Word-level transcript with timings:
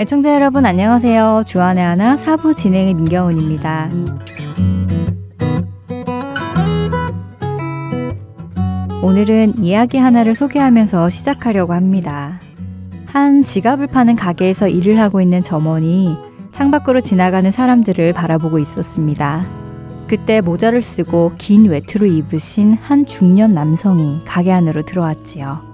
애청자 0.00 0.32
여러분 0.32 0.64
안녕하세요. 0.64 1.42
주안의 1.44 1.84
하나 1.84 2.16
사부 2.16 2.54
진행의 2.54 2.94
민경훈입니다. 2.94 3.90
오늘은 9.02 9.58
이야기 9.58 9.98
하나를 9.98 10.36
소개하면서 10.36 11.08
시작하려고 11.08 11.72
합니다. 11.72 12.38
한 13.06 13.42
지갑을 13.42 13.88
파는 13.88 14.14
가게에서 14.14 14.68
일을 14.68 15.00
하고 15.00 15.20
있는 15.20 15.42
점원이 15.42 16.16
창밖으로 16.52 17.00
지나가는 17.00 17.50
사람들을 17.50 18.12
바라보고 18.12 18.60
있었습니다. 18.60 19.44
그때 20.06 20.40
모자를 20.40 20.80
쓰고 20.80 21.32
긴 21.38 21.64
외투를 21.64 22.06
입으신 22.06 22.74
한 22.74 23.04
중년 23.04 23.52
남성이 23.52 24.20
가게 24.24 24.52
안으로 24.52 24.82
들어왔지요. 24.82 25.67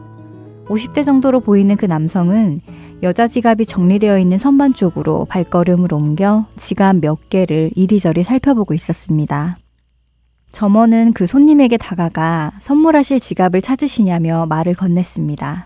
50대 0.66 1.04
정도로 1.04 1.40
보이는 1.40 1.76
그 1.76 1.86
남성은 1.86 2.60
여자 3.02 3.28
지갑이 3.28 3.66
정리되어 3.66 4.18
있는 4.18 4.38
선반 4.38 4.72
쪽으로 4.72 5.26
발걸음을 5.26 5.92
옮겨 5.92 6.46
지갑 6.56 6.96
몇 6.96 7.28
개를 7.28 7.70
이리저리 7.74 8.22
살펴보고 8.22 8.72
있었습니다. 8.72 9.56
점원은 10.52 11.12
그 11.12 11.26
손님에게 11.26 11.76
다가가 11.76 12.52
선물하실 12.60 13.20
지갑을 13.20 13.60
찾으시냐며 13.60 14.46
말을 14.46 14.74
건넸습니다. 14.74 15.64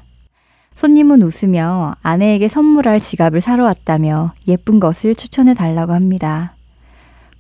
손님은 0.75 1.23
웃으며 1.23 1.95
아내에게 2.03 2.49
선물할 2.49 3.01
지갑을 3.01 3.41
사러 3.41 3.65
왔다며 3.65 4.33
예쁜 4.47 4.81
것을 4.81 5.15
추천해 5.15 5.55
달라고 5.55 5.93
합니다. 5.93 6.55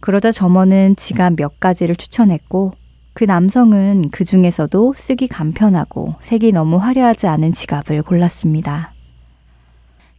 그러자 0.00 0.30
점원은 0.30 0.96
지갑 0.96 1.34
몇 1.36 1.58
가지를 1.58 1.96
추천했고 1.96 2.72
그 3.18 3.24
남성은 3.24 4.10
그 4.12 4.24
중에서도 4.24 4.94
쓰기 4.94 5.26
간편하고 5.26 6.14
색이 6.20 6.52
너무 6.52 6.76
화려하지 6.76 7.26
않은 7.26 7.52
지갑을 7.52 8.02
골랐습니다. 8.04 8.92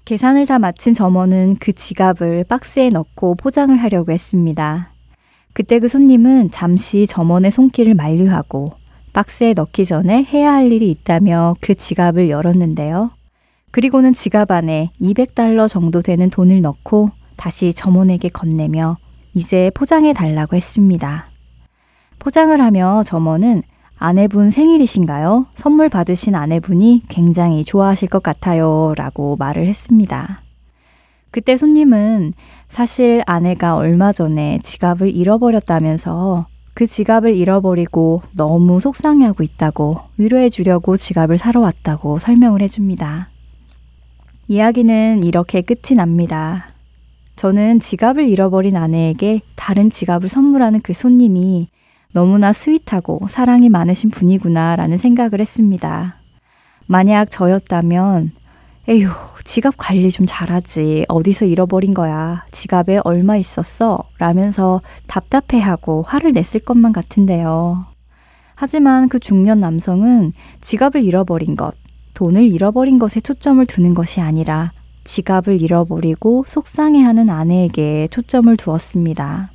계산을 0.04 0.46
다 0.46 0.60
마친 0.60 0.94
점원은 0.94 1.56
그 1.62 1.72
지갑을 1.72 2.44
박스에 2.50 2.90
넣고 2.90 3.36
포장을 3.36 3.74
하려고 3.74 4.12
했습니다. 4.12 4.92
그때 5.54 5.80
그 5.80 5.88
손님은 5.88 6.52
잠시 6.52 7.08
점원의 7.08 7.52
손길을 7.52 7.94
만류하고 7.94 8.74
박스에 9.14 9.54
넣기 9.54 9.86
전에 9.86 10.26
해야 10.26 10.52
할 10.52 10.74
일이 10.74 10.92
있다며 10.92 11.56
그 11.62 11.76
지갑을 11.76 12.28
열었는데요. 12.28 13.12
그리고는 13.72 14.14
지갑 14.14 14.52
안에 14.52 14.92
200달러 15.00 15.70
정도 15.70 16.02
되는 16.02 16.30
돈을 16.30 16.60
넣고 16.60 17.12
다시 17.38 17.74
점원에게 17.74 18.28
건네며 18.28 18.98
이제 19.36 19.72
포장해 19.74 20.12
달라고 20.12 20.58
했습니다. 20.58 21.29
포장을 22.20 22.60
하며 22.62 23.02
점원은 23.06 23.64
아내분 23.98 24.52
생일이신가요? 24.52 25.48
선물 25.56 25.90
받으신 25.90 26.36
아내분이 26.36 27.04
굉장히 27.10 27.64
좋아하실 27.64 28.10
것 28.10 28.24
같아요. 28.24 28.94
라고 28.96 29.36
말을 29.38 29.66
했습니다. 29.68 30.42
그때 31.32 31.58
손님은 31.58 32.34
사실 32.68 33.22
아내가 33.26 33.76
얼마 33.76 34.12
전에 34.12 34.60
지갑을 34.64 35.14
잃어버렸다면서 35.14 36.48
그 36.74 36.88
지갑을 36.88 37.36
잃어버리고 37.36 38.22
너무 38.36 38.80
속상해하고 38.80 39.44
있다고 39.44 40.00
위로해 40.18 40.50
주려고 40.50 40.96
지갑을 40.96 41.38
사러 41.38 41.60
왔다고 41.60 42.20
설명을 42.20 42.62
해줍니다. 42.62 43.30
이야기는 44.48 45.24
이렇게 45.24 45.62
끝이 45.62 45.96
납니다. 45.96 46.70
저는 47.36 47.80
지갑을 47.80 48.28
잃어버린 48.28 48.78
아내에게 48.78 49.42
다른 49.56 49.90
지갑을 49.90 50.30
선물하는 50.30 50.82
그 50.82 50.94
손님이 50.94 51.68
너무나 52.12 52.54
sweet하고 52.54 53.28
사랑이 53.30 53.70
많으신 53.70 54.10
분이구나 54.10 54.76
라는 54.76 54.98
생각을 54.98 55.40
했습니다. 55.40 56.16
만약 56.88 57.30
저였다면, 57.30 58.32
에휴, 58.88 59.12
지갑 59.44 59.76
관리 59.78 60.10
좀 60.10 60.26
잘하지. 60.28 61.06
어디서 61.08 61.46
잃어버린 61.46 61.94
거야. 61.94 62.44
지갑에 62.52 63.02
얼마 63.04 63.38
있었어? 63.38 64.00
라면서 64.18 64.82
답답해하고 65.06 66.02
화를 66.02 66.32
냈을 66.32 66.62
것만 66.62 66.94
같은데요. 66.94 67.86
하지만 68.56 69.08
그 69.08 69.20
중년 69.20 69.60
남성은 69.60 70.34
지갑을 70.62 71.04
잃어버린 71.04 71.56
것, 71.56 71.76
돈을 72.16 72.44
잃어버린 72.44 72.98
것에 72.98 73.20
초점을 73.20 73.64
두는 73.68 73.94
것이 73.94 74.20
아니라 74.20 74.72
지갑을 75.04 75.62
잃어버리고 75.62 76.44
속상해하는 76.48 77.30
아내에게 77.30 78.08
초점을 78.10 78.58
두었습니다. 78.58 79.52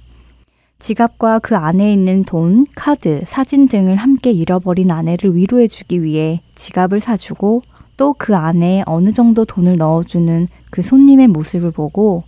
지갑과 0.85 1.39
그 1.39 1.57
안에 1.57 1.91
있는 1.91 2.25
돈, 2.25 2.67
카드, 2.75 3.23
사진 3.25 3.69
등을 3.69 3.97
함께 3.97 4.31
잃어버린 4.31 4.91
아내를 4.91 5.35
위로해주기 5.35 6.03
위해 6.03 6.43
지갑을 6.57 7.01
사주고 7.01 7.63
또 7.97 8.13
그 8.19 8.37
안에 8.37 8.83
어느 8.85 9.15
정도 9.15 9.47
돈을 9.47 9.77
넣어주는 9.77 10.47
그 10.69 10.83
손님의 10.83 11.29
모습을 11.29 11.71
보고 11.71 12.25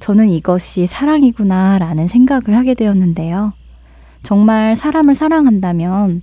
저는 0.00 0.30
이것이 0.30 0.86
사랑이구나 0.86 1.78
라는 1.78 2.08
생각을 2.08 2.56
하게 2.56 2.74
되었는데요. 2.74 3.52
정말 4.24 4.74
사람을 4.74 5.14
사랑한다면 5.14 6.22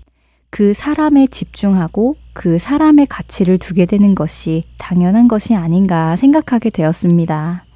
그 0.50 0.74
사람에 0.74 1.28
집중하고 1.28 2.18
그 2.34 2.58
사람의 2.58 3.06
가치를 3.06 3.58
두게 3.58 3.86
되는 3.86 4.16
것이 4.16 4.64
당연한 4.78 5.30
것이 5.30 5.56
아닌가 5.56 6.18
생각하게 6.18 6.72
되었습니다. 6.72 7.69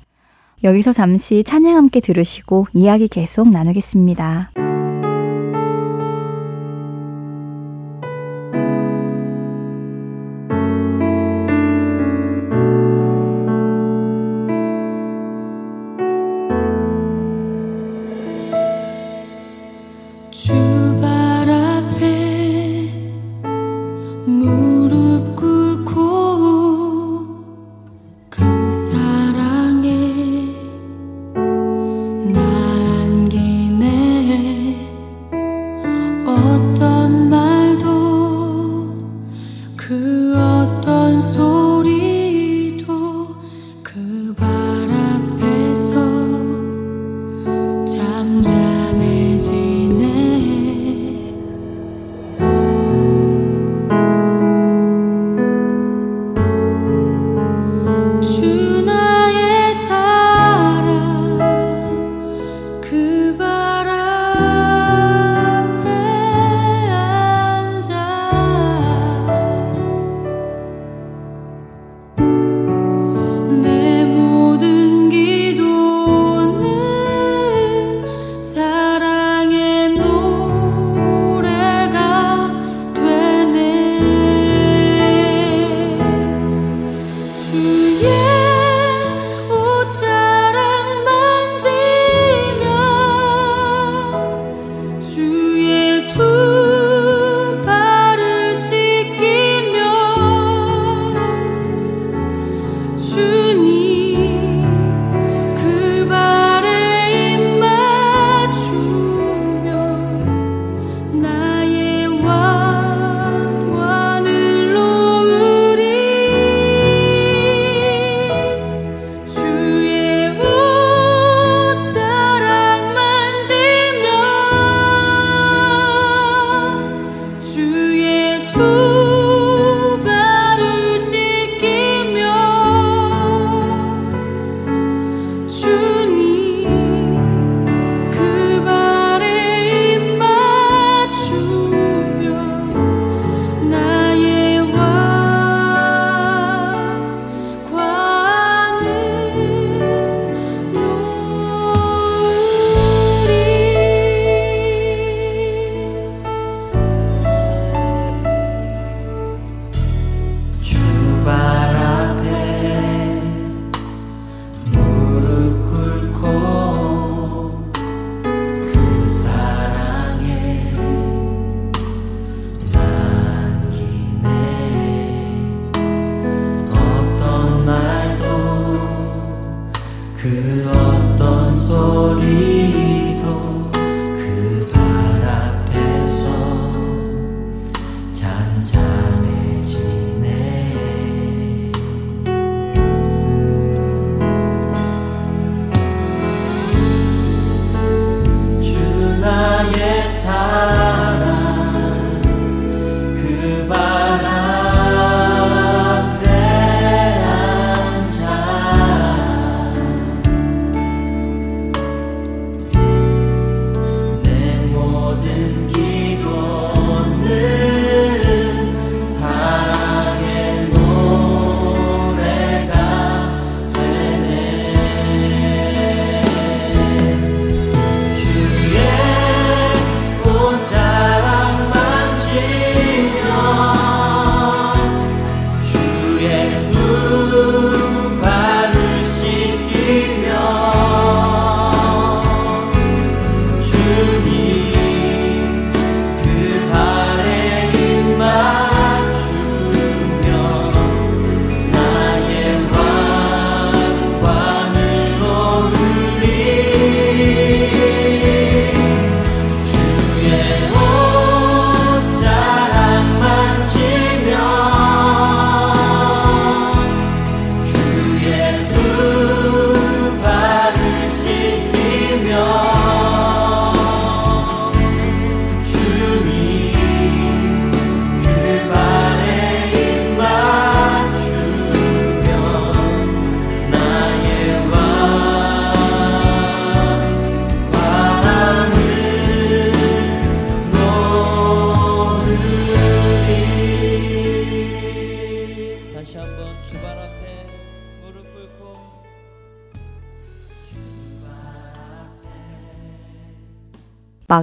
여기서 0.64 0.94
잠시 0.94 1.44
찬양 1.44 1.76
함께 1.76 2.00
들으시고 2.00 2.68
이야기 2.74 3.08
계속 3.08 3.50
나누겠습니다. 3.50 4.63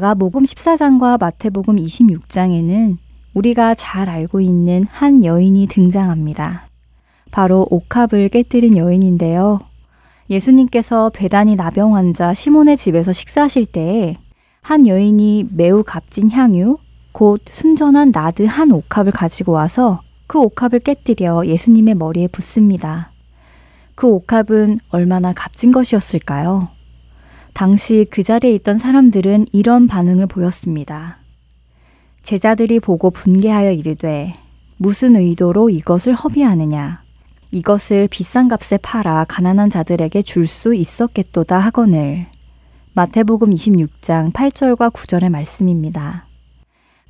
마가복음 0.01 0.45
14장과 0.45 1.21
마태복음 1.21 1.77
26장에는 1.77 2.97
우리가 3.35 3.75
잘 3.75 4.09
알고 4.09 4.41
있는 4.41 4.85
한 4.89 5.25
여인이 5.25 5.67
등장합니다. 5.67 6.69
바로 7.31 7.67
옥합을 7.71 8.31
깨뜨린 8.31 8.79
여인인데요. 8.79 9.61
예수님께서 10.31 11.11
배단이 11.11 11.55
나병 11.55 11.97
환자 11.97 12.33
시몬의 12.33 12.79
집에서 12.79 13.13
식사하실 13.13 13.67
때에 13.67 14.17
한 14.63 14.87
여인이 14.87 15.49
매우 15.53 15.85
값진 15.85 16.31
향유, 16.31 16.79
곧 17.13 17.43
순전한 17.51 18.11
나드 18.11 18.45
한 18.45 18.73
옥합을 18.73 19.13
가지고 19.13 19.53
와서 19.53 20.01
그 20.27 20.41
옥합을 20.41 20.81
깨뜨려 20.81 21.45
예수님의 21.45 21.95
머리에 21.97 22.27
붓습니다. 22.29 23.13
그 23.95 24.07
옥합은 24.07 24.79
얼마나 24.89 25.35
값진 25.35 25.73
것이었을까요? 25.73 26.69
당시 27.61 28.07
그 28.11 28.23
자리에 28.23 28.55
있던 28.55 28.79
사람들은 28.79 29.49
이런 29.53 29.87
반응을 29.87 30.29
보였습니다. 30.29 31.19
제자들이 32.23 32.81
보고 32.81 33.11
분개하여 33.11 33.73
이르되 33.73 34.35
무슨 34.79 35.15
의도로 35.15 35.69
이것을 35.69 36.15
허비하느냐? 36.15 37.03
이것을 37.51 38.09
비싼 38.11 38.49
값에 38.49 38.79
팔아 38.79 39.27
가난한 39.29 39.69
자들에게 39.69 40.23
줄 40.23 40.47
수 40.47 40.75
있었겠도다 40.75 41.59
하거늘. 41.59 42.29
마태복음 42.95 43.51
26장 43.51 44.33
8절과 44.33 44.91
9절의 44.91 45.29
말씀입니다. 45.29 46.29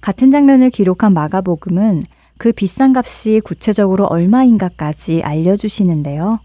같은 0.00 0.32
장면을 0.32 0.70
기록한 0.70 1.14
마가복음은 1.14 2.02
그 2.38 2.50
비싼 2.50 2.92
값이 2.96 3.40
구체적으로 3.44 4.06
얼마인가까지 4.06 5.22
알려주시는데요. 5.22 6.40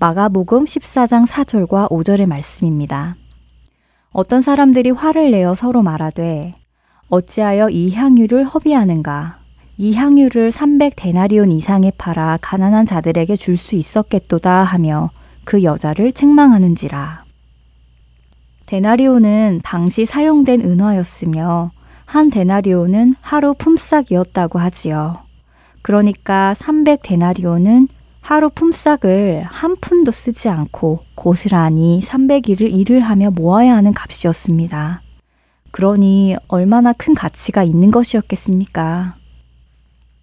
마가복음 0.00 0.64
14장 0.64 1.28
4절과 1.28 1.88
5절의 1.92 2.26
말씀입니다. 2.26 3.14
어떤 4.14 4.42
사람들이 4.42 4.90
화를 4.90 5.32
내어 5.32 5.56
서로 5.56 5.82
말하되 5.82 6.54
어찌하여 7.08 7.68
이 7.70 7.92
향유를 7.92 8.44
허비하는가? 8.44 9.38
이 9.76 9.92
향유를 9.94 10.52
300 10.52 10.92
데나리온 10.94 11.50
이상에 11.50 11.90
팔아 11.98 12.38
가난한 12.40 12.86
자들에게 12.86 13.34
줄 13.34 13.56
수 13.56 13.74
있었겠도다 13.74 14.62
하며 14.62 15.10
그 15.44 15.64
여자를 15.64 16.12
책망하는지라. 16.12 17.24
데나리온은 18.66 19.60
당시 19.64 20.06
사용된 20.06 20.60
은화였으며 20.60 21.72
한 22.04 22.30
데나리온은 22.30 23.14
하루 23.20 23.52
품삯이었다고 23.54 24.60
하지요. 24.60 25.24
그러니까 25.82 26.54
300 26.54 27.00
데나리온은 27.02 27.88
하루 28.24 28.48
품삯을 28.48 29.44
한 29.44 29.76
푼도 29.76 30.10
쓰지 30.10 30.48
않고 30.48 31.00
고스란히 31.14 32.00
300일을 32.02 32.72
일을 32.72 33.00
하며 33.00 33.30
모아야 33.30 33.76
하는 33.76 33.92
값이었습니다. 33.92 35.02
그러니 35.70 36.34
얼마나 36.48 36.94
큰 36.94 37.14
가치가 37.14 37.62
있는 37.62 37.90
것이었겠습니까? 37.90 39.16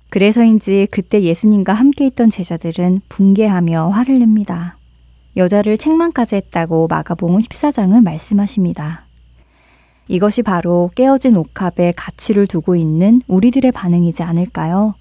그래서인지 0.10 0.88
그때 0.90 1.22
예수님과 1.22 1.74
함께 1.74 2.08
있던 2.08 2.32
제자들은 2.32 3.02
붕괴하며 3.08 3.90
화를 3.90 4.18
냅니다. 4.18 4.74
여자를 5.38 5.78
책망까지 5.78 6.38
했다고 6.38 6.88
마가복음 6.88 7.38
14장은 7.38 8.02
말씀하십니다. 8.04 9.06
이것이 10.08 10.42
바로 10.42 10.90
깨어진 10.96 11.38
옥합에 11.38 11.94
가치를 11.96 12.48
두고 12.48 12.76
있는 12.76 13.22
우리들의 13.28 13.72
반응이지 13.72 14.24
않을까요? 14.24 14.96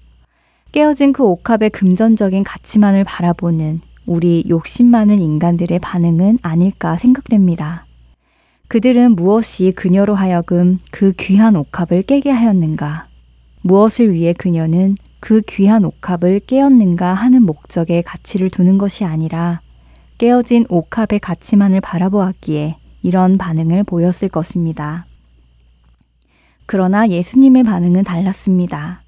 깨어진 0.71 1.11
그 1.11 1.23
옥합의 1.23 1.69
금전적인 1.71 2.43
가치만을 2.45 3.03
바라보는 3.03 3.81
우리 4.05 4.45
욕심 4.47 4.87
많은 4.87 5.19
인간들의 5.19 5.79
반응은 5.79 6.39
아닐까 6.41 6.95
생각됩니다. 6.95 7.85
그들은 8.69 9.17
무엇이 9.17 9.73
그녀로 9.73 10.15
하여금 10.15 10.79
그 10.91 11.11
귀한 11.17 11.57
옥합을 11.57 12.03
깨게 12.03 12.29
하였는가? 12.29 13.03
무엇을 13.63 14.13
위해 14.13 14.31
그녀는 14.31 14.95
그 15.19 15.41
귀한 15.41 15.83
옥합을 15.83 16.39
깨었는가 16.47 17.13
하는 17.13 17.43
목적에 17.43 18.01
가치를 18.01 18.49
두는 18.49 18.77
것이 18.77 19.03
아니라 19.03 19.59
깨어진 20.17 20.65
옥합의 20.69 21.19
가치만을 21.19 21.81
바라보았기에 21.81 22.77
이런 23.03 23.37
반응을 23.37 23.83
보였을 23.83 24.29
것입니다. 24.29 25.05
그러나 26.65 27.09
예수님의 27.09 27.63
반응은 27.63 28.03
달랐습니다. 28.03 29.00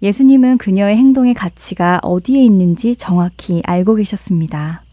예수님은 0.00 0.58
그녀의 0.58 0.96
행동의 0.96 1.34
가치가 1.34 1.98
어디에 2.02 2.40
있는지 2.44 2.94
정확히 2.94 3.62
알고 3.64 3.96
계셨습니다. 3.96 4.84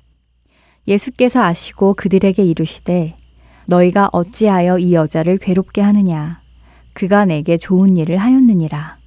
예수께서 0.88 1.44
아시고 1.44 1.94
그들에게 1.94 2.44
이르시되 2.44 3.16
너희가 3.68 4.10
어찌하여 4.12 4.80
이 4.80 4.94
여자를 4.94 5.38
괴롭게 5.38 5.82
하느냐? 5.82 6.42
그가 6.94 7.26
내게 7.26 7.58
좋은 7.58 7.98
일을 7.98 8.18
하였느니라. 8.18 8.98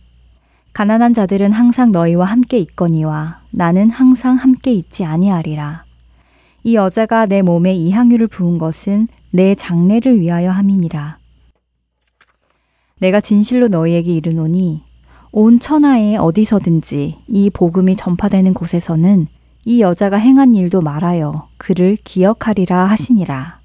가난한 0.72 1.14
자들은 1.14 1.52
항상 1.52 1.90
너희와 1.90 2.26
함께 2.26 2.58
있거니와 2.58 3.42
나는 3.50 3.90
항상 3.90 4.36
함께 4.36 4.72
있지 4.72 5.04
아니하리라. 5.04 5.84
이 6.62 6.76
여자가 6.76 7.26
내 7.26 7.42
몸에 7.42 7.74
이 7.74 7.90
향유를 7.90 8.28
부은 8.28 8.58
것은 8.58 9.08
내 9.30 9.56
장례를 9.56 10.20
위하여 10.20 10.52
함이니라. 10.52 11.18
내가 13.00 13.20
진실로 13.20 13.66
너희에게 13.66 14.12
이르노니 14.12 14.87
온 15.32 15.60
천하에 15.60 16.16
어디서든지 16.16 17.18
이 17.26 17.50
복음이 17.50 17.96
전파되는 17.96 18.54
곳에서는 18.54 19.26
이 19.64 19.80
여자가 19.80 20.16
행한 20.16 20.54
일도 20.54 20.80
말하여 20.80 21.48
그를 21.58 21.96
기억하리라 22.02 22.86
하시니라. 22.86 23.58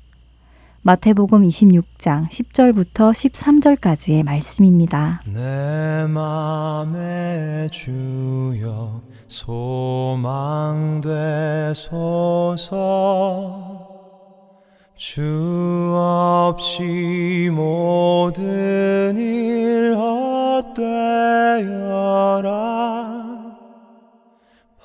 마태복음 0.82 1.44
26장 1.48 2.28
10절부터 2.30 3.14
13절까지의 3.14 4.24
말씀입니다. 4.24 5.22
내 5.26 6.06
맘에 6.10 7.70
주여 7.72 9.02
소망되소서 9.28 11.04
주 15.06 15.94
없이 15.94 17.50
모든 17.52 19.18
일 19.18 19.94
헛되어라. 19.98 20.80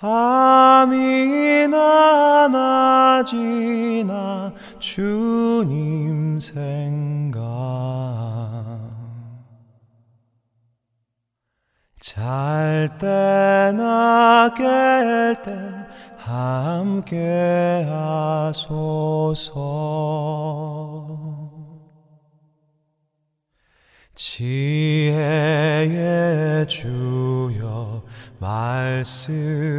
밤이나 0.01 1.69
낮이나 3.23 4.53
주님 4.81 6.41
생각. 6.41 7.39
잘 12.01 12.89
때나 12.99 14.51
깰때 14.57 15.78
함께 16.29 17.87
하소서. 17.89 19.57
지혜의 24.15 25.47
주여 26.67 28.03
말씀 28.39 29.78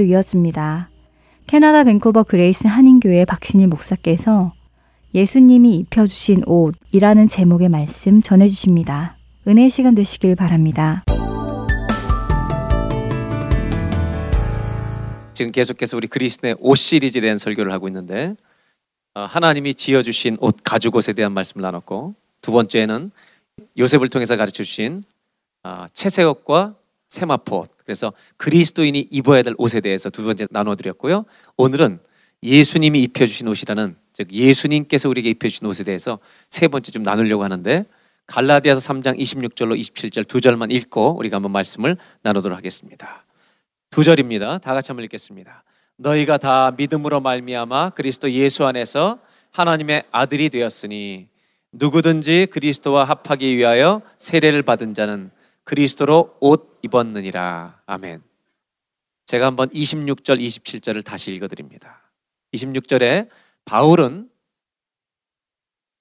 강해로 0.00 0.04
이어집니다. 0.04 0.88
캐나다 1.46 1.84
밴쿠버 1.84 2.24
그레이스 2.24 2.66
한인교회 2.66 3.26
박신일 3.26 3.68
목사께서 3.68 4.54
예수님이 5.14 5.76
입혀주신 5.76 6.44
옷이라는 6.46 7.28
제목의 7.28 7.68
말씀 7.68 8.22
전해주십니다. 8.22 9.18
은혜의 9.46 9.68
시간 9.68 9.94
되시길 9.94 10.36
바랍니다. 10.36 11.04
지금 15.34 15.52
계속해서 15.52 15.96
우리 15.96 16.06
그리스도의 16.06 16.56
옷 16.60 16.76
시리즈에 16.76 17.20
대한 17.20 17.38
설교를 17.38 17.72
하고 17.72 17.88
있는데 17.88 18.34
어, 19.14 19.22
하나님이 19.22 19.74
지어주신 19.74 20.38
옷 20.40 20.56
가죽 20.62 20.96
옷에 20.96 21.12
대한 21.12 21.32
말씀을 21.32 21.62
나눴고 21.62 22.14
두 22.40 22.52
번째는 22.52 23.10
요셉을 23.78 24.08
통해서 24.08 24.36
가르쳐 24.36 24.62
주신 24.62 25.02
아, 25.62 25.88
채색옷과 25.92 26.76
세마포 27.10 27.66
그래서 27.84 28.12
그리스도인이 28.38 29.08
입어야 29.10 29.42
될 29.42 29.54
옷에 29.58 29.80
대해서 29.80 30.08
두 30.08 30.24
번째 30.24 30.46
나눠드렸고요 30.50 31.26
오늘은 31.56 31.98
예수님이 32.42 33.02
입혀주신 33.02 33.48
옷이라는 33.48 33.96
즉 34.12 34.32
예수님께서 34.32 35.08
우리에게 35.08 35.30
입혀주신 35.30 35.66
옷에 35.66 35.84
대해서 35.84 36.18
세 36.48 36.68
번째 36.68 36.90
좀 36.92 37.02
나누려고 37.02 37.44
하는데 37.44 37.84
갈라디아서 38.26 38.80
3장 38.80 39.18
26절로 39.18 39.78
27절 39.78 40.26
두 40.26 40.40
절만 40.40 40.70
읽고 40.70 41.16
우리가 41.18 41.36
한번 41.36 41.50
말씀을 41.50 41.96
나누도록 42.22 42.56
하겠습니다. 42.56 43.24
두 43.90 44.04
절입니다. 44.04 44.58
다 44.58 44.72
같이 44.72 44.92
한번 44.92 45.04
읽겠습니다. 45.04 45.64
너희가 45.96 46.38
다 46.38 46.70
믿음으로 46.76 47.20
말미암아 47.20 47.90
그리스도 47.90 48.30
예수 48.30 48.64
안에서 48.66 49.18
하나님의 49.50 50.04
아들이 50.12 50.48
되었으니 50.48 51.26
누구든지 51.72 52.46
그리스도와 52.52 53.04
합하기 53.04 53.56
위하여 53.56 54.00
세례를 54.18 54.62
받은 54.62 54.94
자는 54.94 55.32
그리스도로 55.64 56.36
옷 56.40 56.78
입었느니라. 56.82 57.82
아멘. 57.86 58.22
제가 59.26 59.46
한번 59.46 59.68
26절, 59.70 60.40
27절을 60.40 61.04
다시 61.04 61.32
읽어드립니다. 61.34 62.10
26절에 62.52 63.28
바울은 63.64 64.28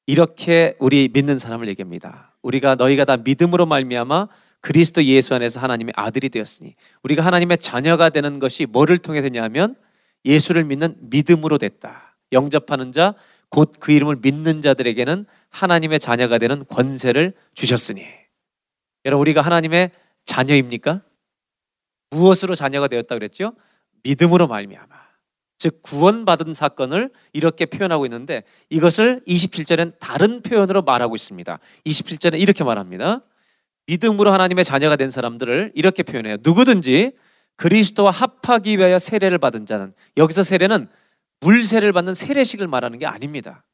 이렇게 0.07 0.75
우리 0.79 1.09
믿는 1.13 1.37
사람을 1.37 1.67
얘기합니다. 1.67 2.33
우리가 2.41 2.75
너희가 2.75 3.05
다 3.05 3.17
믿음으로 3.17 3.67
말미암아 3.67 4.27
그리스도 4.61 5.03
예수 5.03 5.35
안에서 5.35 5.59
하나님의 5.59 5.93
아들이 5.95 6.29
되었으니 6.29 6.73
우리가 7.03 7.23
하나님의 7.23 7.59
자녀가 7.59 8.09
되는 8.09 8.39
것이 8.39 8.65
뭐를 8.65 8.97
통해 8.97 9.21
되냐면 9.21 9.75
예수를 10.25 10.63
믿는 10.63 10.95
믿음으로 10.99 11.59
됐다. 11.59 12.17
영접하는 12.31 12.91
자, 12.91 13.13
곧 13.49 13.79
그 13.79 13.91
이름을 13.91 14.17
믿는 14.21 14.61
자들에게는 14.61 15.25
하나님의 15.49 15.99
자녀가 15.99 16.37
되는 16.37 16.65
권세를 16.67 17.33
주셨으니. 17.53 18.18
여러분, 19.09 19.21
우리가 19.21 19.41
하나님의 19.41 19.89
자녀입니까? 20.25 21.01
무엇으로 22.11 22.53
자녀가 22.53 22.87
되었다 22.87 23.15
그랬죠? 23.15 23.53
믿음으로 24.03 24.47
말미암아. 24.47 24.99
즉 25.57 25.81
구원받은 25.81 26.53
사건을 26.53 27.09
이렇게 27.33 27.65
표현하고 27.65 28.05
있는데 28.05 28.43
이것을 28.69 29.21
27절엔 29.27 29.99
다른 29.99 30.41
표현으로 30.41 30.83
말하고 30.83 31.15
있습니다. 31.15 31.59
27절에 31.85 32.39
이렇게 32.39 32.63
말합니다. 32.63 33.21
믿음으로 33.87 34.31
하나님의 34.31 34.63
자녀가 34.63 34.95
된 34.95 35.09
사람들을 35.09 35.71
이렇게 35.73 36.03
표현해요. 36.03 36.37
누구든지 36.43 37.11
그리스도와 37.55 38.11
합하기 38.11 38.77
위하여 38.77 38.99
세례를 38.99 39.39
받은 39.39 39.65
자는 39.65 39.91
여기서 40.17 40.43
세례는 40.43 40.87
물세를 41.41 41.91
받는 41.93 42.13
세례식을 42.13 42.67
말하는 42.67 42.99
게 42.99 43.05
아닙니다. 43.05 43.65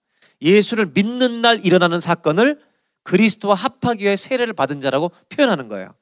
예수를 0.42 0.92
믿는 0.94 1.42
날 1.42 1.64
일어나는 1.64 2.00
사건을 2.00 2.60
그리스도와 3.06 3.54
합하기 3.54 4.04
위해 4.04 4.16
세례를 4.16 4.54
받은 4.54 4.82
자라고 4.82 5.12
표현하는 5.30 5.70
거예요. 5.70 5.94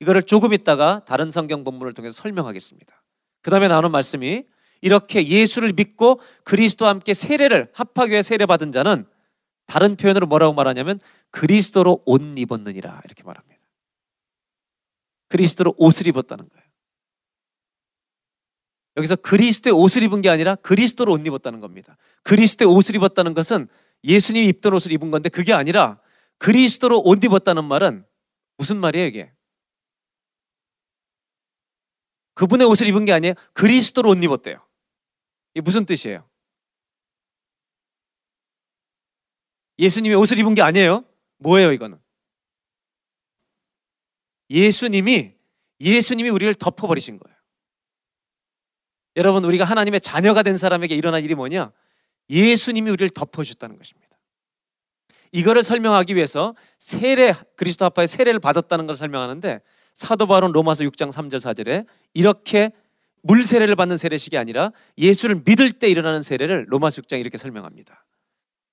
이거를 0.00 0.22
조금 0.22 0.52
있다가 0.52 1.04
다른 1.04 1.30
성경 1.30 1.62
본문을 1.62 1.92
통해서 1.92 2.20
설명하겠습니다. 2.22 3.04
그 3.42 3.50
다음에 3.50 3.68
나오는 3.68 3.90
말씀이 3.90 4.44
이렇게 4.80 5.26
예수를 5.26 5.72
믿고 5.74 6.20
그리스도와 6.44 6.90
함께 6.90 7.12
세례를 7.12 7.70
합하기 7.74 8.10
위해 8.10 8.22
세례 8.22 8.46
받은 8.46 8.72
자는 8.72 9.06
다른 9.66 9.96
표현으로 9.96 10.26
뭐라고 10.26 10.54
말하냐면 10.54 11.00
그리스도로 11.30 12.02
옷 12.06 12.22
입었느니라 12.22 13.02
이렇게 13.04 13.22
말합니다. 13.22 13.60
그리스도로 15.28 15.74
옷을 15.76 16.06
입었다는 16.06 16.48
거예요. 16.48 16.64
여기서 18.96 19.16
그리스도의 19.16 19.74
옷을 19.74 20.02
입은 20.04 20.22
게 20.22 20.30
아니라 20.30 20.54
그리스도로 20.54 21.12
옷 21.12 21.26
입었다는 21.26 21.60
겁니다. 21.60 21.98
그리스도의 22.22 22.72
옷을 22.72 22.96
입었다는 22.96 23.34
것은 23.34 23.68
예수님이 24.04 24.46
입던 24.46 24.72
옷을 24.72 24.92
입은 24.92 25.10
건데 25.10 25.28
그게 25.28 25.52
아니라 25.52 26.00
그리스도로 26.38 27.02
옷 27.04 27.22
입었다는 27.22 27.64
말은 27.64 28.06
무슨 28.56 28.78
말이에요 28.78 29.06
이게? 29.06 29.32
그분의 32.34 32.68
옷을 32.68 32.86
입은 32.86 33.04
게 33.04 33.12
아니에요. 33.12 33.34
그리스도로 33.52 34.10
옷 34.10 34.22
입었대요. 34.22 34.64
이게 35.54 35.60
무슨 35.60 35.84
뜻이에요? 35.84 36.28
예수님의 39.78 40.16
옷을 40.16 40.38
입은 40.38 40.54
게 40.54 40.62
아니에요. 40.62 41.04
뭐예요, 41.38 41.72
이거는? 41.72 42.00
예수님이, 44.50 45.34
예수님이 45.80 46.30
우리를 46.30 46.54
덮어버리신 46.54 47.18
거예요. 47.18 47.36
여러분, 49.16 49.44
우리가 49.44 49.64
하나님의 49.64 50.00
자녀가 50.00 50.42
된 50.42 50.56
사람에게 50.56 50.94
일어난 50.94 51.22
일이 51.22 51.34
뭐냐? 51.34 51.72
예수님이 52.30 52.90
우리를 52.90 53.10
덮어주셨다는 53.10 53.78
것입니다. 53.78 54.07
이거를 55.32 55.62
설명하기 55.62 56.14
위해서 56.16 56.54
세례, 56.78 57.34
그리스도 57.56 57.84
합파의 57.84 58.08
세례를 58.08 58.40
받았다는 58.40 58.86
걸 58.86 58.96
설명하는데 58.96 59.60
사도 59.94 60.26
바울은 60.26 60.52
로마서 60.52 60.84
6장 60.84 61.10
3절 61.10 61.38
4절에 61.40 61.86
이렇게 62.14 62.70
물 63.22 63.42
세례를 63.42 63.76
받는 63.76 63.96
세례식이 63.96 64.38
아니라 64.38 64.70
예수를 64.96 65.42
믿을 65.44 65.72
때 65.72 65.88
일어나는 65.88 66.22
세례를 66.22 66.66
로마서 66.68 67.02
6장 67.02 67.20
이렇게 67.20 67.36
설명합니다. 67.36 68.04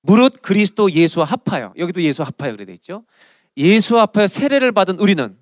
무릇 0.01 0.41
그리스도 0.41 0.91
예수와 0.91 1.25
합하여 1.25 1.74
여기도 1.77 2.01
예수와 2.01 2.27
합하여 2.27 2.53
그래 2.53 2.65
돼 2.65 2.74
있죠. 2.74 3.03
예수와 3.57 4.03
합하여 4.03 4.27
세례를 4.27 4.72
받은 4.72 5.00
우리는 5.00 5.35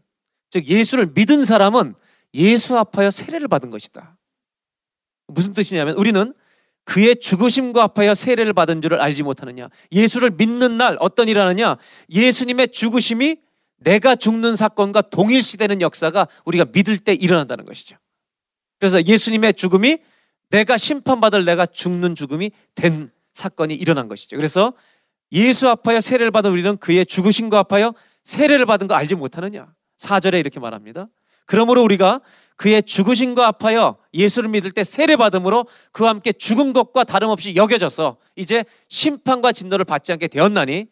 즉 0.50 0.68
예수를 0.68 1.12
믿은 1.14 1.44
사람은 1.44 1.96
예수 2.34 2.78
합하여 2.78 3.12
세례를 3.12 3.48
받은 3.48 3.70
것이다. 3.70 4.18
무슨 5.28 5.54
뜻이냐면 5.54 5.96
우리는 5.96 6.34
그의 6.86 7.16
죽으심과 7.16 7.84
합하여 7.84 8.14
세례를 8.14 8.54
받은 8.54 8.82
줄을 8.82 9.00
알지 9.02 9.24
못하느냐. 9.24 9.70
예수를 9.92 10.32
믿는 10.32 10.78
날 10.78 10.98
어떤 11.00 11.28
일이 11.28 11.40
하느냐. 11.40 11.78
예수님의 12.12 12.70
죽으심이 12.70 13.38
내가 13.78 14.16
죽는 14.16 14.56
사건과 14.56 15.02
동일시되는 15.02 15.82
역사가 15.82 16.28
우리가 16.46 16.66
믿을 16.74 16.98
때 16.98 17.14
일어난다는 17.14 17.66
것이죠. 17.66 17.98
그래서 18.80 19.04
예수님의 19.06 19.54
죽음이 19.54 20.00
내가 20.50 20.78
심판받을 20.78 21.46
내가 21.46 21.66
죽는 21.66 22.16
죽음이 22.16 22.52
된 22.76 23.12
사건이 23.34 23.74
일어난 23.76 24.08
것이죠. 24.08 24.36
그래서 24.36 24.74
예수 25.32 25.68
합하여 25.68 26.00
세례를 26.00 26.32
받은 26.32 26.52
우리는 26.52 26.78
그의 26.78 27.06
죽으심과 27.06 27.66
합하여 27.70 27.94
세례를 28.24 28.66
받은 28.66 28.88
거 28.88 28.94
알지 28.94 29.16
못하느냐. 29.16 29.74
4절에 29.98 30.40
이렇게 30.40 30.60
말합니다. 30.60 31.08
그러므로 31.46 31.84
우리가 31.84 32.22
그의 32.56 32.84
죽으심과 32.84 33.48
합하여 33.48 33.98
예수를 34.14 34.50
믿을 34.50 34.72
때 34.72 34.84
세례 34.84 35.16
받음으로 35.16 35.66
그와 35.92 36.10
함께 36.10 36.32
죽은 36.32 36.74
것과 36.74 37.04
다름없이 37.04 37.56
여겨져서 37.56 38.18
이제 38.36 38.64
심판과 38.90 39.52
진노를 39.52 39.86
받지 39.86 40.12
않게 40.12 40.28
되었나니 40.28 40.88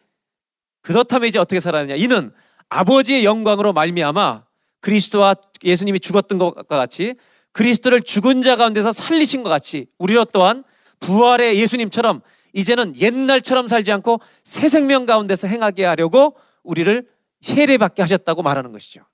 그렇다면 0.82 1.28
이제 1.28 1.38
어떻게 1.38 1.60
살아느냐 1.60 1.94
이는 1.94 2.32
아버지의 2.68 3.24
영광으로 3.24 3.72
말미암아 3.72 4.44
그리스도와 4.80 5.34
예수님이 5.62 6.00
죽었던 6.00 6.38
것과 6.38 6.76
같이 6.76 7.14
그리스도를 7.52 8.02
죽은 8.02 8.42
자 8.42 8.56
가운데서 8.56 8.92
살리신 8.92 9.42
것 9.42 9.50
같이 9.50 9.86
우리로 9.98 10.24
또한 10.26 10.64
부활의 11.00 11.58
예수님처럼 11.60 12.20
이제는 12.54 12.96
옛날처럼 12.96 13.68
살지 13.68 13.92
않고 13.92 14.20
새 14.44 14.68
생명 14.68 15.06
가운데서 15.06 15.48
행하게 15.48 15.84
하려고 15.84 16.36
우리를 16.62 17.06
세례받게 17.40 18.02
하셨다고 18.02 18.42
말하는 18.42 18.72
것이죠. 18.72 19.04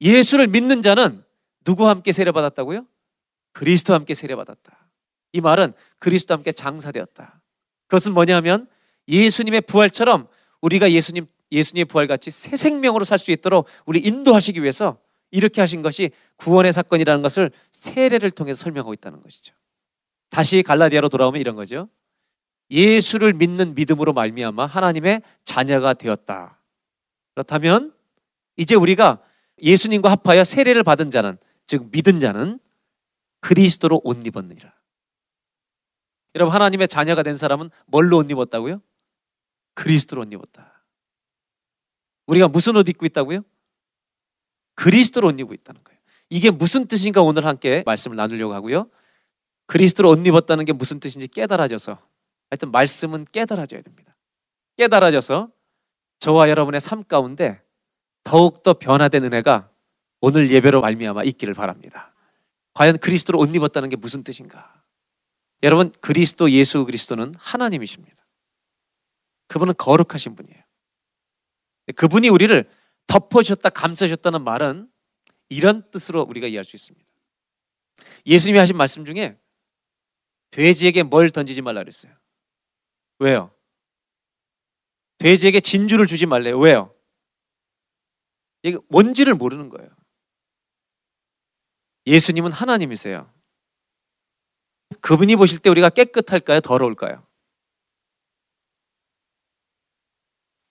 예수를 0.00 0.46
믿는 0.46 0.82
자는 0.82 1.23
누구와 1.66 1.90
함께 1.90 2.12
세례받았다고요? 2.12 2.86
그리스도와 3.52 3.98
함께 3.98 4.14
세례받았다. 4.14 4.88
이 5.32 5.40
말은 5.40 5.72
그리스도와 5.98 6.38
함께 6.38 6.52
장사되었다. 6.52 7.40
그것은 7.86 8.12
뭐냐면 8.12 8.66
예수님의 9.08 9.62
부활처럼 9.62 10.28
우리가 10.60 10.90
예수님 10.90 11.26
예수님의 11.52 11.84
부활같이 11.84 12.30
새 12.30 12.56
생명으로 12.56 13.04
살 13.04 13.18
수 13.18 13.30
있도록 13.30 13.66
우리 13.86 14.00
인도하시기 14.00 14.60
위해서 14.62 14.96
이렇게 15.30 15.60
하신 15.60 15.82
것이 15.82 16.10
구원의 16.36 16.72
사건이라는 16.72 17.22
것을 17.22 17.50
세례를 17.70 18.30
통해서 18.30 18.62
설명하고 18.62 18.92
있다는 18.94 19.22
것이죠. 19.22 19.54
다시 20.30 20.62
갈라디아로 20.62 21.08
돌아오면 21.08 21.40
이런 21.40 21.54
거죠. 21.54 21.88
예수를 22.70 23.34
믿는 23.34 23.74
믿음으로 23.74 24.12
말미암아 24.12 24.66
하나님의 24.66 25.22
자녀가 25.44 25.94
되었다. 25.94 26.58
그렇다면 27.34 27.92
이제 28.56 28.74
우리가 28.74 29.20
예수님과 29.62 30.10
합하여 30.10 30.44
세례를 30.44 30.82
받은 30.82 31.10
자는 31.10 31.36
즉 31.66 31.88
믿은 31.90 32.20
자는 32.20 32.58
그리스도로 33.40 34.00
옷 34.04 34.26
입었느니라. 34.26 34.72
여러분 36.34 36.54
하나님의 36.54 36.88
자녀가 36.88 37.22
된 37.22 37.36
사람은 37.36 37.70
뭘로 37.86 38.18
옷 38.18 38.30
입었다고요? 38.30 38.82
그리스도로 39.74 40.22
옷 40.22 40.32
입었다. 40.32 40.84
우리가 42.26 42.48
무슨 42.48 42.76
옷 42.76 42.88
입고 42.88 43.06
있다고요? 43.06 43.42
그리스도로 44.74 45.28
옷 45.28 45.38
입고 45.38 45.54
있다는 45.54 45.82
거예요. 45.84 46.00
이게 46.30 46.50
무슨 46.50 46.86
뜻인가 46.86 47.22
오늘 47.22 47.44
함께 47.44 47.82
말씀을 47.86 48.16
나누려고 48.16 48.54
하고요. 48.54 48.90
그리스도로 49.66 50.10
옷 50.10 50.26
입었다는 50.26 50.64
게 50.64 50.72
무슨 50.72 51.00
뜻인지 51.00 51.28
깨달아져서 51.28 51.98
하여튼 52.50 52.70
말씀은 52.70 53.26
깨달아져야 53.30 53.82
됩니다. 53.82 54.16
깨달아져서 54.76 55.50
저와 56.18 56.48
여러분의 56.48 56.80
삶 56.80 57.04
가운데 57.04 57.62
더욱더 58.24 58.74
변화된 58.74 59.24
은혜가 59.24 59.70
오늘 60.24 60.50
예배로 60.50 60.80
말미암아 60.80 61.24
있기를 61.24 61.52
바랍니다. 61.52 62.14
과연 62.72 62.96
그리스도로 62.96 63.38
옷 63.38 63.54
입었다는 63.54 63.90
게 63.90 63.96
무슨 63.96 64.24
뜻인가? 64.24 64.82
여러분 65.62 65.92
그리스도 66.00 66.50
예수 66.50 66.86
그리스도는 66.86 67.34
하나님이십니다. 67.38 68.26
그분은 69.48 69.74
거룩하신 69.76 70.34
분이에요. 70.34 70.62
그분이 71.96 72.30
우리를 72.30 72.70
덮어주셨다 73.06 73.68
감싸주셨다는 73.68 74.42
말은 74.42 74.90
이런 75.50 75.90
뜻으로 75.90 76.22
우리가 76.22 76.46
이해할 76.46 76.64
수 76.64 76.74
있습니다. 76.74 77.06
예수님이 78.24 78.58
하신 78.58 78.78
말씀 78.78 79.04
중에 79.04 79.38
돼지에게 80.52 81.02
뭘 81.02 81.30
던지지 81.30 81.60
말라 81.60 81.80
그랬어요. 81.80 82.14
왜요? 83.18 83.54
돼지에게 85.18 85.60
진주를 85.60 86.06
주지 86.06 86.24
말래요. 86.24 86.58
왜요? 86.58 86.94
이게 88.62 88.78
뭔지를 88.88 89.34
모르는 89.34 89.68
거예요. 89.68 89.90
예수님은 92.06 92.52
하나님이세요. 92.52 93.30
그분이 95.00 95.36
보실 95.36 95.58
때 95.58 95.70
우리가 95.70 95.90
깨끗할까요? 95.90 96.60
더러울까요? 96.60 97.24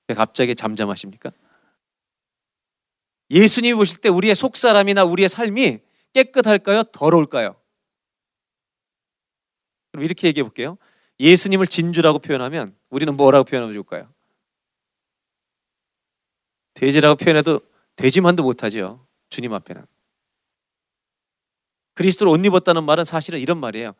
왜 0.07 0.15
갑자기 0.15 0.55
잠잠하십니까? 0.55 1.31
예수님이 3.29 3.73
보실 3.73 3.97
때 3.97 4.09
우리의 4.09 4.35
속사람이나 4.35 5.03
우리의 5.05 5.29
삶이 5.29 5.79
깨끗할까요? 6.13 6.83
더러울까요? 6.83 7.55
그럼 9.91 10.05
이렇게 10.05 10.27
얘기해 10.27 10.43
볼게요. 10.43 10.77
예수님을 11.19 11.67
진주라고 11.67 12.19
표현하면 12.19 12.75
우리는 12.89 13.15
뭐라고 13.15 13.45
표현하면 13.45 13.73
좋을까요? 13.73 14.11
돼지라고 16.73 17.15
표현해도 17.15 17.61
돼지만도 17.95 18.43
못하죠. 18.43 19.05
주님 19.29 19.53
앞에는. 19.53 19.85
그리스도를 21.93 22.31
옷 22.31 22.45
입었다는 22.45 22.83
말은 22.83 23.03
사실은 23.03 23.39
이런 23.39 23.59
말이에요. 23.59 23.93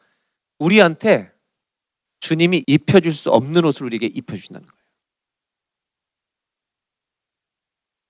우리한테 0.60 1.32
주님이 2.20 2.64
입혀줄 2.68 3.14
수 3.14 3.30
없는 3.32 3.66
옷을 3.66 3.86
우리에게 3.86 4.08
입혀주신다는 4.08 4.68
거예요. 4.68 4.84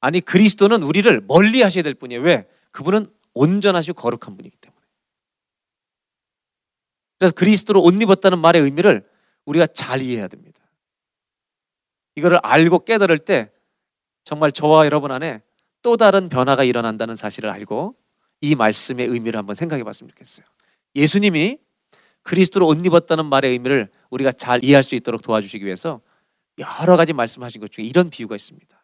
아니 0.02 0.20
그리스도는 0.22 0.84
우리를 0.84 1.22
멀리 1.28 1.62
하셔야 1.62 1.82
될 1.82 1.94
뿐이에요. 1.94 2.22
왜? 2.22 2.46
그분은 2.72 3.08
온전하시고 3.34 4.00
거룩한 4.00 4.36
분이기 4.38 4.56
때문에. 4.58 4.82
그래서 7.18 7.34
그리스도로 7.34 7.82
옷 7.82 7.94
입었다는 8.02 8.40
말의 8.40 8.62
의미를 8.62 9.08
우리가 9.46 9.66
잘 9.68 10.02
이해해야 10.02 10.28
됩니다. 10.28 10.62
이거를 12.16 12.40
알고 12.44 12.80
깨달을 12.80 13.20
때 13.20 13.52
정말 14.24 14.52
저와 14.52 14.86
여러분 14.86 15.12
안에 15.12 15.42
또 15.82 15.98
다른 15.98 16.30
변화가 16.30 16.64
일어난다는 16.64 17.16
사실을 17.16 17.50
알고 17.50 17.96
이 18.44 18.56
말씀의 18.56 19.08
의미를 19.08 19.38
한번 19.38 19.56
생각해 19.56 19.86
봤으면 19.86 20.10
좋겠어요. 20.10 20.46
예수님이 20.96 21.60
그리스도로 22.24 22.68
옷 22.68 22.86
입었다는 22.86 23.26
말의 23.26 23.52
의미를 23.52 23.90
우리가 24.10 24.34
잘 24.34 24.62
이해할 24.66 24.84
수 24.84 24.96
있도록 24.96 25.22
도와주시기 25.22 25.64
위해서 25.64 26.02
여러 26.58 26.98
가지 26.98 27.14
말씀하신 27.14 27.62
것 27.62 27.72
중에 27.72 27.86
이런 27.86 28.10
비유가 28.10 28.36
있습니다. 28.36 28.84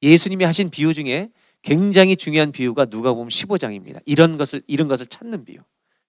예수님이 0.00 0.44
하신 0.44 0.70
비유 0.70 0.94
중에 0.94 1.28
굉장히 1.60 2.16
중요한 2.16 2.50
비유가 2.50 2.86
누가 2.86 3.12
보면 3.12 3.28
15장입니다. 3.28 4.00
이런 4.06 4.38
것을 4.38 4.62
이런 4.66 4.88
것을 4.88 5.06
찾는 5.06 5.44
비유. 5.44 5.58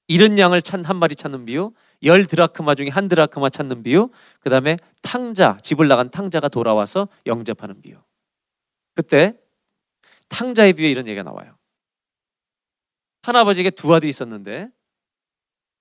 이런 0.07 0.39
양을 0.39 0.61
찬 0.61 0.85
한 0.85 0.95
마리 0.95 1.15
찾는 1.15 1.45
비유, 1.45 1.73
열 2.03 2.25
드라크마 2.25 2.75
중에 2.75 2.87
한 2.87 3.09
드라크마 3.09 3.49
찾는 3.49 3.83
비유, 3.83 4.09
그 4.39 4.49
다음에 4.49 4.77
탕자 5.01 5.57
집을 5.61 5.89
나간 5.89 6.09
탕자가 6.09 6.47
돌아와서 6.47 7.09
영접하는 7.25 7.81
비유. 7.81 7.97
그때 8.93 9.33
탕자의 10.29 10.73
비유에 10.73 10.91
이런 10.91 11.09
얘기가 11.09 11.23
나와요. 11.23 11.57
할아버지에게 13.25 13.71
두 13.71 13.93
아들이 13.93 14.09
있었는데 14.09 14.69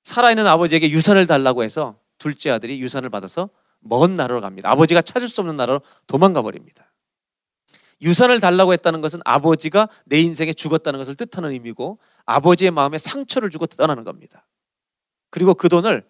살아있는 0.03 0.47
아버지에게 0.47 0.91
유산을 0.91 1.27
달라고 1.27 1.63
해서 1.63 1.99
둘째 2.19 2.51
아들이 2.51 2.81
유산을 2.81 3.11
받아서 3.11 3.51
먼 3.81 4.15
나라로 4.15 4.41
갑니다. 4.41 4.71
아버지가 4.71 5.03
찾을 5.03 5.29
수 5.29 5.41
없는 5.43 5.57
나라로 5.57 5.81
도망가 6.07 6.43
버립니다. 6.43 6.93
유산을 8.01 8.41
달라고 8.41 8.73
했다는 8.73 9.01
것은 9.01 9.21
아버지가 9.25 9.89
내 10.05 10.19
인생에 10.19 10.53
죽었다는 10.53 10.99
것을 10.99 11.15
뜻하는 11.15 11.53
의미고 11.53 11.99
아버지의 12.25 12.71
마음에 12.71 12.99
상처를 12.99 13.51
주고 13.51 13.67
떠나는 13.67 14.05
겁니다. 14.05 14.47
그리고 15.31 15.55
그 15.55 15.69
돈을 15.69 16.07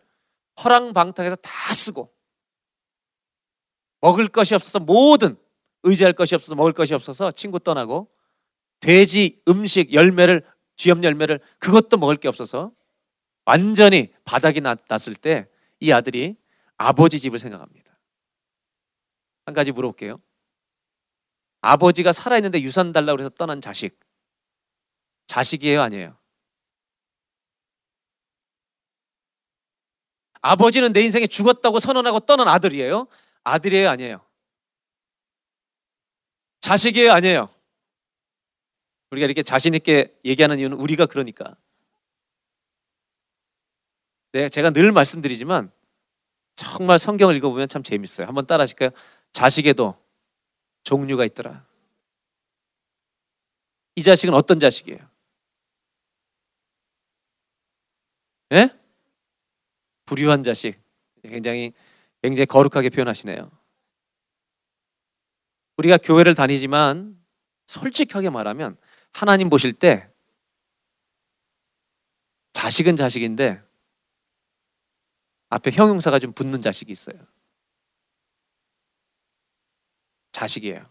허랑방탕해서 0.63 1.37
다 1.37 1.75
쓰고 1.75 2.13
먹을 4.01 4.29
것이 4.29 4.55
없어서 4.55 4.81
모든 4.81 5.37
의지할 5.83 6.13
것이 6.13 6.35
없어서 6.35 6.55
먹을 6.55 6.73
것이 6.73 6.95
없어서 6.95 7.31
친구 7.31 7.59
떠나고 7.59 8.09
돼지 8.81 9.41
음식 9.49 9.93
열매를 9.93 10.45
쥐염 10.77 11.03
열매를 11.05 11.41
그것도 11.59 11.97
먹을 11.97 12.17
게 12.17 12.29
없어서 12.29 12.73
완전히 13.45 14.13
바닥이 14.25 14.61
났을 14.61 15.15
때 15.15 15.49
이 15.85 15.93
아들이 15.93 16.35
아버지 16.79 17.21
집을 17.21 17.39
생각합니다. 17.39 17.99
한 19.45 19.55
가지 19.55 19.71
물어볼게요. 19.71 20.19
아버지가 21.61 22.13
살아있는데 22.13 22.63
유산 22.63 22.93
달라고 22.93 23.21
해서 23.21 23.29
떠난 23.29 23.61
자식. 23.61 24.01
자식이에요, 25.27 25.83
아니에요? 25.83 26.17
아버지는 30.41 30.93
내 30.93 31.03
인생에 31.03 31.27
죽었다고 31.27 31.79
선언하고 31.79 32.21
떠난 32.21 32.49
아들이에요? 32.49 33.07
아들이에요, 33.45 33.91
아니에요? 33.91 34.27
자식이에요, 36.61 37.13
아니에요? 37.13 37.54
우리가 39.11 39.25
이렇게 39.27 39.43
자신 39.43 39.75
있게 39.75 40.17
얘기하는 40.25 40.59
이유는 40.59 40.77
우리가 40.77 41.07
그러니까. 41.07 41.57
네, 44.33 44.49
제가 44.49 44.71
늘 44.71 44.91
말씀드리지만 44.93 45.71
정말 46.57 46.99
성경을 46.99 47.37
읽어보면 47.37 47.69
참 47.69 47.83
재밌어요. 47.83 48.27
한번 48.27 48.47
따라 48.47 48.63
하실까요? 48.63 48.91
자식에도 49.33 49.95
종류가 50.85 51.25
있더라. 51.27 51.67
이 53.97 54.03
자식은 54.03 54.35
어떤 54.35 54.59
자식이에요? 54.59 54.99
예? 58.53 58.71
불의한 60.07 60.43
자식. 60.43 60.81
굉장히 61.23 61.73
굉장히 62.23 62.47
거룩하게 62.47 62.91
표현하시네요. 62.91 63.51
우리가 65.77 65.99
교회를 65.99 66.35
다니지만 66.35 67.19
솔직하게 67.67 68.31
말하면 68.31 68.77
하나님 69.15 69.49
보실 69.49 69.73
때 69.73 70.11
자식은 72.53 72.97
자식인데 72.97 73.63
앞에 75.51 75.71
형용사가 75.71 76.19
좀 76.19 76.33
붙는 76.33 76.61
자식이 76.61 76.91
있어요. 76.91 77.17
자식이에요. 80.33 80.91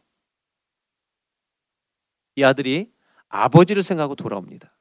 이 2.36 2.44
아들이 2.44 2.94
아버지를 3.28 3.84
생각하고 3.84 4.16
돌아옵니다. 4.16 4.74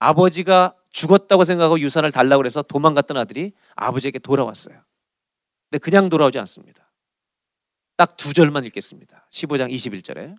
아버지가 0.00 0.76
죽었다고 0.90 1.44
생각하고 1.44 1.78
유산을 1.80 2.10
달라고 2.12 2.40
그래서 2.40 2.62
도망갔던 2.62 3.16
아들이 3.16 3.52
아버지에게 3.76 4.18
돌아왔어요. 4.18 4.84
근데 5.70 5.78
그냥 5.78 6.08
돌아오지 6.08 6.38
않습니다. 6.40 6.90
딱 7.96 8.16
두 8.16 8.32
절만 8.32 8.64
읽겠습니다. 8.64 9.28
15장 9.30 9.72
21절에 9.72 10.36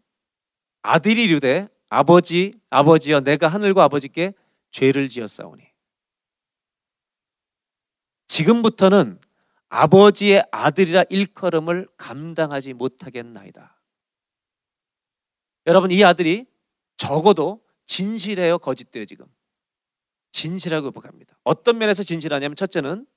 아들이 0.86 1.24
이르되 1.24 1.68
아버지 1.90 2.54
아버지여 2.70 3.22
내가 3.22 3.48
하늘과 3.48 3.86
아버지께 3.86 4.34
죄를 4.70 5.10
지었사오니 5.10 5.64
지금부터는 8.28 9.20
아버지의 9.70 10.46
아들이라 10.52 11.06
일컬음을 11.10 11.88
감당하지 11.98 12.74
못하겠나이다. 12.74 13.82
여러분 15.66 15.90
이 15.92 16.04
아들이 16.04 16.46
적어도 16.98 17.64
진실해요 17.88 18.60
거짓돼요 18.60 19.06
지금 19.06 19.26
진실하고 20.32 20.88
회복합니다. 20.88 21.36
어떤 21.44 21.80
면에서 21.80 22.04
진실하냐면 22.04 22.56
첫째는 22.56 23.08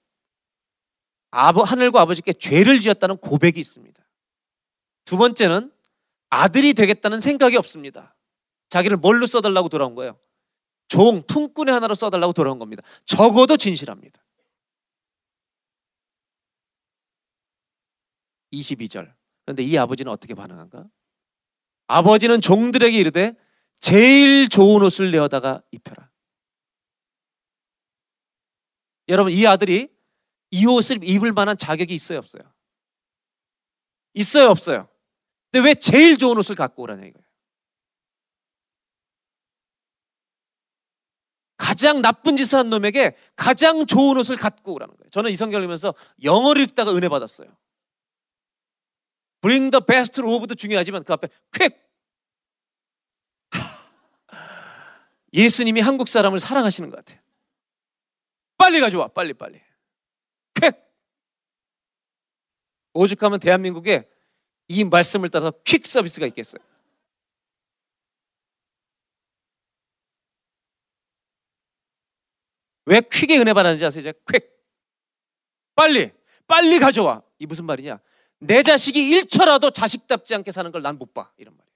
아버 1.30 1.62
하늘과 1.62 2.00
아버지께 2.00 2.32
죄를 2.32 2.80
지었다는 2.80 3.18
고백이 3.18 3.60
있습니다. 3.60 4.02
두 5.04 5.18
번째는 5.18 5.70
아들이 6.30 6.74
되겠다는 6.74 7.20
생각이 7.20 7.56
없습니다. 7.56 8.16
자기를 8.68 8.96
뭘로 8.96 9.26
써달라고 9.26 9.68
돌아온 9.68 9.94
거예요? 9.94 10.18
종, 10.88 11.22
품꾼의 11.26 11.72
하나로 11.72 11.94
써달라고 11.94 12.32
돌아온 12.32 12.58
겁니다. 12.58 12.82
적어도 13.04 13.56
진실합니다. 13.56 14.22
22절. 18.52 19.14
그런데 19.44 19.62
이 19.62 19.76
아버지는 19.76 20.10
어떻게 20.12 20.34
반응한가? 20.34 20.86
아버지는 21.86 22.40
종들에게 22.40 22.96
이르되 22.98 23.34
제일 23.78 24.48
좋은 24.48 24.82
옷을 24.82 25.10
내어다가 25.10 25.62
입혀라. 25.72 26.10
여러분 29.08 29.32
이 29.32 29.46
아들이 29.46 29.88
이 30.50 30.66
옷을 30.66 31.02
입을 31.02 31.32
만한 31.32 31.56
자격이 31.56 31.94
있어요 31.94 32.18
없어요? 32.18 32.42
있어요 34.14 34.50
없어요? 34.50 34.88
근데 35.50 35.68
왜 35.68 35.74
제일 35.74 36.18
좋은 36.18 36.36
옷을 36.38 36.54
갖고 36.54 36.82
오라냐 36.82 37.06
이거예요. 37.06 37.28
가장 41.56 42.00
나쁜 42.02 42.36
짓을 42.36 42.58
한 42.58 42.70
놈에게 42.70 43.16
가장 43.36 43.84
좋은 43.84 44.16
옷을 44.18 44.36
갖고 44.36 44.74
오라는 44.74 44.96
거예요. 44.96 45.10
저는 45.10 45.30
이 45.30 45.36
성경을 45.36 45.64
읽으면서 45.64 45.94
영어를 46.22 46.62
읽다가 46.62 46.94
은혜 46.94 47.08
받았어요. 47.08 47.56
Bring 49.40 49.70
the 49.70 49.84
best 49.86 50.20
of도 50.20 50.54
중요하지만 50.54 51.04
그 51.04 51.12
앞에 51.12 51.28
quick 51.52 51.78
예수님이 55.32 55.80
한국 55.80 56.08
사람을 56.08 56.40
사랑하시는 56.40 56.90
것 56.90 56.96
같아요. 56.96 57.20
빨리 58.56 58.80
가져와, 58.80 59.08
빨리 59.08 59.34
빨리. 59.34 59.60
퀵. 60.54 60.74
오죽하면 62.94 63.38
대한민국에 63.38 64.08
이 64.68 64.84
말씀을 64.84 65.30
따서 65.30 65.50
퀵 65.64 65.86
서비스가 65.86 66.26
있겠어요. 66.26 66.62
왜 72.86 73.00
퀵에 73.00 73.38
은혜 73.38 73.52
받았는지 73.52 73.84
아세요? 73.84 74.12
퀵. 74.30 74.50
빨리, 75.74 76.10
빨리 76.46 76.78
가져와. 76.78 77.22
이 77.38 77.46
무슨 77.46 77.64
말이냐? 77.66 77.98
내 78.40 78.62
자식이 78.62 79.00
1초라도 79.22 79.72
자식답지 79.72 80.34
않게 80.34 80.52
사는 80.52 80.70
걸 80.70 80.82
난 80.82 80.96
못 80.98 81.12
봐. 81.12 81.30
이런 81.36 81.56
말이에요. 81.56 81.68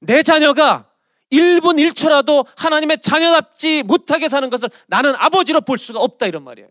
내 0.00 0.22
자녀가 0.22 0.90
1분 1.30 1.78
1초라도 1.78 2.46
하나님의 2.56 2.98
자녀답지 3.00 3.82
못하게 3.84 4.28
사는 4.28 4.48
것을 4.50 4.68
나는 4.86 5.14
아버지로 5.16 5.60
볼 5.62 5.78
수가 5.78 6.00
없다. 6.00 6.26
이런 6.26 6.44
말이에요. 6.44 6.68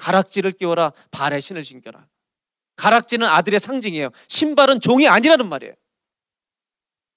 가락지를 0.00 0.52
끼워라. 0.52 0.92
발에 1.10 1.40
신을 1.40 1.62
신겨라. 1.62 2.08
가락지는 2.76 3.26
아들의 3.26 3.60
상징이에요. 3.60 4.08
신발은 4.28 4.80
종이 4.80 5.06
아니라는 5.06 5.46
말이에요. 5.46 5.74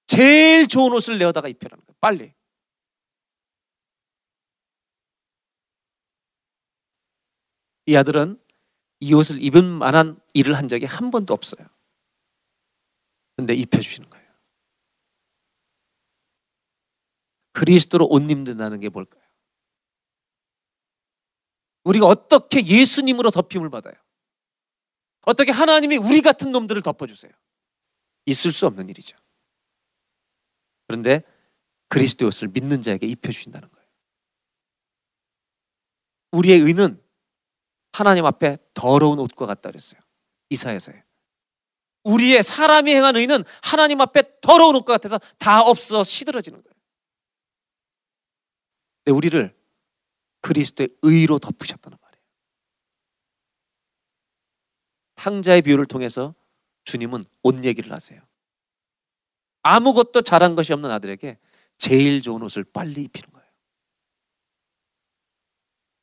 제일 0.06 0.68
좋은 0.68 0.92
옷을 0.92 1.18
내어다가 1.18 1.48
입혀라는 1.48 1.82
거예요. 1.86 1.98
빨리. 2.02 2.34
이 7.86 7.96
아들은 7.96 8.40
이 9.00 9.14
옷을 9.14 9.42
입은 9.42 9.66
만한 9.66 10.20
일을 10.34 10.58
한 10.58 10.68
적이 10.68 10.86
한 10.86 11.10
번도 11.10 11.34
없어요. 11.34 11.66
근데 13.38 13.54
입혀주시는 13.54 14.10
거예요. 14.10 14.28
그리스도로 17.54 18.08
옷 18.10 18.30
입는다는 18.30 18.80
게 18.82 18.90
뭘까요? 18.90 19.23
우리가 21.84 22.06
어떻게 22.06 22.66
예수님으로 22.66 23.32
덮임을 23.32 23.70
받아요? 23.70 23.94
어떻게 25.22 25.52
하나님이 25.52 25.98
우리 25.98 26.22
같은 26.22 26.52
놈들을 26.52 26.82
덮어주세요? 26.82 27.32
있을 28.26 28.52
수 28.52 28.66
없는 28.68 28.90
일이죠. 28.90 29.18
그런데 30.88 31.22
그리스도 31.90 32.28
옷을 32.28 32.48
믿는 32.50 32.82
자에게 32.82 33.08
입혀주신다는 33.08 33.70
거예요. 33.70 33.88
우리의 36.32 36.60
의는 36.60 37.02
하나님 37.92 38.26
앞에 38.26 38.58
더러운 38.74 39.20
옷과 39.20 39.46
같다 39.46 39.70
그랬어요. 39.70 40.02
이사에서요. 40.50 41.00
우리의 42.04 42.44
사람이 42.44 42.94
행한 42.94 43.16
의는 43.16 43.44
하나님 43.62 44.02
앞에 44.02 44.42
더러운 44.42 44.76
옷과 44.76 44.94
같아서 44.94 45.20
다 45.38 45.62
없어 45.62 46.04
시들어지는 46.04 46.62
거예요. 46.62 46.74
근데 49.04 49.16
우리를 49.16 49.63
그리스도의 50.44 50.90
의로 51.02 51.40
덮으셨다는 51.40 51.98
말이에요. 52.00 52.24
탕자의 55.16 55.62
비유를 55.64 55.86
통해서 55.88 56.36
주님은 56.84 57.24
옷 57.44 57.64
얘기를 57.64 57.92
하세요. 57.92 58.22
아무것도 59.64 60.22
잘한 60.22 60.56
것이 60.56 60.74
없는 60.74 60.92
아들에게 60.92 61.40
제일 61.78 62.22
좋은 62.22 62.42
옷을 62.44 62.66
빨리 62.66 63.04
입히는 63.04 63.32
거예요. 63.32 63.48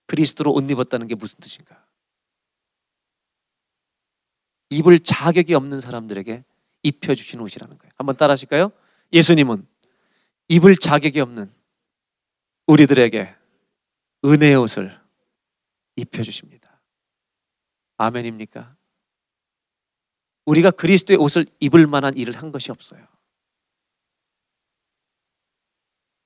그리스도로 0.06 0.52
옷 0.52 0.68
입었다는 0.68 1.06
게 1.06 1.14
무슨 1.14 1.38
뜻인가? 1.38 1.86
입을 4.70 5.00
자격이 5.00 5.54
없는 5.54 5.80
사람들에게 5.80 6.44
입혀주신 6.82 7.40
옷이라는 7.40 7.76
거예요. 7.76 7.92
한번 7.96 8.16
따라 8.16 8.32
하실까요? 8.32 8.72
예수님은 9.12 9.66
입을 10.48 10.76
자격이 10.78 11.20
없는 11.20 11.52
우리들에게 12.66 13.39
은혜의 14.24 14.56
옷을 14.56 15.00
입혀주십니다. 15.96 16.82
아멘입니까? 17.96 18.76
우리가 20.46 20.70
그리스도의 20.70 21.18
옷을 21.18 21.46
입을 21.60 21.86
만한 21.86 22.14
일을 22.16 22.36
한 22.36 22.50
것이 22.50 22.70
없어요. 22.70 23.06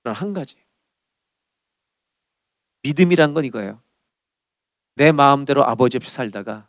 그러나 0.02 0.18
한 0.18 0.32
가지. 0.32 0.56
믿음이란 2.82 3.34
건 3.34 3.44
이거예요. 3.44 3.82
내 4.94 5.10
마음대로 5.10 5.64
아버지 5.64 5.96
없이 5.96 6.10
살다가 6.10 6.68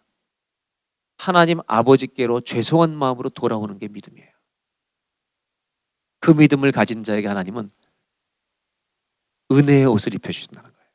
하나님 1.17 1.59
아버지께로 1.67 2.41
죄송한 2.41 2.95
마음으로 2.95 3.29
돌아오는 3.29 3.77
게 3.77 3.87
믿음이에요. 3.87 4.31
그 6.19 6.31
믿음을 6.31 6.71
가진 6.71 7.03
자에게 7.03 7.27
하나님은 7.27 7.69
은혜의 9.51 9.85
옷을 9.85 10.15
입혀주신다는 10.15 10.71
거예요. 10.71 10.85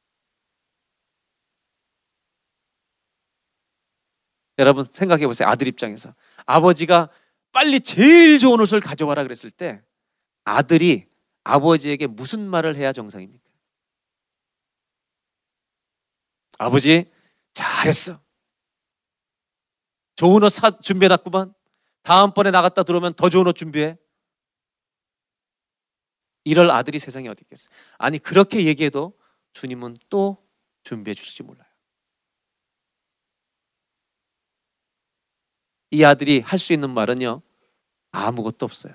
여러분 4.60 4.84
생각해 4.84 5.26
보세요. 5.26 5.48
아들 5.48 5.66
입장에서. 5.68 6.14
아버지가 6.44 7.08
빨리 7.50 7.80
제일 7.80 8.38
좋은 8.38 8.60
옷을 8.60 8.80
가져와라 8.80 9.22
그랬을 9.22 9.50
때 9.50 9.82
아들이 10.44 11.06
아버지에게 11.44 12.06
무슨 12.06 12.46
말을 12.46 12.76
해야 12.76 12.92
정상입니까? 12.92 13.42
아버지, 16.58 17.10
잘했어. 17.54 18.20
좋은 20.16 20.42
옷 20.42 20.50
사, 20.50 20.78
준비해놨구만. 20.78 21.54
다음번에 22.02 22.50
나갔다 22.50 22.82
들어오면 22.82 23.14
더 23.14 23.30
좋은 23.30 23.46
옷 23.46 23.54
준비해. 23.54 23.96
이럴 26.44 26.70
아들이 26.70 26.98
세상에 26.98 27.28
어디 27.28 27.44
있겠어요. 27.44 27.70
아니, 27.96 28.18
그렇게 28.18 28.66
얘기해도 28.66 29.18
주님은 29.54 29.96
또 30.10 30.36
준비해 30.82 31.14
주실지 31.14 31.44
몰라요. 31.44 31.69
이 35.90 36.04
아들이 36.04 36.40
할 36.40 36.58
수 36.58 36.72
있는 36.72 36.90
말은요, 36.90 37.42
아무것도 38.12 38.64
없어요. 38.64 38.94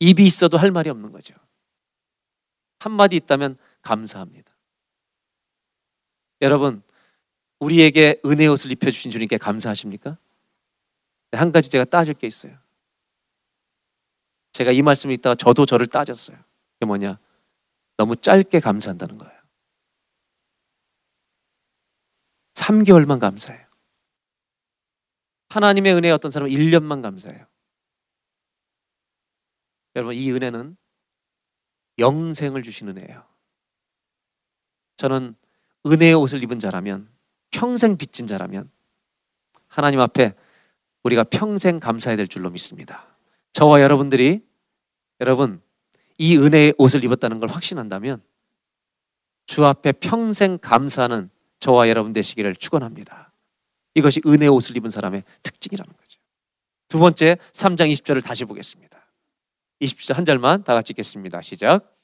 입이 0.00 0.24
있어도 0.26 0.56
할 0.56 0.70
말이 0.70 0.88
없는 0.88 1.12
거죠. 1.12 1.34
한마디 2.78 3.16
있다면 3.16 3.58
감사합니다. 3.82 4.50
여러분, 6.40 6.82
우리에게 7.58 8.20
은혜 8.24 8.46
옷을 8.46 8.72
입혀주신 8.72 9.10
주님께 9.10 9.36
감사하십니까? 9.36 10.16
네, 11.30 11.38
한 11.38 11.52
가지 11.52 11.70
제가 11.70 11.84
따질 11.84 12.14
게 12.14 12.26
있어요. 12.26 12.58
제가 14.52 14.72
이 14.72 14.80
말씀을 14.80 15.14
읽다가 15.14 15.34
저도 15.34 15.66
저를 15.66 15.86
따졌어요. 15.86 16.36
그게 16.74 16.86
뭐냐? 16.86 17.18
너무 17.98 18.16
짧게 18.16 18.60
감사한다는 18.60 19.18
거예요. 19.18 19.40
3개월만 22.54 23.20
감사해요. 23.20 23.69
하나님의 25.50 25.94
은혜에 25.94 26.10
어떤 26.12 26.30
사람은 26.30 26.52
1년만 26.52 27.02
감사해요. 27.02 27.44
여러분, 29.96 30.14
이 30.14 30.30
은혜는 30.30 30.76
영생을 31.98 32.62
주시는 32.62 32.96
은혜예요. 32.96 33.24
저는 34.96 35.34
은혜의 35.86 36.14
옷을 36.14 36.42
입은 36.42 36.60
자라면, 36.60 37.08
평생 37.50 37.96
빚진 37.96 38.26
자라면, 38.26 38.70
하나님 39.66 40.00
앞에 40.00 40.32
우리가 41.02 41.24
평생 41.24 41.80
감사해야 41.80 42.16
될 42.16 42.28
줄로 42.28 42.50
믿습니다. 42.50 43.06
저와 43.52 43.80
여러분들이, 43.80 44.46
여러분, 45.20 45.60
이 46.16 46.36
은혜의 46.36 46.74
옷을 46.78 47.02
입었다는 47.02 47.40
걸 47.40 47.48
확신한다면, 47.48 48.22
주 49.46 49.66
앞에 49.66 49.92
평생 49.92 50.58
감사하는 50.58 51.28
저와 51.58 51.88
여러분 51.88 52.12
되시기를 52.12 52.54
축원합니다. 52.54 53.29
이것이 53.94 54.20
은혜의 54.26 54.48
옷을 54.50 54.76
입은 54.76 54.90
사람의 54.90 55.24
특징이라는 55.42 55.92
거죠. 55.92 56.20
두 56.88 56.98
번째 56.98 57.36
3장 57.52 57.90
20절을 57.92 58.22
다시 58.22 58.44
보겠습니다. 58.44 59.00
20절 59.80 60.14
한 60.14 60.24
절만 60.24 60.64
다 60.64 60.74
같이 60.74 60.92
읽겠습니다. 60.92 61.40
시작. 61.42 61.96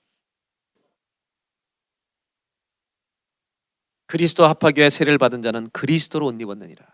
그리스도 4.06 4.46
합하교회 4.46 4.88
세례를 4.88 5.18
받은 5.18 5.42
자는 5.42 5.68
그리스도로 5.70 6.26
옷 6.26 6.40
입었느니라. 6.40 6.86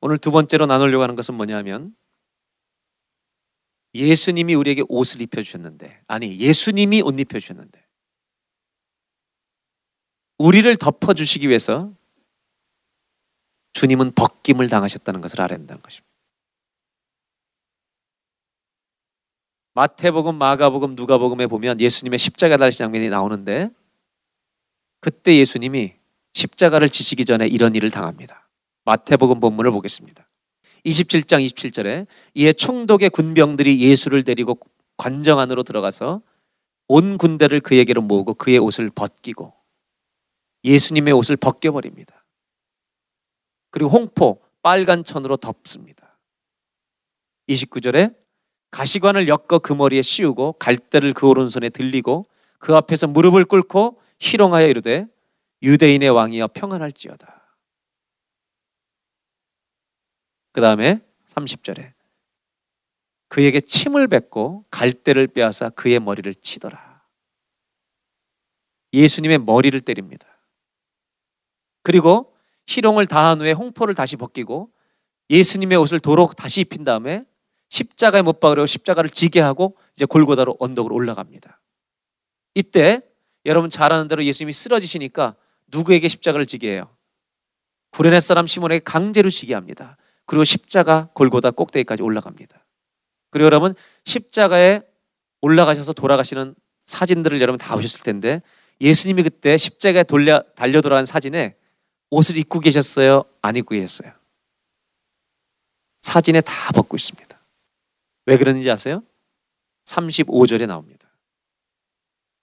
오늘 0.00 0.18
두 0.18 0.30
번째로 0.30 0.66
나누려고 0.66 1.02
하는 1.02 1.16
것은 1.16 1.34
뭐냐면 1.34 1.96
예수님이 3.94 4.54
우리에게 4.54 4.82
옷을 4.88 5.22
입혀 5.22 5.42
주셨는데 5.42 6.02
아니 6.06 6.38
예수님이 6.38 7.02
옷 7.02 7.18
입혀 7.18 7.38
주셨는데 7.38 7.84
우리를 10.38 10.76
덮어 10.76 11.14
주시기 11.14 11.48
위해서 11.48 11.95
주님은 13.76 14.12
벗김을 14.12 14.70
당하셨다는 14.70 15.20
것을 15.20 15.42
알아야 15.42 15.58
된다는 15.58 15.82
것입니다. 15.82 16.06
마태복음, 19.74 20.36
마가복음, 20.36 20.94
누가복음에 20.94 21.46
보면 21.46 21.78
예수님의 21.78 22.18
십자가 22.18 22.56
달리신 22.56 22.78
장면이 22.78 23.10
나오는데 23.10 23.68
그때 25.00 25.36
예수님이 25.36 25.92
십자가를 26.32 26.88
지시기 26.88 27.26
전에 27.26 27.46
이런 27.46 27.74
일을 27.74 27.90
당합니다. 27.90 28.48
마태복음 28.86 29.40
본문을 29.40 29.70
보겠습니다. 29.72 30.26
27장 30.86 31.44
27절에 31.44 32.06
이에 32.32 32.54
총독의 32.54 33.10
군병들이 33.10 33.82
예수를 33.82 34.22
데리고 34.22 34.58
관정 34.96 35.38
안으로 35.38 35.62
들어가서 35.64 36.22
온 36.88 37.18
군대를 37.18 37.60
그에게로 37.60 38.00
모으고 38.00 38.32
그의 38.32 38.56
옷을 38.56 38.88
벗기고 38.88 39.52
예수님의 40.64 41.12
옷을 41.12 41.36
벗겨버립니다. 41.36 42.15
그리고 43.76 43.90
홍포 43.90 44.42
빨간 44.62 45.04
천으로 45.04 45.36
덮습니다. 45.36 46.18
29절에 47.46 48.16
가시관을 48.70 49.28
엮어 49.28 49.58
그 49.62 49.74
머리에 49.74 50.00
씌우고 50.00 50.54
갈대를 50.54 51.12
그 51.12 51.28
오른손에 51.28 51.68
들리고 51.68 52.24
그 52.58 52.74
앞에서 52.74 53.06
무릎을 53.06 53.44
꿇고 53.44 54.00
희롱하여 54.18 54.68
이르되 54.68 55.06
유대인의 55.62 56.08
왕이여 56.08 56.48
평안할지어다. 56.54 57.58
그 60.52 60.62
다음에 60.62 61.02
30절에 61.26 61.92
그에게 63.28 63.60
침을 63.60 64.08
뱉고 64.08 64.64
갈대를 64.70 65.26
빼앗아 65.26 65.68
그의 65.68 66.00
머리를 66.00 66.34
치더라. 66.36 67.02
예수님의 68.94 69.36
머리를 69.40 69.78
때립니다. 69.82 70.26
그리고 71.82 72.32
희롱을 72.66 73.06
다한 73.06 73.40
후에 73.40 73.52
홍포를 73.52 73.94
다시 73.94 74.16
벗기고 74.16 74.70
예수님의 75.30 75.78
옷을 75.78 76.00
도로 76.00 76.30
다시 76.36 76.60
입힌 76.60 76.84
다음에 76.84 77.24
십자가에 77.68 78.22
못 78.22 78.40
박으려고 78.40 78.66
십자가를 78.66 79.10
지게 79.10 79.40
하고 79.40 79.76
이제 79.94 80.04
골고다로 80.04 80.56
언덕으로 80.60 80.94
올라갑니다. 80.94 81.60
이때 82.54 83.02
여러분 83.44 83.70
잘 83.70 83.92
아는 83.92 84.08
대로 84.08 84.24
예수님이 84.24 84.52
쓰러지시니까 84.52 85.36
누구에게 85.68 86.08
십자가를 86.08 86.46
지게 86.46 86.72
해요? 86.72 86.88
구레네 87.90 88.20
사람 88.20 88.46
시몬에게 88.46 88.80
강제로 88.84 89.30
지게 89.30 89.54
합니다. 89.54 89.96
그리고 90.26 90.44
십자가 90.44 91.08
골고다 91.14 91.52
꼭대기까지 91.52 92.02
올라갑니다. 92.02 92.64
그리고 93.30 93.46
여러분 93.46 93.74
십자가에 94.04 94.82
올라가셔서 95.40 95.92
돌아가시는 95.92 96.54
사진들을 96.86 97.40
여러분 97.40 97.58
다 97.58 97.74
보셨을 97.74 98.02
텐데 98.04 98.42
예수님이 98.80 99.22
그때 99.22 99.56
십자가에 99.56 100.04
돌려 100.04 100.42
달려 100.54 100.80
돌아간 100.80 101.06
사진에 101.06 101.56
옷을 102.10 102.36
입고 102.36 102.60
계셨어요? 102.60 103.24
안 103.42 103.56
입고 103.56 103.70
계셨어요? 103.74 104.12
사진에 106.02 106.40
다 106.40 106.72
벗고 106.72 106.96
있습니다. 106.96 107.38
왜 108.26 108.38
그런지 108.38 108.70
아세요? 108.70 109.02
35절에 109.86 110.66
나옵니다. 110.66 111.08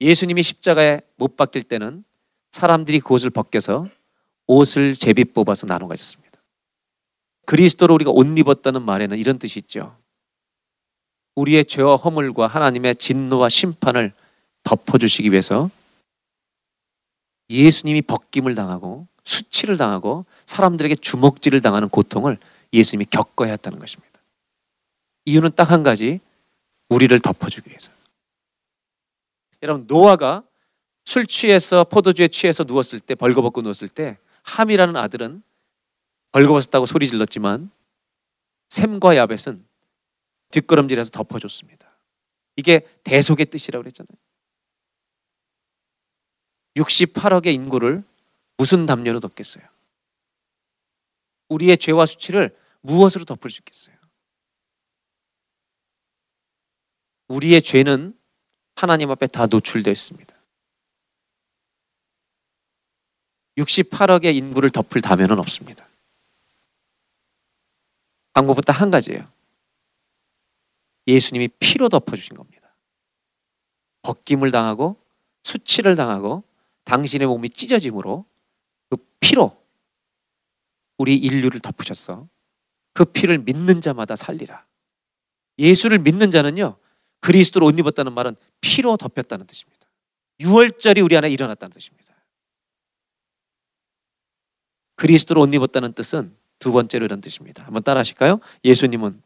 예수님이 0.02 0.44
십자가에 0.44 1.00
못 1.16 1.38
박힐 1.38 1.64
때는 1.64 2.04
사람들이 2.52 3.00
그 3.00 3.14
옷을 3.14 3.30
벗겨서 3.30 3.88
옷을 4.48 4.96
제비 4.96 5.26
뽑아서 5.26 5.66
나눠 5.66 5.88
가졌습니다. 5.88 6.42
그리스도로 7.46 7.94
우리가 7.96 8.12
옷 8.12 8.38
입었다는 8.38 8.82
말에는 8.82 9.18
이런 9.18 9.40
뜻이 9.40 9.60
있죠. 9.60 9.98
우리의 11.36 11.66
죄와 11.66 11.96
허물과 11.96 12.48
하나님의 12.48 12.96
진노와 12.96 13.50
심판을 13.50 14.14
덮어주시기 14.64 15.32
위해서 15.32 15.70
예수님이 17.50 18.02
벗김을 18.04 18.56
당하고 18.56 19.08
수치를 19.44 19.78
당하고 19.78 20.26
사람들에게 20.46 20.96
주먹질을 20.96 21.62
당하는 21.62 21.90
고통을 21.90 22.38
예수님이 22.74 23.06
겪어야 23.06 23.52
했다는 23.52 23.80
것입니다. 23.80 24.20
이유는 25.26 25.52
딱 25.56 25.72
한 25.72 25.84
가지, 25.84 26.20
우리를 26.90 27.18
덮어주기 27.20 27.70
위해서. 27.70 27.92
여러분 29.62 29.86
노아가 29.88 30.44
술 31.06 31.26
취해서 31.26 31.84
포도주에 31.84 32.28
취해서 32.28 32.64
누웠을 32.64 33.00
때 33.00 33.16
벌거벗고 33.16 33.62
누웠을 33.62 33.88
때 33.90 34.18
함이라는 34.44 34.96
아들은 34.96 35.42
벌거벗었다고 36.32 36.86
소리 36.86 37.08
질렀지만 37.08 37.72
샘과 38.70 39.16
야벳은 39.16 39.66
뒷걸음질해서 40.52 41.12
덮어줬습니다. 41.12 41.88
이게 42.56 42.82
대속의 43.04 43.48
뜻이라고 43.48 43.84
그랬잖아요. 43.84 44.18
68억의 46.76 47.54
인구를 47.54 48.04
무슨 48.58 48.86
담요로 48.86 49.20
덮겠어요? 49.20 49.64
우리의 51.50 51.78
죄와 51.78 52.06
수치를 52.06 52.58
무엇으로 52.82 53.26
덮을 53.26 53.50
수 53.50 53.62
있겠어요? 53.62 53.96
우리의 57.28 57.62
죄는 57.62 58.18
하나님 58.76 59.12
앞에 59.12 59.28
다 59.28 59.46
노출되어 59.48 59.92
있습니다. 59.92 60.34
68억의 63.58 64.36
인구를 64.36 64.72
덮을 64.72 65.02
담요는 65.02 65.40
없습니다. 65.40 65.88
방법은 68.34 68.64
딱 68.64 68.82
한 68.82 68.90
가지예요. 68.90 69.32
예수님이 71.06 71.50
피로 71.60 71.90
덮어주신 71.90 72.36
겁니다. 72.36 72.74
벗김을 74.02 74.52
당하고 74.52 74.98
수치를 75.44 75.96
당하고 75.96 76.44
당신의 76.86 77.28
몸이 77.28 77.50
찢어짐으로 77.50 78.26
그 78.26 78.33
피로 79.24 79.58
우리 80.98 81.16
인류를 81.16 81.62
덮으셨어. 81.62 82.28
그 82.92 83.06
피를 83.06 83.38
믿는 83.38 83.80
자마다 83.80 84.18
살리라. 84.18 84.66
예수를 85.58 86.00
믿는 86.00 86.30
자는요, 86.30 86.78
그리스도로 87.22 87.68
옷 87.68 87.80
입었다는 87.80 88.14
말은 88.14 88.36
피로 88.60 88.98
덮였다는 88.98 89.48
뜻입니다. 89.48 89.88
6월절이 90.42 91.02
우리 91.02 91.16
안에 91.16 91.30
일어났다는 91.30 91.72
뜻입니다. 91.72 92.14
그리스도로 94.96 95.44
옷 95.44 95.54
입었다는 95.54 95.94
뜻은 95.94 96.36
두 96.60 96.74
번째로 96.74 97.06
이런 97.06 97.22
뜻입니다. 97.22 97.64
한번 97.64 97.82
따라 97.82 98.02
하실까요? 98.02 98.42
예수님은 98.66 99.24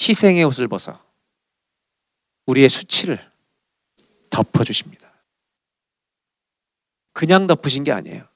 희생의 0.00 0.44
옷을 0.44 0.66
벗어 0.66 0.98
우리의 2.46 2.70
수치를 2.70 3.30
덮어주십니다. 4.30 5.12
그냥 7.12 7.46
덮으신 7.46 7.84
게 7.84 7.92
아니에요. 7.92 8.26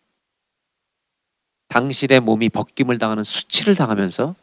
당신의 1.72 2.20
몸이 2.20 2.50
벗김을 2.50 2.98
당하는 2.98 3.24
수치를 3.24 3.74
당하면서 3.74 4.34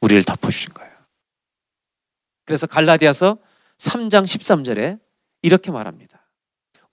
우리를 0.00 0.24
덮어주신 0.24 0.74
거예요. 0.74 0.92
그래서 2.44 2.66
갈라디아서 2.66 3.38
3장 3.78 4.24
13절에 4.24 4.98
이렇게 5.42 5.70
말합니다. 5.70 6.26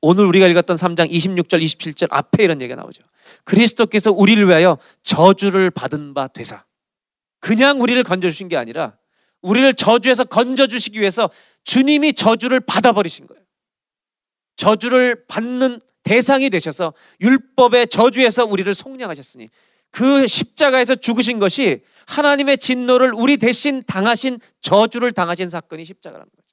오늘 0.01 0.25
우리가 0.25 0.45
읽었던 0.47 0.77
3장 0.77 1.09
26절, 1.09 1.63
27절 1.63 2.07
앞에 2.11 2.43
이런 2.43 2.61
얘기가 2.61 2.79
나오죠. 2.79 3.01
그리스도께서 3.43 4.11
우리를 4.11 4.47
위하여 4.47 4.77
저주를 5.01 5.71
받은 5.71 6.13
바 6.13 6.27
되사 6.27 6.63
그냥 7.39 7.81
우리를 7.81 8.03
건져주신 8.03 8.49
게 8.49 8.57
아니라 8.57 8.95
우리를 9.41 9.73
저주에서 9.73 10.25
건져 10.25 10.67
주시기 10.67 10.99
위해서 10.99 11.29
주님이 11.63 12.13
저주를 12.13 12.59
받아버리신 12.59 13.25
거예요. 13.25 13.43
저주를 14.57 15.25
받는 15.27 15.81
대상이 16.05 16.49
되셔서 16.49 16.93
율법의 17.19 17.87
저주에서 17.87 18.45
우리를 18.45 18.73
속량하셨으니 18.73 19.49
그 19.89 20.27
십자가에서 20.27 20.95
죽으신 20.95 21.39
것이 21.39 21.83
하나님의 22.07 22.59
진노를 22.59 23.13
우리 23.13 23.37
대신 23.37 23.83
당하신 23.83 24.39
저주를 24.61 25.11
당하신 25.11 25.49
사건이 25.49 25.83
십자가라는 25.83 26.29
거죠. 26.29 26.47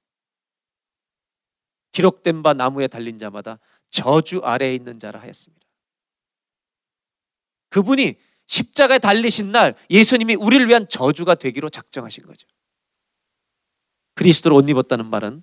기록된 1.93 2.43
바 2.43 2.55
나무에 2.55 2.87
달린 2.87 3.19
자마다 3.19 3.59
저주 3.91 4.41
아래에 4.43 4.75
있는 4.75 4.99
자라 4.99 5.21
하였습니다. 5.21 5.67
그분이 7.69 8.15
십자가에 8.47 8.99
달리신 8.99 9.53
날 9.53 9.75
예수님이 9.91 10.35
우리를 10.35 10.67
위한 10.69 10.88
저주가 10.88 11.35
되기로 11.35 11.69
작정하신 11.69 12.25
거죠. 12.25 12.47
그리스도로 14.15 14.57
옷 14.57 14.69
입었다는 14.69 15.07
말은 15.07 15.43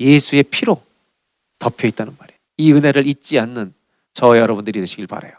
예수의 0.00 0.44
피로 0.44 0.82
덮여 1.58 1.86
있다는 1.86 2.16
말이에요. 2.18 2.29
이 2.60 2.72
은혜를 2.72 3.06
잊지 3.06 3.38
않는 3.38 3.72
저와 4.12 4.38
여러분들이 4.38 4.80
되시길 4.80 5.06
바래요. 5.06 5.32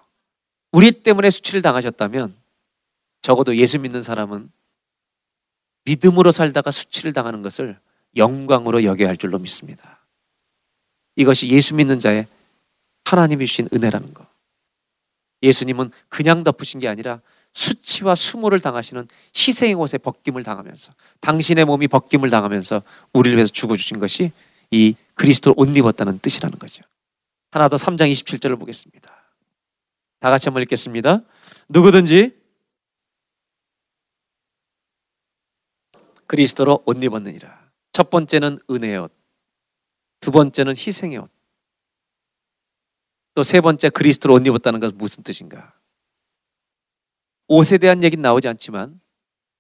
우리 0.72 0.92
때문에 0.92 1.30
수치를 1.30 1.62
당하셨다면 1.62 2.36
적어도 3.22 3.56
예수 3.56 3.78
믿는 3.80 4.02
사람은 4.02 4.50
믿음으로 5.86 6.32
살다가 6.32 6.72
수치를 6.72 7.14
당하는 7.14 7.42
것을 7.42 7.78
영광으로 8.16 8.84
여겨야 8.84 9.10
할 9.10 9.18
줄로 9.18 9.38
믿습니다. 9.40 10.00
이것이 11.16 11.50
예수 11.50 11.76
믿는 11.76 12.00
자의 12.00 12.26
하나님이 13.06 13.46
주신 13.46 13.68
은혜라는 13.74 14.14
것. 14.14 14.26
예수님은 15.44 15.92
그냥 16.08 16.44
덮으신 16.44 16.80
게 16.80 16.88
아니라 16.88 17.20
수치와 17.54 18.16
수모를 18.16 18.62
당하시는 18.62 19.08
희생의 19.36 19.74
옷에 19.76 19.98
벗김을 19.98 20.44
당하면서 20.44 20.94
당신의 21.20 21.66
몸이 21.66 21.88
벗김을 21.88 22.30
당하면서 22.30 22.82
우리를 23.14 23.38
위해서 23.38 23.52
죽어주신 23.52 24.00
것이 24.00 24.32
이 24.72 24.96
그리스도를 25.16 25.56
옷 25.58 25.76
입었다는 25.76 26.20
뜻이라는 26.20 26.58
거죠. 26.58 26.84
하나 27.52 27.68
더 27.68 27.76
3장 27.76 28.10
27절을 28.12 28.58
보겠습니다. 28.60 29.10
다 30.20 30.30
같이 30.30 30.48
한번 30.48 30.64
읽겠습니다. 30.64 31.20
누구든지 31.70 32.40
그리스도로 36.28 36.82
옷 36.86 37.04
입었느니라. 37.04 37.72
첫 37.92 38.10
번째는 38.10 38.60
은혜의 38.70 38.98
옷. 39.00 39.14
두 40.22 40.32
번째는 40.32 40.74
희생의 40.78 41.18
옷. 41.18 41.30
또 43.34 43.44
세 43.44 43.60
번째 43.62 43.90
그리스도로 43.90 44.36
옷 44.36 44.46
입었다는 44.48 44.80
것은 44.80 44.98
무슨 44.98 45.24
뜻인가? 45.24 45.74
옷에 47.48 47.78
대한 47.78 48.04
얘기는 48.04 48.22
나오지 48.22 48.48
않지만 48.48 49.02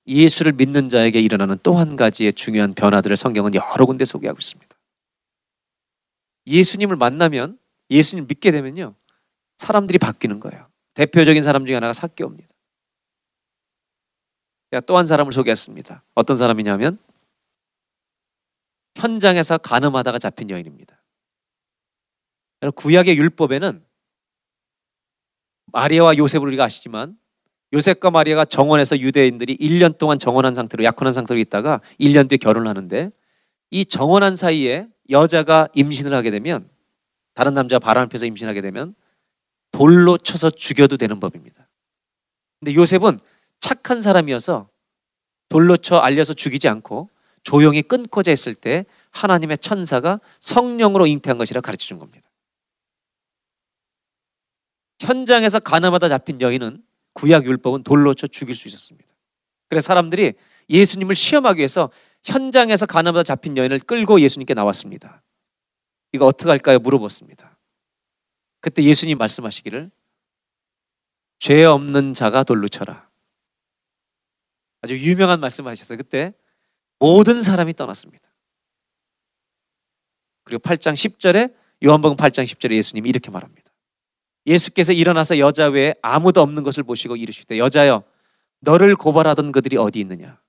예수를 0.07 0.53
믿는 0.53 0.87
자에게 0.87 1.19
일어나는 1.19 1.57
또 1.61 1.75
한 1.75 1.97
가지의 1.97 2.33
중요한 2.33 2.73
변화들을 2.73 3.17
성경은 3.17 3.53
여러 3.55 3.85
군데 3.85 4.05
소개하고 4.05 4.39
있습니다. 4.39 4.77
예수님을 6.47 6.95
만나면 6.95 7.59
예수님 7.91 8.25
믿게 8.27 8.51
되면요. 8.51 8.95
사람들이 9.57 9.99
바뀌는 9.99 10.39
거예요. 10.39 10.65
대표적인 10.93 11.43
사람 11.43 11.65
중에 11.65 11.75
하나가 11.75 11.93
사개오입니다. 11.93 12.49
제가 14.71 14.81
또 14.81 14.97
한 14.97 15.05
사람을 15.05 15.33
소개했습니다. 15.33 16.03
어떤 16.15 16.37
사람이냐면 16.37 16.97
현장에서 18.95 19.57
가늠하다가 19.57 20.19
잡힌 20.19 20.49
여인입니다. 20.49 21.03
구약의 22.75 23.17
율법에는 23.17 23.85
마리아와 25.67 26.17
요셉을 26.17 26.47
우리가 26.47 26.65
아시지만 26.65 27.17
요셉과 27.73 28.11
마리아가 28.11 28.45
정원에서 28.45 28.99
유대인들이 28.99 29.57
1년 29.57 29.97
동안 29.97 30.19
정원한 30.19 30.53
상태로 30.53 30.83
약혼한 30.83 31.13
상태로 31.13 31.39
있다가 31.39 31.81
1년 31.99 32.29
뒤에 32.29 32.37
결혼을 32.37 32.67
하는데 32.67 33.11
이 33.71 33.85
정원한 33.85 34.35
사이에 34.35 34.87
여자가 35.09 35.69
임신을 35.73 36.13
하게 36.13 36.31
되면 36.31 36.69
다른 37.33 37.53
남자가 37.53 37.79
바람을 37.79 38.09
펴서 38.09 38.25
임신하게 38.25 38.61
되면 38.61 38.95
돌로 39.71 40.17
쳐서 40.17 40.49
죽여도 40.49 40.97
되는 40.97 41.19
법입니다. 41.19 41.67
근데 42.59 42.75
요셉은 42.75 43.19
착한 43.59 44.01
사람이어서 44.01 44.69
돌로 45.49 45.77
쳐 45.77 45.97
알려서 45.97 46.33
죽이지 46.33 46.67
않고 46.67 47.09
조용히 47.43 47.81
끊고자 47.81 48.31
했을 48.31 48.53
때 48.53 48.85
하나님의 49.11 49.57
천사가 49.57 50.19
성령으로 50.39 51.07
잉태한 51.07 51.37
것이라 51.37 51.61
가르쳐 51.61 51.85
준 51.85 51.99
겁니다. 51.99 52.29
현장에서 54.99 55.59
가늠하다 55.59 56.09
잡힌 56.09 56.39
여인은 56.41 56.83
구약 57.13 57.45
율법은 57.45 57.83
돌로 57.83 58.13
쳐 58.13 58.27
죽일 58.27 58.55
수 58.55 58.67
있었습니다. 58.67 59.09
그래서 59.67 59.85
사람들이 59.87 60.33
예수님을 60.69 61.15
시험하기 61.15 61.57
위해서 61.57 61.89
현장에서 62.23 62.85
가늠하다 62.85 63.23
잡힌 63.23 63.57
여인을 63.57 63.79
끌고 63.79 64.21
예수님께 64.21 64.53
나왔습니다. 64.53 65.23
이거 66.13 66.25
어떻게 66.25 66.49
할까요? 66.49 66.79
물어봤습니다. 66.79 67.57
그때 68.59 68.83
예수님 68.83 69.17
말씀하시기를 69.17 69.91
죄 71.39 71.63
없는 71.65 72.13
자가 72.13 72.43
돌로 72.43 72.67
쳐라. 72.67 73.09
아주 74.81 74.97
유명한 74.97 75.39
말씀하셨어요. 75.39 75.97
그때 75.97 76.33
모든 76.99 77.41
사람이 77.41 77.73
떠났습니다. 77.73 78.29
그리고 80.43 80.61
8장 80.61 80.93
10절에 80.93 81.55
요한복음 81.83 82.17
8장 82.17 82.45
10절에 82.45 82.75
예수님이 82.75 83.09
이렇게 83.09 83.31
말합니다. 83.31 83.71
예수께서 84.45 84.93
일어나서 84.93 85.37
여자 85.39 85.67
외에 85.67 85.93
아무도 86.01 86.41
없는 86.41 86.63
것을 86.63 86.83
보시고 86.83 87.15
이르시되 87.15 87.57
여자여 87.57 88.03
너를 88.59 88.95
고발하던 88.95 89.51
그들이 89.51 89.77
어디 89.77 89.99
있느냐? 89.99 90.39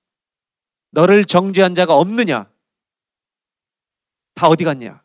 너를 0.91 1.25
정죄한 1.25 1.75
자가 1.75 1.95
없느냐? 1.95 2.51
다 4.35 4.47
어디 4.47 4.63
갔냐? 4.63 5.02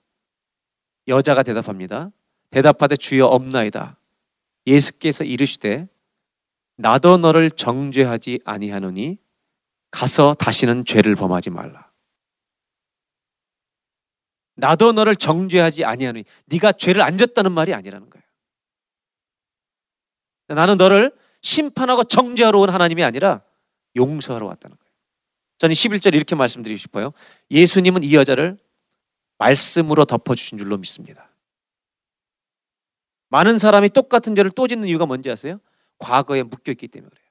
여자가 1.08 1.42
대답합니다. 1.42 2.10
대답하되 2.50 2.96
주여 2.96 3.26
없나이다. 3.26 3.98
예수께서 4.66 5.24
이르시되 5.24 5.86
나도 6.76 7.16
너를 7.16 7.50
정죄하지 7.50 8.40
아니하노니 8.44 9.18
가서 9.90 10.34
다시는 10.34 10.84
죄를 10.84 11.16
범하지 11.16 11.50
말라. 11.50 11.90
나도 14.54 14.92
너를 14.92 15.16
정죄하지 15.16 15.84
아니하노니 15.84 16.24
네가 16.46 16.72
죄를 16.72 17.00
안 17.02 17.16
졌다는 17.16 17.52
말이 17.52 17.72
아니라는 17.74 18.10
거예요. 18.10 18.24
나는 20.48 20.76
너를 20.76 21.12
심판하고 21.42 22.04
정죄하러 22.04 22.58
온 22.58 22.70
하나님이 22.70 23.04
아니라 23.04 23.42
용서하러 23.96 24.46
왔다는 24.46 24.76
거예요. 24.76 24.88
저는 25.58 25.74
11절 25.74 26.14
이렇게 26.14 26.34
말씀드리고 26.34 26.76
싶어요. 26.78 27.12
예수님은 27.50 28.02
이 28.04 28.14
여자를 28.14 28.56
말씀으로 29.38 30.04
덮어주신 30.04 30.58
줄로 30.58 30.76
믿습니다. 30.78 31.30
많은 33.28 33.58
사람이 33.58 33.90
똑같은 33.90 34.34
죄를 34.34 34.50
또 34.50 34.66
짓는 34.66 34.88
이유가 34.88 35.06
뭔지 35.06 35.30
아세요? 35.30 35.58
과거에 35.98 36.42
묶여 36.42 36.72
있기 36.72 36.88
때문에 36.88 37.10
그래요. 37.10 37.28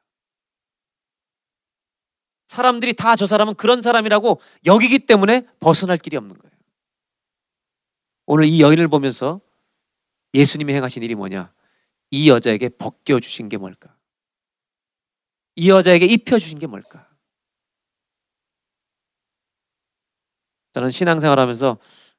사람들이 2.47 2.93
다 2.93 3.15
저 3.15 3.25
사람은 3.25 3.55
그런 3.55 3.81
사람이라고 3.81 4.39
여기기 4.65 4.99
때문에 4.99 5.45
벗어날 5.59 5.97
길이 5.97 6.17
없는 6.17 6.37
거예요. 6.37 6.55
오늘 8.25 8.45
이 8.45 8.61
여인을 8.61 8.87
보면서 8.87 9.41
예수님이 10.33 10.73
행하신 10.73 11.03
일이 11.03 11.15
뭐냐? 11.15 11.53
이 12.11 12.29
여자에게 12.29 12.69
벗겨 12.69 13.19
주신 13.19 13.49
게 13.49 13.57
뭘까? 13.57 13.95
이 15.55 15.69
여자에게 15.69 16.05
입혀 16.05 16.37
주신 16.39 16.59
게 16.59 16.67
뭘까? 16.67 17.09
저는 20.73 20.91
신앙생활 20.91 21.39
하면서 21.39 21.77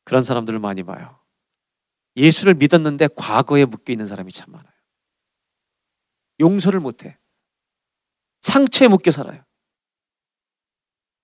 그런 0.09 0.23
사람들을 0.23 0.59
많이 0.59 0.83
봐요. 0.85 1.21
예수를 2.17 2.55
믿었는데 2.55 3.09
과거에 3.15 3.67
묶여 3.67 3.93
있는 3.93 4.07
사람이 4.07 4.33
참 4.33 4.51
많아요. 4.51 4.73
용서를 6.41 6.81
못 6.81 7.05
해. 7.05 7.19
상처에 8.41 8.89
묶여 8.89 9.11
살아요. 9.11 9.45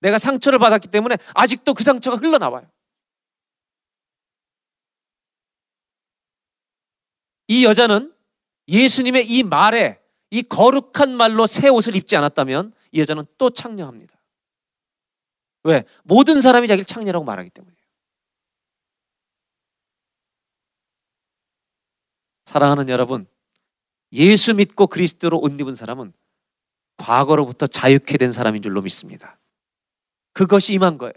내가 0.01 0.19
상처를 0.19 0.59
받았기 0.59 0.89
때문에 0.89 1.17
아직도 1.33 1.73
그 1.73 1.83
상처가 1.83 2.17
흘러나와요. 2.17 2.69
이 7.47 7.65
여자는 7.65 8.15
예수님의 8.67 9.27
이 9.27 9.41
말에 9.41 9.99
이 10.29 10.43
거룩한 10.43 11.17
말로 11.17 11.47
새 11.47 11.69
옷을 11.69 11.95
입지 11.95 12.15
않았다면 12.15 12.71
이 12.91 12.99
여자는 12.99 13.25
또 13.39 13.49
창녀합니다. 13.49 14.15
왜? 15.63 15.83
모든 16.03 16.39
사람이 16.39 16.67
자기를 16.67 16.85
창녀라고 16.85 17.25
말하기 17.25 17.49
때문이에요. 17.49 17.75
사랑하는 22.45 22.89
여러분, 22.89 23.27
예수 24.11 24.53
믿고 24.53 24.87
그리스도로 24.87 25.39
옷 25.39 25.59
입은 25.59 25.75
사람은 25.75 26.13
과거로부터 26.97 27.67
자유케 27.67 28.17
된 28.17 28.31
사람인 28.31 28.61
줄로 28.61 28.81
믿습니다. 28.81 29.37
그것이 30.33 30.73
임한 30.73 30.97
거예요. 30.97 31.13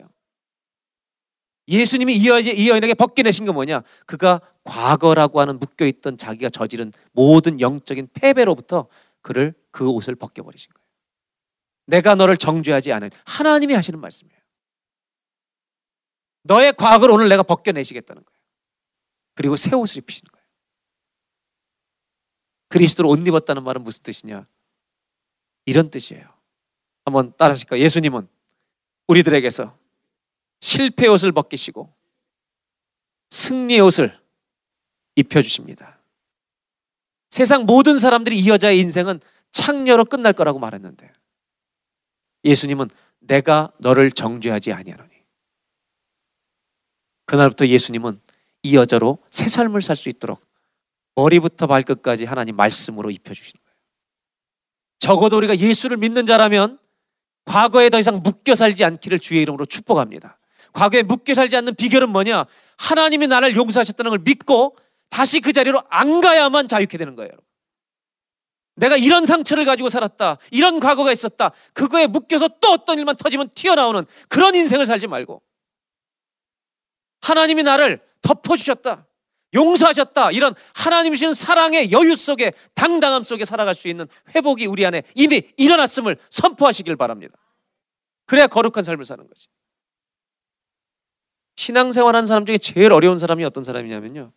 예수님이 1.69 2.17
이, 2.17 2.29
여, 2.29 2.39
이 2.39 2.69
여인에게 2.71 2.95
벗겨내신 2.95 3.45
게 3.45 3.53
뭐냐? 3.53 3.83
그가 4.07 4.41
과거라고 4.65 5.41
하는 5.41 5.59
묶여있던 5.59 6.17
자기가 6.17 6.49
저지른 6.49 6.93
모든 7.13 7.61
영적인 7.61 8.09
패배로부터 8.15 8.89
그를 9.21 9.55
그 9.71 9.89
옷을 9.89 10.15
벗겨버리신 10.15 10.73
거예요. 10.73 10.89
내가 11.87 12.15
너를 12.15 12.37
정죄하지 12.37 12.93
않으니 12.93 13.11
하나님이 13.27 13.75
하시는 13.75 14.01
말씀이에요. 14.01 14.39
너의 16.45 16.73
과거를 16.73 17.15
오늘 17.15 17.29
내가 17.29 17.43
벗겨내시겠다는 17.43 18.25
거예요. 18.25 18.39
그리고 19.35 19.57
새 19.57 19.75
옷을 19.75 19.99
입히시는 19.99 20.31
거예요. 20.33 20.38
그리스도를 22.69 23.11
옷 23.11 23.27
입었다는 23.27 23.63
말은 23.65 23.83
무슨 23.83 24.03
뜻이냐? 24.03 24.47
이런 25.67 25.91
뜻이에요. 25.91 26.29
한번 27.05 27.33
따라 27.37 27.53
하실까요? 27.53 27.81
예수님은 27.81 28.29
우리들에게서 29.07 29.77
실패 30.61 31.07
옷을 31.07 31.33
벗기시고 31.33 31.93
승리의 33.31 33.81
옷을 33.81 34.19
입혀주십니다. 35.17 35.99
세상 37.31 37.65
모든 37.65 37.99
사람들이 37.99 38.39
이 38.39 38.49
여자의 38.49 38.79
인생은 38.81 39.21
창녀로 39.51 40.05
끝날 40.07 40.33
거라고 40.33 40.59
말했는데 40.59 41.13
예수님은 42.45 42.89
내가 43.21 43.71
너를 43.79 44.13
정죄하지 44.13 44.73
아니하노니 44.73 45.11
그날부터 47.27 47.67
예수님은 47.67 48.21
이 48.63 48.77
여자로 48.77 49.19
새 49.31 49.49
삶을 49.49 49.83
살 49.83 49.97
수 49.97 50.09
있도록 50.09 50.41
머리부터 51.19 51.67
발끝까지 51.67 52.27
하나님 52.27 52.55
말씀으로 52.55 53.11
입혀주시는 53.11 53.61
거예요. 53.65 53.77
적어도 55.01 55.37
우리가 55.39 55.57
예수를 55.57 55.97
믿는 55.97 56.27
자라면 56.27 56.79
과거에 57.45 57.91
더 57.91 57.99
이상 57.99 58.23
묶여 58.23 58.55
살지 58.55 58.85
않기를 58.85 59.19
주의 59.19 59.43
이름으로 59.43 59.67
축복합니다. 59.67 60.39
과거에 60.73 61.03
묶여 61.03 61.35
살지 61.35 61.57
않는 61.57 61.75
비결은 61.75 62.11
뭐냐? 62.11 62.45
하나님이 62.77 63.27
나를 63.27 63.57
용서하셨다는 63.57 64.11
걸 64.11 64.19
믿고 64.21 64.77
다시 65.11 65.41
그 65.41 65.53
자리로 65.53 65.83
안 65.89 66.21
가야만 66.21 66.69
자유케 66.69 66.97
되는 66.99 67.17
거예요. 67.17 67.33
내가 68.77 68.97
이런 68.97 69.27
상처를 69.27 69.65
가지고 69.65 69.89
살았다. 69.89 70.39
이런 70.53 70.79
과거가 70.79 71.11
있었다. 71.11 71.51
그거에 71.73 72.07
묶여서 72.07 72.49
또 72.61 72.71
어떤 72.71 72.97
일만 72.97 73.17
터지면 73.17 73.49
튀어나오는 73.57 74.05
그런 74.29 74.55
인생을 74.55 74.87
살지 74.87 75.09
말고 75.09 75.43
하나님이 77.23 77.65
나를 77.65 78.01
덮어주셨다. 78.23 79.08
용서하셨다. 79.55 80.33
이런 80.33 80.55
하나님이신 80.75 81.33
사랑의 81.33 81.91
여유 81.93 82.15
속에 82.17 82.53
당당함 82.75 83.23
속에 83.23 83.45
살아갈 83.45 83.75
수 83.75 83.89
있는 83.89 84.07
회복이 84.35 84.67
우리 84.67 84.85
안에 84.85 85.03
이미 85.15 85.43
일어났음을 85.57 86.17
선포하시길 86.31 86.97
바랍니다. 86.97 87.37
그래야 88.27 88.47
거룩한 88.47 88.85
삶을 88.85 89.05
사는 89.05 89.27
거지. 89.27 89.49
신앙생활 91.57 92.15
하는 92.15 92.27
사람 92.27 92.47
중에 92.47 92.59
제일 92.59 92.93
어려운 92.93 93.19
사람이 93.19 93.45
어떤 93.45 93.65
사람이냐면요. 93.65 94.33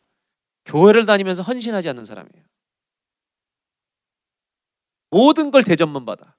교회를 0.66 1.06
다니면서 1.06 1.44
헌신하지 1.44 1.90
않는 1.90 2.06
사람이에요. 2.06 2.46
모든 5.10 5.52
걸 5.52 5.64
대접만 5.64 6.06
받아. 6.06 6.36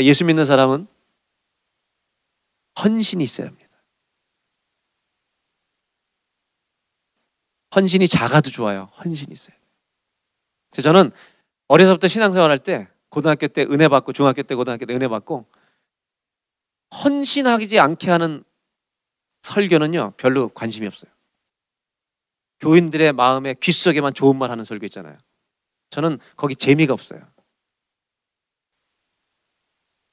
예수 0.00 0.24
믿는 0.24 0.44
사람은 0.44 0.86
헌신이 2.82 3.22
있어야 3.24 3.48
합니다. 3.48 3.67
헌신이 7.74 8.08
작아도 8.08 8.50
좋아요. 8.50 8.90
헌신이 9.04 9.32
있어요. 9.32 9.56
저는 10.82 11.10
어려서부터 11.68 12.08
신앙생활 12.08 12.50
할 12.50 12.58
때 12.58 12.88
고등학교 13.10 13.48
때 13.48 13.62
은혜 13.62 13.88
받고 13.88 14.12
중학교 14.12 14.42
때 14.42 14.54
고등학교 14.54 14.84
때 14.86 14.94
은혜 14.94 15.08
받고 15.08 15.46
헌신하지 17.02 17.78
않게 17.78 18.10
하는 18.10 18.44
설교는요 19.42 20.12
별로 20.16 20.48
관심이 20.48 20.86
없어요. 20.86 21.10
교인들의 22.60 23.12
마음에 23.12 23.54
귀 23.62 23.72
속에만 23.72 24.14
좋은 24.14 24.36
말 24.36 24.50
하는 24.50 24.64
설교 24.64 24.86
있잖아요. 24.86 25.16
저는 25.90 26.18
거기 26.36 26.56
재미가 26.56 26.92
없어요. 26.92 27.26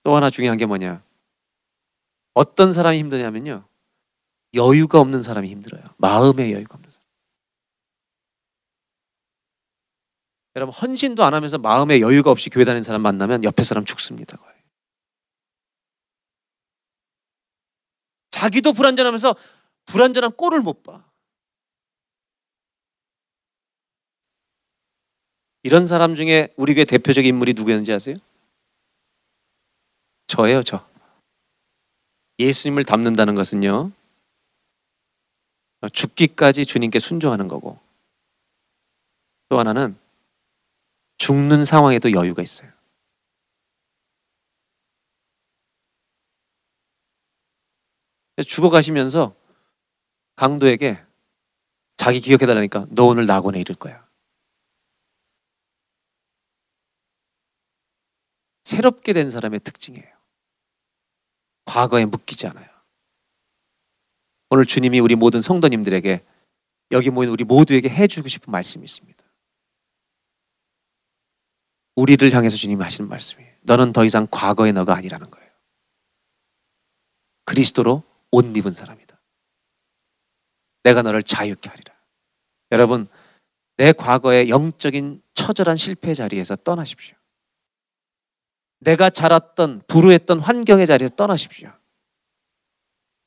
또 0.04 0.16
하나 0.16 0.30
중요한 0.30 0.58
게 0.58 0.66
뭐냐? 0.66 1.04
어떤 2.34 2.72
사람이 2.72 3.00
힘드냐면요. 3.00 3.68
여유가 4.54 5.00
없는 5.00 5.24
사람이 5.24 5.50
힘들어요. 5.50 5.84
마음의 5.98 6.54
여유가 6.54 6.76
없는 6.76 6.90
사람. 6.90 7.06
여러분 10.56 10.74
헌신도 10.74 11.24
안 11.24 11.34
하면서 11.34 11.58
마음의 11.58 12.02
여유가 12.02 12.32
없이 12.32 12.50
교회 12.50 12.64
다니는 12.64 12.84
사람 12.84 13.02
만나면 13.02 13.44
옆에 13.44 13.64
사람 13.64 13.84
죽습니다. 13.84 14.38
거의. 14.38 14.56
자기도 18.32 18.74
불안전하면서 18.74 19.36
불안전한 19.86 20.32
꼴을 20.36 20.62
못 20.62 20.84
봐. 20.84 21.04
이런 25.64 25.88
사람 25.88 26.16
중에 26.16 26.50
우리 26.58 26.74
교회 26.76 26.86
대표적인 26.86 27.28
인물이 27.28 27.54
누구였는지 27.54 27.92
아세요? 27.92 28.16
저예요, 30.28 30.62
저. 30.62 30.88
예수님을 32.38 32.86
닮는다는 32.86 33.36
것은요, 33.36 33.92
죽기까지 35.92 36.66
주님께 36.66 37.00
순종하는 37.00 37.48
거고, 37.48 37.80
또 39.50 39.58
하나는 39.58 39.98
죽는 41.18 41.66
상황에도 41.66 42.12
여유가 42.12 42.42
있어요. 42.42 42.72
죽어가시면서 48.46 49.36
강도에게 50.36 51.04
자기 51.98 52.20
기억해달라니까 52.20 52.88
너 52.90 53.06
오늘 53.06 53.26
낙원에 53.26 53.60
이를 53.60 53.76
거야. 53.76 54.06
새롭게 58.66 59.14
된 59.14 59.32
사람의 59.32 59.62
특징이에요. 59.62 60.16
과거에 61.66 62.06
묶이지 62.06 62.48
않아요. 62.48 62.68
오늘 64.50 64.66
주님이 64.66 65.00
우리 65.00 65.16
모든 65.16 65.42
성도님들에게 65.42 66.22
여기 66.92 67.10
모인 67.10 67.30
우리 67.30 67.44
모두에게 67.44 67.90
해주고 67.90 68.28
싶은 68.28 68.52
말씀이 68.52 68.84
있습니다. 68.84 69.15
우리를 71.96 72.32
향해서 72.34 72.58
주님이 72.58 72.84
하시는 72.84 73.10
말씀이에요. 73.10 73.54
너는 73.62 73.94
더 73.94 74.06
이상 74.06 74.28
과거의 74.30 74.74
너가 74.74 74.96
아니라는 74.96 75.30
거예요. 75.32 75.50
그리스도로 77.46 78.04
옷 78.32 78.58
입은 78.58 78.72
사람이다. 78.72 79.20
내가 80.84 81.02
너를 81.02 81.24
자유케 81.24 81.70
하리라. 81.70 81.96
여러분, 82.72 83.08
내 83.78 83.92
과거의 83.92 84.50
영적인 84.50 85.22
처절한 85.34 85.78
실패 85.78 86.14
자리에서 86.14 86.56
떠나십시오. 86.58 87.16
내가 88.80 89.10
자랐던 89.10 89.84
불우했던 89.88 90.40
환경의 90.40 90.86
자리에서 90.86 91.16
떠나십시오. 91.16 91.72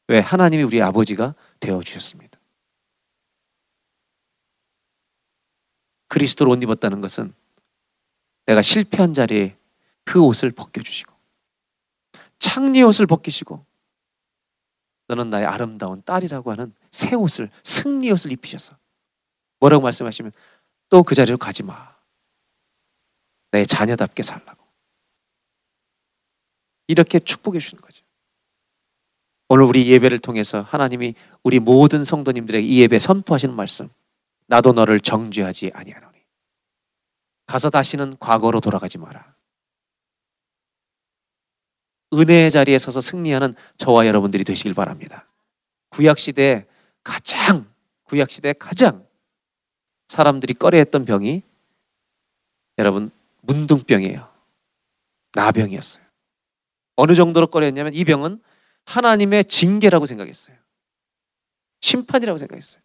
왜? 0.08 0.20
하나님이 0.20 0.62
우리 0.62 0.80
아버지가 0.80 1.34
되어 1.60 1.82
주셨습니다. 1.82 2.38
그리스도로 6.08 6.52
옷 6.52 6.62
입었다는 6.62 7.00
것은 7.00 7.34
내가 8.48 8.62
실패한 8.62 9.12
자리에 9.12 9.56
그 10.04 10.22
옷을 10.22 10.50
벗겨주시고 10.50 11.12
창리 12.38 12.82
옷을 12.82 13.06
벗기시고 13.06 13.64
너는 15.08 15.30
나의 15.30 15.46
아름다운 15.46 16.02
딸이라고 16.02 16.50
하는 16.52 16.74
새 16.90 17.14
옷을 17.14 17.50
승리 17.62 18.10
옷을 18.10 18.32
입히셔서 18.32 18.76
뭐라고 19.60 19.82
말씀하시면 19.82 20.32
또 20.90 21.02
그 21.02 21.14
자리로 21.14 21.36
가지 21.36 21.62
마. 21.62 21.94
내 23.50 23.64
자녀답게 23.64 24.22
살라고. 24.22 24.64
이렇게 26.86 27.18
축복해 27.18 27.58
주시는 27.58 27.82
거죠. 27.82 28.04
오늘 29.48 29.64
우리 29.64 29.86
예배를 29.90 30.18
통해서 30.18 30.60
하나님이 30.62 31.14
우리 31.42 31.58
모든 31.58 32.04
성도님들에게 32.04 32.66
이 32.66 32.80
예배 32.80 32.98
선포하시는 32.98 33.54
말씀. 33.54 33.88
나도 34.46 34.72
너를 34.72 35.00
정죄하지 35.00 35.72
아니하노니. 35.74 36.07
가서 37.48 37.70
다시는 37.70 38.18
과거로 38.18 38.60
돌아가지 38.60 38.98
마라. 38.98 39.34
은혜의 42.12 42.50
자리에 42.50 42.78
서서 42.78 43.00
승리하는 43.00 43.54
저와 43.78 44.06
여러분들이 44.06 44.44
되시길 44.44 44.74
바랍니다. 44.74 45.26
구약 45.88 46.18
시대 46.18 46.66
가장 47.02 47.66
구약 48.04 48.30
시대 48.30 48.52
가장 48.52 49.06
사람들이 50.08 50.54
꺼려했던 50.54 51.06
병이 51.06 51.42
여러분 52.76 53.10
문둥병이에요. 53.40 54.28
나병이었어요. 55.34 56.04
어느 56.96 57.14
정도로 57.14 57.46
꺼려했냐면 57.46 57.94
이 57.94 58.04
병은 58.04 58.42
하나님의 58.84 59.44
징계라고 59.44 60.04
생각했어요. 60.04 60.56
심판이라고 61.80 62.36
생각했어요. 62.38 62.82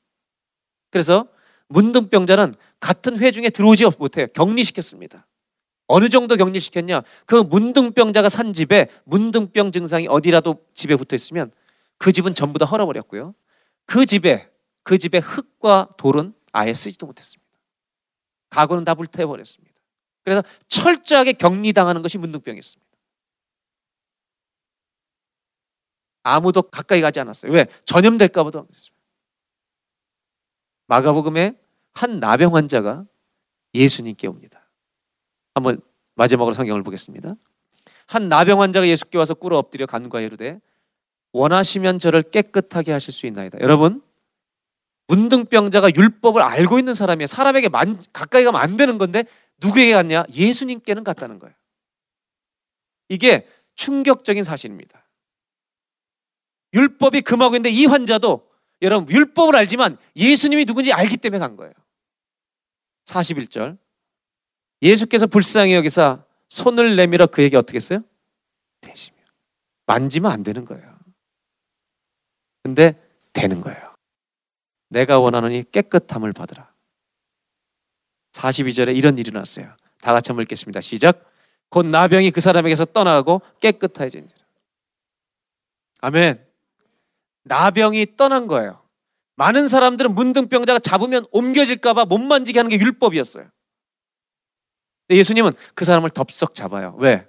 그래서 0.89 1.27
문둥병자는 1.73 2.53
같은 2.79 3.17
회중에 3.17 3.49
들어오지 3.49 3.85
못해요. 3.97 4.27
격리시켰습니다. 4.27 5.27
어느 5.87 6.07
정도 6.07 6.35
격리시켰냐? 6.37 7.01
그 7.25 7.35
문둥병자가 7.35 8.29
산 8.29 8.53
집에 8.53 8.87
문둥병 9.05 9.71
증상이 9.71 10.07
어디라도 10.07 10.63
집에 10.73 10.95
붙어 10.95 11.15
있으면 11.15 11.51
그 11.97 12.11
집은 12.11 12.35
전부 12.35 12.59
다 12.59 12.65
헐어버렸고요. 12.65 13.33
그 13.85 14.05
집에 14.05 14.49
그 14.83 14.97
집에 14.97 15.17
흙과 15.17 15.89
돌은 15.97 16.33
아예 16.51 16.73
쓰지도 16.73 17.05
못했습니다. 17.07 17.43
가구는 18.49 18.83
다 18.83 18.93
불태워버렸습니다. 18.93 19.73
그래서 20.23 20.43
철저하게 20.67 21.33
격리당하는 21.33 22.01
것이 22.01 22.17
문둥병이었습니다. 22.17 22.93
아무도 26.23 26.61
가까이 26.61 27.01
가지 27.01 27.19
않았어요. 27.19 27.51
왜? 27.51 27.65
전염될까 27.85 28.43
보다. 28.43 28.63
마가복음에 30.87 31.62
한 31.93 32.19
나병 32.19 32.55
환자가 32.55 33.05
예수님께 33.73 34.27
옵니다. 34.27 34.69
한번 35.55 35.81
마지막으로 36.15 36.53
성경을 36.53 36.83
보겠습니다. 36.83 37.35
한 38.07 38.29
나병 38.29 38.61
환자가 38.61 38.87
예수께 38.87 39.17
와서 39.17 39.33
꿇어 39.33 39.57
엎드려 39.57 39.85
간과히 39.85 40.25
이르되 40.25 40.59
원하시면 41.31 41.99
저를 41.99 42.23
깨끗하게 42.23 42.91
하실 42.91 43.13
수 43.13 43.25
있나이다. 43.25 43.59
여러분 43.61 44.01
문둥병자가 45.07 45.89
율법을 45.95 46.41
알고 46.41 46.79
있는 46.79 46.93
사람이에요. 46.93 47.27
사람에게 47.27 47.69
만, 47.69 47.99
가까이 48.13 48.43
가면 48.43 48.59
안 48.59 48.77
되는 48.77 48.97
건데 48.97 49.25
누구에게 49.61 49.93
갔냐? 49.93 50.23
예수님께는 50.33 51.03
갔다는 51.03 51.39
거예요. 51.39 51.53
이게 53.09 53.47
충격적인 53.75 54.43
사실입니다. 54.43 55.05
율법이 56.73 57.21
금하고 57.21 57.55
있는데 57.55 57.69
이 57.69 57.85
환자도 57.85 58.49
여러분 58.81 59.13
율법을 59.13 59.55
알지만 59.55 59.97
예수님이 60.15 60.65
누군지 60.65 60.91
알기 60.91 61.17
때문에 61.17 61.39
간 61.39 61.55
거예요. 61.55 61.73
41절 63.05 63.77
예수께서 64.81 65.27
불쌍히 65.27 65.73
여기사 65.73 66.23
손을 66.49 66.95
내밀어 66.95 67.27
그에게 67.27 67.57
어떻게 67.57 67.77
했어요? 67.77 67.99
대시며 68.81 69.17
만지면 69.85 70.31
안 70.31 70.43
되는 70.43 70.65
거예요. 70.65 70.93
근데 72.63 72.99
되는 73.33 73.61
거예요. 73.61 73.95
내가 74.89 75.19
원하노니 75.19 75.71
깨끗함을 75.71 76.33
받으라. 76.33 76.71
42절에 78.33 78.95
이런 78.95 79.17
일이 79.17 79.31
났어요. 79.31 79.75
다 80.01 80.13
같이 80.13 80.31
한번 80.31 80.43
읽겠습니다. 80.43 80.81
시작. 80.81 81.29
곧 81.69 81.87
나병이 81.87 82.31
그 82.31 82.41
사람에게서 82.41 82.85
떠나가고 82.85 83.41
깨끗해진지라. 83.59 84.43
아멘. 86.01 86.45
나병이 87.43 88.15
떠난 88.15 88.47
거예요. 88.47 88.82
많은 89.35 89.67
사람들은 89.67 90.13
문둥병자가 90.15 90.79
잡으면 90.79 91.25
옮겨질까봐 91.31 92.05
못 92.05 92.19
만지게 92.19 92.59
하는 92.59 92.69
게 92.69 92.77
율법이었어요. 92.77 93.49
근데 95.07 95.19
예수님은 95.19 95.51
그 95.73 95.85
사람을 95.85 96.11
덥석 96.11 96.53
잡아요. 96.53 96.95
왜? 96.99 97.27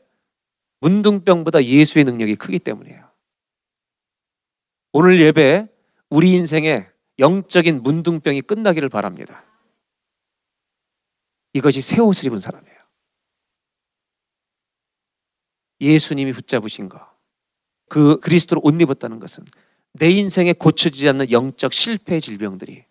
문둥병보다 0.80 1.64
예수의 1.64 2.04
능력이 2.04 2.36
크기 2.36 2.58
때문이에요. 2.58 3.10
오늘 4.92 5.20
예배 5.20 5.68
우리 6.10 6.32
인생에 6.32 6.88
영적인 7.18 7.82
문둥병이 7.82 8.42
끝나기를 8.42 8.88
바랍니다. 8.88 9.44
이것이 11.52 11.80
새 11.80 12.00
옷을 12.00 12.26
입은 12.26 12.38
사람이에요. 12.38 12.78
예수님이 15.80 16.32
붙잡으신 16.32 16.88
거. 16.88 17.14
그 17.88 18.18
그리스도로 18.20 18.60
옷 18.64 18.80
입었다는 18.80 19.20
것은 19.20 19.44
내 19.94 20.10
인생에 20.10 20.52
고쳐지지 20.52 21.08
않는 21.10 21.30
영적 21.30 21.72
실패의 21.72 22.20
질병들이 22.20 22.84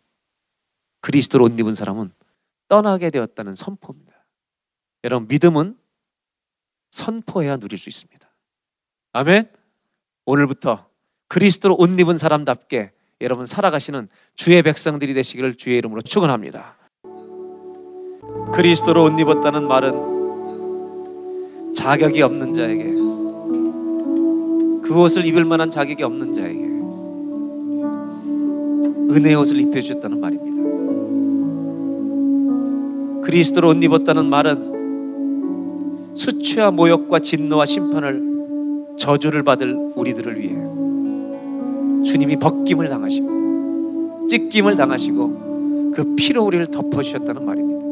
그리스도로 1.01 1.45
옷 1.45 1.59
입은 1.59 1.75
사람은 1.75 2.11
떠나게 2.69 3.09
되었다는 3.09 3.55
선포입니다. 3.55 4.13
여러분, 5.03 5.27
믿음은 5.27 5.77
선포해야 6.91 7.57
누릴 7.57 7.77
수 7.77 7.89
있습니다. 7.89 8.25
아멘? 9.11 9.51
오늘부터 10.25 10.87
그리스도로 11.27 11.75
옷 11.77 11.99
입은 11.99 12.17
사람답게 12.17 12.93
여러분 13.21 13.45
살아가시는 13.45 14.07
주의 14.35 14.61
백성들이 14.63 15.13
되시기를 15.13 15.55
주의 15.55 15.77
이름으로 15.77 16.01
축원합니다. 16.01 16.77
그리스도로 18.53 19.03
옷 19.05 19.19
입었다는 19.19 19.67
말은 19.67 20.13
자격이 21.73 22.21
없는 22.21 22.53
자에게 22.53 22.83
그 24.87 25.01
옷을 25.01 25.25
입을 25.25 25.43
만한 25.45 25.71
자격이 25.71 26.03
없는 26.03 26.33
자에게 26.33 26.72
은혜의 29.13 29.35
옷을 29.35 29.59
입혀주셨다는 29.61 30.19
말입니다. 30.19 30.53
그리스도로 33.21 33.69
옷 33.69 33.83
입었다는 33.83 34.25
말은 34.25 36.13
수치와 36.15 36.71
모욕과 36.71 37.19
진노와 37.19 37.65
심판을 37.65 38.33
저주를 38.97 39.43
받을 39.43 39.75
우리들을 39.95 40.39
위해 40.39 40.55
주님이 42.03 42.37
벗김을 42.37 42.89
당하시고 42.89 44.27
찢김을 44.29 44.75
당하시고 44.75 45.91
그 45.93 46.15
피로 46.15 46.43
우리를 46.43 46.67
덮어주셨다는 46.67 47.45
말입니다. 47.45 47.83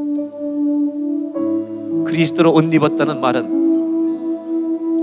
그리스도로 2.10 2.52
옷 2.54 2.74
입었다는 2.74 3.22
말은 3.22 3.62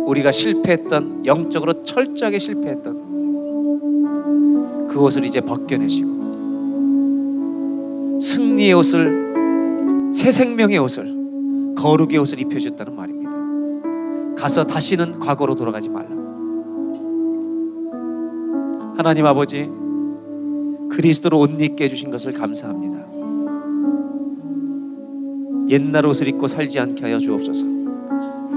우리가 0.07 0.33
실패했던 0.33 1.27
영적으로 1.27 1.83
철저하게 1.83 2.39
실패했던 2.39 3.18
그 4.89 5.01
옷을 5.01 5.25
이제 5.25 5.41
벗겨내시고 5.41 6.19
승리의 8.21 8.73
옷을 8.75 10.13
새 10.13 10.31
생명의 10.31 10.79
옷을 10.79 11.75
거룩의 11.77 12.19
옷을 12.19 12.41
입혀주셨다는 12.41 12.97
말입니다. 12.97 13.31
가서 14.37 14.65
다시는 14.65 15.19
과거로 15.19 15.55
돌아가지 15.55 15.89
말라. 15.89 16.09
하나님 18.97 19.27
아버지 19.27 19.71
그리스도로 20.91 21.39
옷 21.39 21.51
입게 21.61 21.85
해주신 21.85 22.11
것을 22.11 22.33
감사합니다. 22.33 23.07
옛날 25.69 26.07
옷을 26.07 26.27
입고 26.29 26.49
살지 26.49 26.81
않게 26.81 27.05
하여 27.05 27.19
주옵소서. 27.19 27.67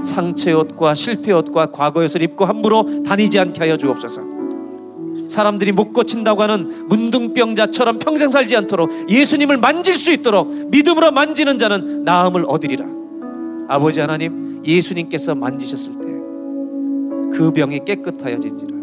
상처의 0.02 0.56
옷과 0.56 0.94
실패의 0.94 1.38
옷과 1.38 1.66
과거의 1.66 2.06
옷을 2.06 2.22
입고 2.22 2.44
함부로 2.44 3.02
다니지 3.04 3.38
않게 3.38 3.60
하여 3.60 3.76
주옵소서. 3.76 4.41
사람들이 5.32 5.72
못 5.72 5.92
고친다고 5.92 6.42
하는 6.42 6.88
문둥병자처럼 6.88 7.98
평생 7.98 8.30
살지 8.30 8.56
않도록 8.56 9.10
예수님을 9.10 9.56
만질 9.56 9.96
수 9.96 10.12
있도록 10.12 10.70
믿음으로 10.70 11.10
만지는 11.10 11.58
자는 11.58 12.04
나음을 12.04 12.44
얻으리라. 12.46 12.86
아버지 13.68 14.00
하나님, 14.00 14.62
예수님께서 14.64 15.34
만지셨을 15.34 15.92
때 15.94 16.02
그 17.32 17.50
병이 17.50 17.80
깨끗하여진지라. 17.84 18.76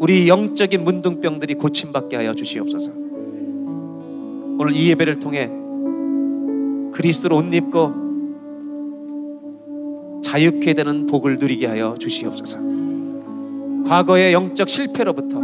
우리 0.00 0.28
영적인 0.28 0.84
문둥병들이 0.84 1.54
고침받게 1.54 2.16
하여 2.16 2.34
주시옵소서. 2.34 2.92
오늘 2.92 4.76
이 4.76 4.90
예배를 4.90 5.18
통해 5.18 5.50
그리스도로 6.92 7.36
옷 7.36 7.52
입고 7.52 8.10
자유케 10.22 10.74
되는 10.74 11.06
복을 11.06 11.38
누리게 11.38 11.66
하여 11.66 11.96
주시옵소서. 11.98 12.58
과거의 13.86 14.32
영적 14.32 14.68
실패로부터 14.68 15.40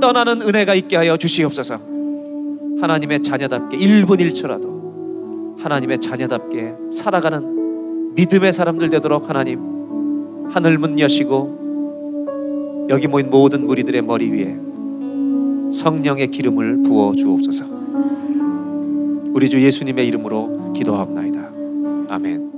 떠나는 0.00 0.42
은혜가 0.42 0.74
있게 0.74 0.96
하여 0.96 1.16
주시옵소서. 1.16 1.78
하나님의 2.80 3.22
자녀답게 3.22 3.78
1분 3.78 4.20
1초라도 4.20 5.60
하나님의 5.60 5.98
자녀답게 5.98 6.74
살아가는 6.90 8.14
믿음의 8.14 8.52
사람들 8.52 8.90
되도록 8.90 9.28
하나님 9.28 9.60
하늘 10.48 10.78
문 10.78 10.98
여시고 10.98 11.62
여기 12.90 13.06
모인 13.06 13.30
모든 13.30 13.66
무리들의 13.66 14.02
머리 14.02 14.30
위에 14.30 14.58
성령의 15.72 16.28
기름을 16.28 16.82
부어 16.82 17.14
주옵소서. 17.14 17.64
우리 19.32 19.48
주 19.48 19.62
예수님의 19.62 20.06
이름으로 20.08 20.72
기도하옵나이다. 20.74 21.50
아멘. 22.08 22.51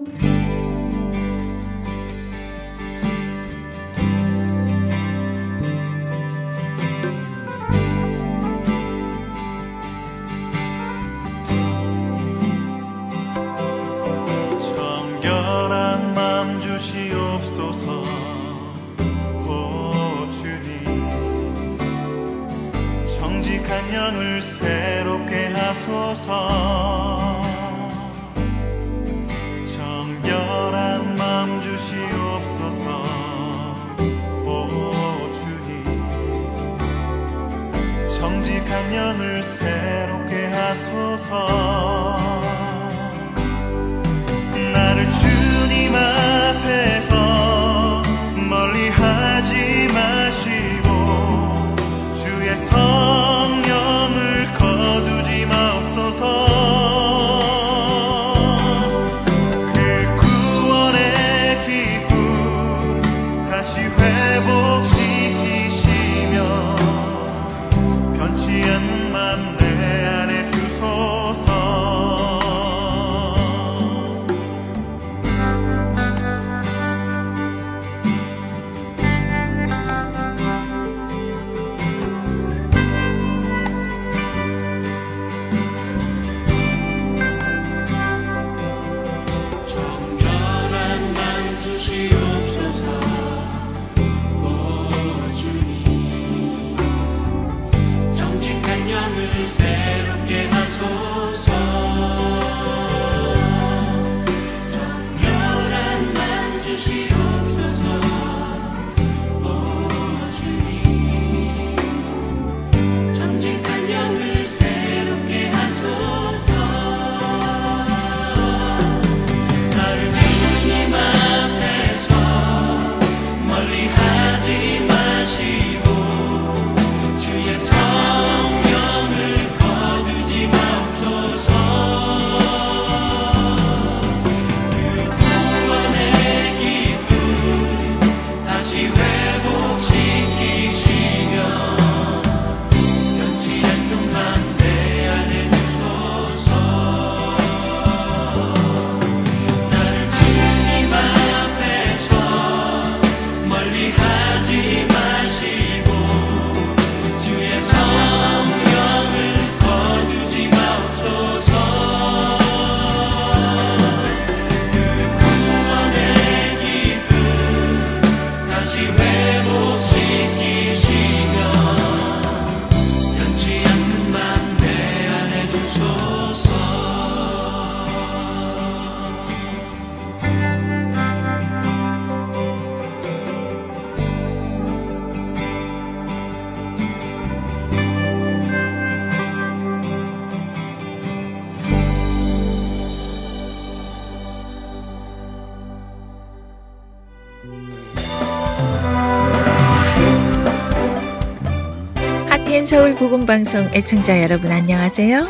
Heart 202.65 202.75
and 202.75 202.81
Soul 202.81 202.95
복음 202.95 203.27
방송 203.27 203.69
애청자 203.75 204.23
여러분 204.23 204.51
안녕하세요. 204.51 205.29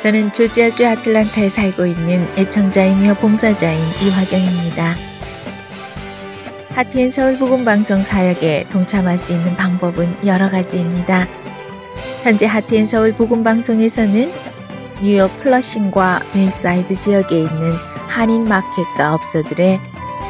저는 0.00 0.32
조지아주 0.32 0.86
아틀란타에 0.86 1.50
살고 1.50 1.84
있는 1.84 2.26
애청자이며 2.38 3.16
봉사자인 3.16 3.78
이화경입니다. 4.02 4.94
Heart 6.70 6.95
and 6.95 7.10
Soul 7.10 7.36
복음 7.36 7.66
방송 7.66 8.02
사역에 8.02 8.66
동참할 8.70 9.18
수 9.18 9.34
있는 9.34 9.54
방법은 9.56 10.26
여러 10.26 10.50
가지입니다. 10.50 11.28
현재 12.22 12.46
Heart 12.46 12.71
and 12.71 12.86
Soul 12.86 13.12
복음 13.12 13.44
방송에서는 13.44 14.32
뉴욕 15.02 15.38
플러싱과 15.40 16.20
베이사이드 16.32 16.94
지역에 16.94 17.40
있는 17.40 17.74
한인 18.08 18.48
마켓과 18.48 19.12
업소들에 19.12 19.80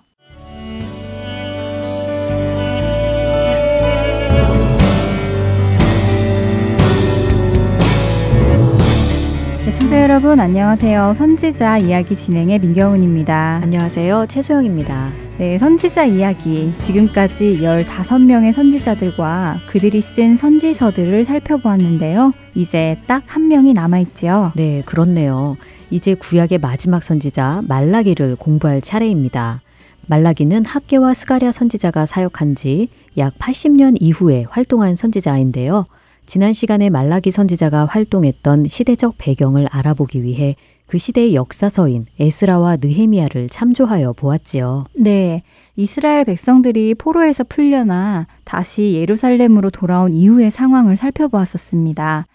청자 9.78 10.02
여러분 10.02 10.40
안녕하세요. 10.40 11.14
선지자 11.16 11.78
이야기 11.80 12.16
진행의 12.16 12.58
민경훈입니다. 12.60 13.60
안녕하세요. 13.62 14.26
최소영입니다. 14.28 15.12
네, 15.38 15.60
선지자 15.60 16.06
이야기. 16.06 16.74
지금까지 16.80 17.60
15명의 17.62 18.54
선지자들과 18.54 19.60
그들이 19.68 20.02
쓴 20.02 20.36
선지서들을 20.36 21.26
살펴보았는데요. 21.26 22.32
이제 22.56 22.98
딱 23.06 23.22
한 23.28 23.50
명이 23.50 23.74
남아있지요. 23.74 24.54
네, 24.56 24.82
그렇네요. 24.86 25.58
이제 25.96 26.14
구약의 26.14 26.58
마지막 26.60 27.02
선지자 27.04 27.64
말라기를 27.68 28.36
공부할 28.36 28.82
차례입니다. 28.82 29.62
말라기는 30.08 30.66
학계와 30.66 31.14
스가랴 31.14 31.52
선지자가 31.52 32.06
사역한 32.06 32.56
지 32.56 32.90
약 33.18 33.38
80년 33.40 33.96
이후에 34.00 34.46
활동한 34.50 34.96
선지자인데요. 34.96 35.86
지난 36.26 36.54
시간에 36.54 36.90
말라기 36.90 37.32
선지자가 37.32 37.86
활동했던 37.86 38.68
시대적 38.68 39.16
배경을 39.18 39.68
알아보기 39.72 40.24
위해 40.24 40.56
그 40.88 40.98
시대의 40.98 41.34
역사서인 41.34 42.06
에스라와 42.20 42.78
느헤미야를 42.82 43.50
참조하여 43.50 44.14
보았지요. 44.14 44.86
네. 45.00 45.44
이스라엘 45.76 46.26
백성들이 46.26 46.96
포로에서 46.96 47.44
풀려나 47.44 48.28
다시 48.44 48.94
예루살렘으로 48.94 49.70
돌아온 49.70 50.14
이후의 50.14 50.52
상황을 50.52 50.98
살펴보았었습니다. 50.98 52.28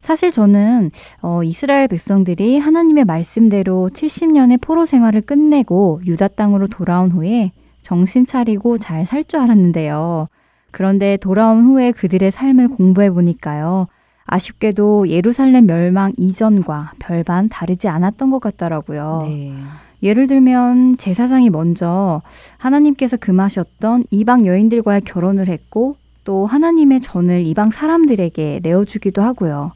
사실 0.00 0.32
저는 0.32 0.90
어, 1.22 1.42
이스라엘 1.42 1.88
백성들이 1.88 2.58
하나님의 2.58 3.04
말씀대로 3.04 3.90
70년의 3.92 4.60
포로 4.60 4.86
생활을 4.86 5.20
끝내고 5.22 6.00
유다 6.06 6.28
땅으로 6.28 6.68
돌아온 6.68 7.10
후에 7.10 7.52
정신 7.82 8.26
차리고 8.26 8.78
잘 8.78 9.04
살 9.04 9.24
줄 9.24 9.40
알았는데요. 9.40 10.28
그런데 10.70 11.16
돌아온 11.16 11.64
후에 11.64 11.92
그들의 11.92 12.30
삶을 12.30 12.68
공부해 12.68 13.10
보니까요. 13.10 13.88
아쉽게도 14.26 15.08
예루살렘 15.08 15.66
멸망 15.66 16.12
이전과 16.18 16.92
별반 16.98 17.48
다르지 17.48 17.88
않았던 17.88 18.30
것 18.30 18.40
같더라고요. 18.40 19.24
네. 19.26 19.54
예를 20.02 20.26
들면 20.26 20.98
제사장이 20.98 21.50
먼저 21.50 22.20
하나님께서 22.58 23.16
금하셨던 23.16 24.04
이방 24.10 24.46
여인들과의 24.46 25.00
결혼을 25.02 25.48
했고 25.48 25.96
또 26.24 26.46
하나님의 26.46 27.00
전을 27.00 27.46
이방 27.46 27.70
사람들에게 27.70 28.60
내어주기도 28.62 29.22
하고요. 29.22 29.72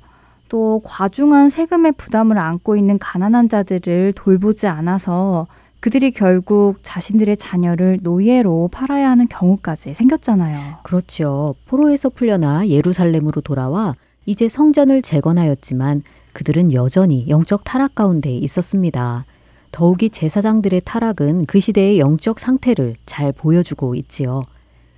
또 0.53 0.83
과중한 0.85 1.49
세금의 1.49 1.93
부담을 1.93 2.37
안고 2.37 2.77
있는 2.77 2.99
가난한 2.99 3.49
자들을 3.49 4.13
돌보지 4.15 4.67
않아서 4.67 5.47
그들이 5.81 6.11
결국 6.11 6.77
자신들의 6.83 7.39
자녀를 7.39 8.01
노예로 8.03 8.69
팔아야 8.71 9.09
하는 9.09 9.29
경우까지 9.29 9.95
생겼잖아요. 9.95 10.81
그렇죠. 10.83 11.55
포로에서 11.65 12.11
풀려나 12.11 12.69
예루살렘으로 12.69 13.41
돌아와 13.41 13.95
이제 14.27 14.47
성전을 14.47 15.01
재건하였지만 15.01 16.03
그들은 16.35 16.75
여전히 16.75 17.31
영적 17.31 17.65
타락 17.65 17.95
가운데 17.95 18.31
있었습니다. 18.31 19.25
더욱이 19.71 20.11
제사장들의 20.11 20.83
타락은 20.85 21.47
그 21.47 21.61
시대의 21.61 21.99
영적 21.99 22.39
상태를 22.39 22.97
잘 23.07 23.33
보여주고 23.33 23.95
있지요. 23.95 24.45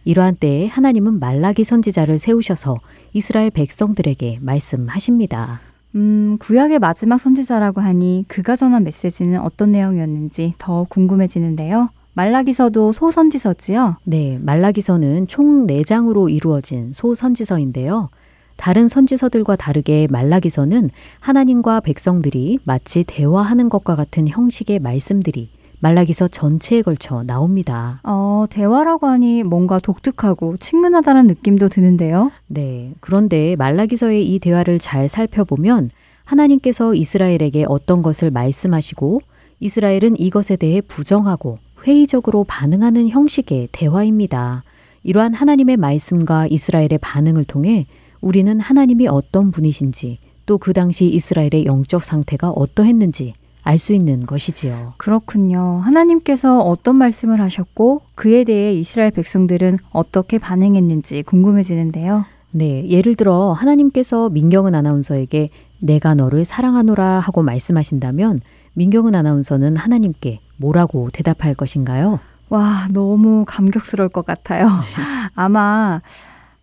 이러한 0.04 0.36
때에 0.36 0.66
하나님은 0.66 1.18
말라기 1.18 1.64
선지자를 1.64 2.18
세우셔서 2.18 2.78
이스라엘 3.12 3.50
백성들에게 3.50 4.38
말씀하십니다. 4.42 5.60
음, 5.94 6.36
구약의 6.40 6.78
마지막 6.80 7.18
선지자라고 7.18 7.80
하니 7.80 8.24
그가 8.28 8.56
전한 8.56 8.84
메시지는 8.84 9.40
어떤 9.40 9.72
내용이었는지 9.72 10.54
더 10.58 10.84
궁금해지는데요. 10.88 11.90
말라기서도 12.14 12.92
소선지서지요? 12.92 13.96
네, 14.04 14.38
말라기서는 14.40 15.26
총 15.26 15.66
4장으로 15.66 16.30
이루어진 16.30 16.92
소선지서인데요. 16.92 18.08
다른 18.56 18.86
선지서들과 18.86 19.56
다르게 19.56 20.06
말라기서는 20.10 20.90
하나님과 21.18 21.80
백성들이 21.80 22.60
마치 22.64 23.02
대화하는 23.04 23.68
것과 23.68 23.96
같은 23.96 24.28
형식의 24.28 24.78
말씀들이 24.78 25.50
말라기서 25.84 26.28
전체에 26.28 26.80
걸쳐 26.80 27.22
나옵니다. 27.24 28.00
어, 28.04 28.46
대화라고 28.48 29.06
하니 29.06 29.42
뭔가 29.42 29.78
독특하고 29.78 30.56
친근하다는 30.56 31.26
느낌도 31.26 31.68
드는데요. 31.68 32.32
네. 32.46 32.94
그런데 33.00 33.54
말라기서의 33.56 34.26
이 34.26 34.38
대화를 34.38 34.78
잘 34.78 35.10
살펴보면 35.10 35.90
하나님께서 36.24 36.94
이스라엘에게 36.94 37.66
어떤 37.68 38.02
것을 38.02 38.30
말씀하시고 38.30 39.20
이스라엘은 39.60 40.18
이것에 40.18 40.56
대해 40.56 40.80
부정하고 40.80 41.58
회의적으로 41.86 42.44
반응하는 42.44 43.10
형식의 43.10 43.68
대화입니다. 43.70 44.64
이러한 45.02 45.34
하나님의 45.34 45.76
말씀과 45.76 46.46
이스라엘의 46.46 46.98
반응을 47.02 47.44
통해 47.44 47.86
우리는 48.22 48.58
하나님이 48.58 49.06
어떤 49.08 49.50
분이신지 49.50 50.16
또 50.46 50.56
그 50.56 50.72
당시 50.72 51.06
이스라엘의 51.06 51.66
영적 51.66 52.04
상태가 52.04 52.50
어떠했는지 52.50 53.34
알 53.64 53.78
수 53.78 53.94
있는 53.94 54.24
것이지요. 54.26 54.94
그렇군요. 54.98 55.80
하나님께서 55.82 56.60
어떤 56.60 56.96
말씀을 56.96 57.40
하셨고 57.40 58.02
그에 58.14 58.44
대해 58.44 58.74
이스라엘 58.74 59.10
백성들은 59.10 59.78
어떻게 59.90 60.38
반응했는지 60.38 61.22
궁금해지는데요. 61.22 62.26
네, 62.52 62.88
예를 62.88 63.16
들어 63.16 63.52
하나님께서 63.52 64.28
민경은 64.28 64.74
아나운서에게 64.74 65.50
내가 65.80 66.14
너를 66.14 66.44
사랑하노라 66.44 67.18
하고 67.18 67.42
말씀하신다면 67.42 68.40
민경은 68.74 69.14
아나운서는 69.14 69.76
하나님께 69.76 70.40
뭐라고 70.56 71.10
대답할 71.10 71.54
것인가요? 71.54 72.20
와, 72.50 72.86
너무 72.92 73.44
감격스러울 73.46 74.10
것 74.10 74.24
같아요. 74.24 74.68
아마 75.34 76.00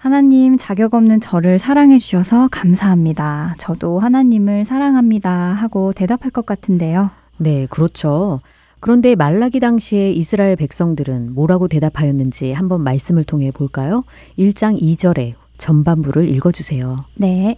하나님 0.01 0.57
자격 0.57 0.95
없는 0.95 1.21
저를 1.21 1.59
사랑해 1.59 1.99
주셔서 1.99 2.47
감사합니다. 2.51 3.53
저도 3.59 3.99
하나님을 3.99 4.65
사랑합니다. 4.65 5.29
하고 5.53 5.93
대답할 5.93 6.31
것 6.31 6.43
같은데요. 6.43 7.11
네, 7.37 7.67
그렇죠. 7.69 8.41
그런데 8.79 9.13
말라기 9.13 9.59
당시에 9.59 10.11
이스라엘 10.11 10.55
백성들은 10.55 11.35
뭐라고 11.35 11.67
대답하였는지 11.67 12.51
한번 12.51 12.81
말씀을 12.81 13.23
통해 13.23 13.51
볼까요? 13.51 14.03
1장 14.39 14.81
2절에 14.81 15.33
전반부를 15.59 16.29
읽어 16.29 16.51
주세요. 16.51 16.95
네. 17.15 17.57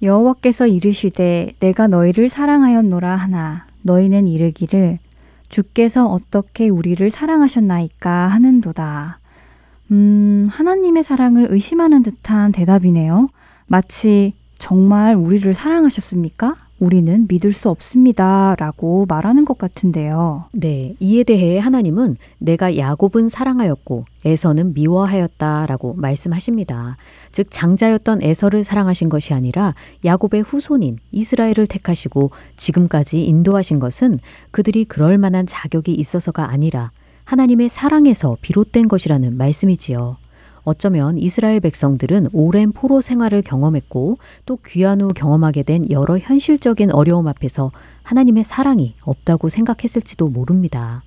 여호와께서 0.00 0.68
이르시되 0.68 1.52
내가 1.60 1.86
너희를 1.86 2.30
사랑하였노라 2.30 3.14
하나 3.14 3.66
너희는 3.82 4.26
이르기를 4.26 5.00
주께서 5.50 6.06
어떻게 6.06 6.70
우리를 6.70 7.10
사랑하셨나이까 7.10 8.10
하는도다. 8.28 9.17
음, 9.90 10.48
하나님의 10.50 11.02
사랑을 11.02 11.48
의심하는 11.50 12.02
듯한 12.02 12.52
대답이네요. 12.52 13.28
마치 13.66 14.34
정말 14.58 15.14
우리를 15.14 15.52
사랑하셨습니까? 15.54 16.54
우리는 16.80 17.26
믿을 17.28 17.52
수 17.52 17.70
없습니다. 17.70 18.54
라고 18.58 19.04
말하는 19.08 19.44
것 19.44 19.58
같은데요. 19.58 20.44
네, 20.52 20.94
이에 21.00 21.24
대해 21.24 21.58
하나님은 21.58 22.16
내가 22.38 22.76
야곱은 22.76 23.28
사랑하였고 23.28 24.04
에서는 24.24 24.74
미워하였다 24.74 25.66
라고 25.66 25.94
말씀하십니다. 25.94 26.96
즉 27.32 27.48
장자였던 27.50 28.22
에서를 28.22 28.62
사랑하신 28.62 29.08
것이 29.08 29.34
아니라 29.34 29.74
야곱의 30.04 30.42
후손인 30.42 30.98
이스라엘을 31.10 31.66
택하시고 31.68 32.30
지금까지 32.56 33.24
인도하신 33.24 33.80
것은 33.80 34.20
그들이 34.50 34.84
그럴 34.84 35.18
만한 35.18 35.46
자격이 35.46 35.92
있어서가 35.92 36.50
아니라 36.50 36.92
하나님의 37.28 37.68
사랑에서 37.68 38.38
비롯된 38.40 38.88
것이라는 38.88 39.36
말씀이지요. 39.36 40.16
어쩌면 40.62 41.18
이스라엘 41.18 41.60
백성들은 41.60 42.28
오랜 42.32 42.72
포로 42.72 43.02
생활을 43.02 43.42
경험했고 43.42 44.16
또 44.46 44.58
귀한 44.66 45.02
후 45.02 45.08
경험하게 45.08 45.62
된 45.64 45.90
여러 45.90 46.16
현실적인 46.16 46.90
어려움 46.90 47.28
앞에서 47.28 47.70
하나님의 48.02 48.44
사랑이 48.44 48.94
없다고 49.02 49.50
생각했을지도 49.50 50.28
모릅니다. 50.28 51.02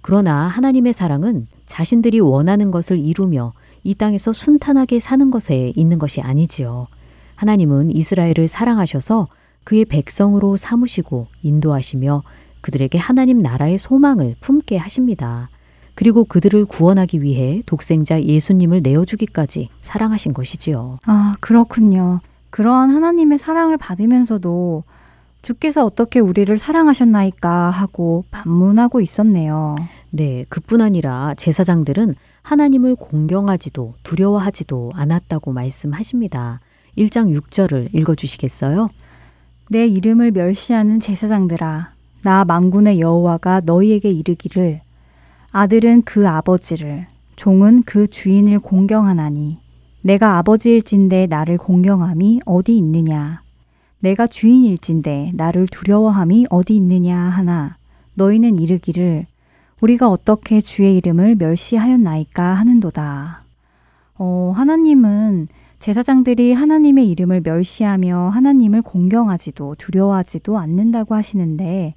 그러나 0.00 0.46
하나님의 0.46 0.94
사랑은 0.94 1.48
자신들이 1.66 2.20
원하는 2.20 2.70
것을 2.70 2.98
이루며 2.98 3.52
이 3.84 3.94
땅에서 3.94 4.32
순탄하게 4.32 5.00
사는 5.00 5.30
것에 5.30 5.74
있는 5.76 5.98
것이 5.98 6.22
아니지요. 6.22 6.86
하나님은 7.34 7.94
이스라엘을 7.94 8.48
사랑하셔서 8.48 9.28
그의 9.64 9.84
백성으로 9.84 10.56
삼으시고 10.56 11.26
인도하시며 11.42 12.22
그들에게 12.62 12.96
하나님 12.96 13.40
나라의 13.40 13.76
소망을 13.76 14.34
품게 14.40 14.78
하십니다. 14.78 15.50
그리고 15.98 16.22
그들을 16.22 16.64
구원하기 16.64 17.24
위해 17.24 17.60
독생자 17.66 18.22
예수님을 18.22 18.82
내어주기까지 18.84 19.68
사랑하신 19.80 20.32
것이지요. 20.32 21.00
아, 21.04 21.34
그렇군요. 21.40 22.20
그러한 22.50 22.90
하나님의 22.90 23.36
사랑을 23.38 23.76
받으면서도 23.76 24.84
주께서 25.42 25.84
어떻게 25.84 26.20
우리를 26.20 26.56
사랑하셨나이까 26.56 27.70
하고 27.70 28.24
반문하고 28.30 29.00
있었네요. 29.00 29.74
네, 30.10 30.44
그뿐 30.48 30.82
아니라 30.82 31.34
제사장들은 31.36 32.14
하나님을 32.42 32.94
공경하지도 32.94 33.94
두려워하지도 34.04 34.92
않았다고 34.94 35.52
말씀하십니다. 35.52 36.60
1장 36.96 37.36
6절을 37.36 37.92
읽어 37.92 38.14
주시겠어요? 38.14 38.88
내 39.68 39.88
이름을 39.88 40.30
멸시하는 40.30 41.00
제사장들아, 41.00 41.90
나 42.22 42.44
망군의 42.44 43.00
여호와가 43.00 43.62
너희에게 43.64 44.12
이르기를 44.12 44.82
아들은 45.60 46.02
그 46.02 46.28
아버지를, 46.28 47.08
종은 47.34 47.82
그 47.82 48.06
주인을 48.06 48.60
공경하나니 48.60 49.58
내가 50.02 50.38
아버지일진데 50.38 51.26
나를 51.26 51.58
공경함이 51.58 52.42
어디 52.46 52.76
있느냐? 52.76 53.42
내가 53.98 54.28
주인일진데 54.28 55.32
나를 55.34 55.66
두려워함이 55.66 56.46
어디 56.50 56.76
있느냐 56.76 57.18
하나 57.18 57.76
너희는 58.14 58.60
이르기를 58.60 59.26
우리가 59.80 60.08
어떻게 60.08 60.60
주의 60.60 60.96
이름을 60.96 61.34
멸시하였나이까 61.34 62.44
하는도다. 62.54 63.42
어, 64.14 64.52
하나님은 64.54 65.48
제사장들이 65.80 66.52
하나님의 66.52 67.10
이름을 67.10 67.40
멸시하며 67.44 68.30
하나님을 68.32 68.82
공경하지도 68.82 69.74
두려워하지도 69.76 70.56
않는다고 70.56 71.16
하시는데 71.16 71.96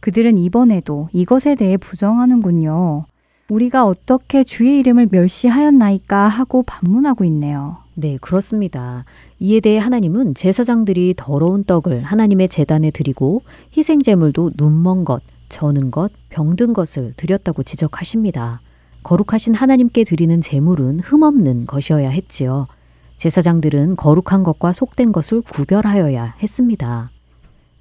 그들은 0.00 0.38
이번에도 0.38 1.08
이것에 1.12 1.54
대해 1.54 1.76
부정하는군요. 1.76 3.04
우리가 3.50 3.84
어떻게 3.84 4.44
주의 4.44 4.78
이름을 4.78 5.08
멸시하였나이까 5.10 6.28
하고 6.28 6.62
반문하고 6.62 7.24
있네요. 7.24 7.78
네, 7.94 8.16
그렇습니다. 8.20 9.04
이에 9.40 9.60
대해 9.60 9.78
하나님은 9.78 10.34
제사장들이 10.34 11.14
더러운 11.16 11.64
떡을 11.64 12.02
하나님의 12.02 12.48
재단에 12.48 12.90
드리고 12.90 13.42
희생제물도 13.76 14.52
눈먼 14.56 15.04
것, 15.04 15.22
저는 15.48 15.90
것, 15.90 16.12
병든 16.28 16.72
것을 16.72 17.12
드렸다고 17.16 17.62
지적하십니다. 17.64 18.60
거룩하신 19.02 19.54
하나님께 19.54 20.04
드리는 20.04 20.40
제물은 20.40 21.00
흠없는 21.00 21.66
것이어야 21.66 22.08
했지요. 22.10 22.68
제사장들은 23.16 23.96
거룩한 23.96 24.44
것과 24.44 24.72
속된 24.72 25.12
것을 25.12 25.42
구별하여야 25.42 26.36
했습니다. 26.42 27.10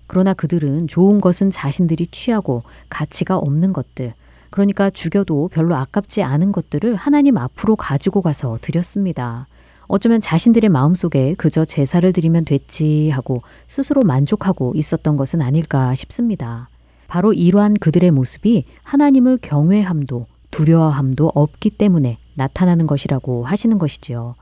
그러나 0.09 0.33
그들은 0.33 0.87
좋은 0.87 1.21
것은 1.21 1.51
자신들이 1.51 2.07
취하고 2.07 2.63
가치가 2.89 3.37
없는 3.37 3.73
것들, 3.73 4.15
그러니까 4.49 4.89
죽여도 4.89 5.49
별로 5.49 5.75
아깝지 5.75 6.23
않은 6.23 6.51
것들을 6.51 6.95
하나님 6.95 7.37
앞으로 7.37 7.75
가지고 7.75 8.23
가서 8.23 8.57
드렸습니다. 8.59 9.45
어쩌면 9.87 10.19
자신들의 10.19 10.67
마음속에 10.67 11.35
그저 11.35 11.63
제사를 11.63 12.11
드리면 12.11 12.45
됐지 12.45 13.11
하고 13.11 13.43
스스로 13.67 14.01
만족하고 14.01 14.73
있었던 14.75 15.15
것은 15.15 15.43
아닐까 15.43 15.93
싶습니다. 15.93 16.69
바로 17.07 17.31
이러한 17.31 17.75
그들의 17.75 18.09
모습이 18.09 18.65
하나님을 18.81 19.37
경외함도 19.43 20.25
두려워함도 20.49 21.33
없기 21.35 21.69
때문에 21.69 22.17
나타나는 22.33 22.87
것이라고 22.87 23.45
하시는 23.45 23.77
것이지요. 23.77 24.33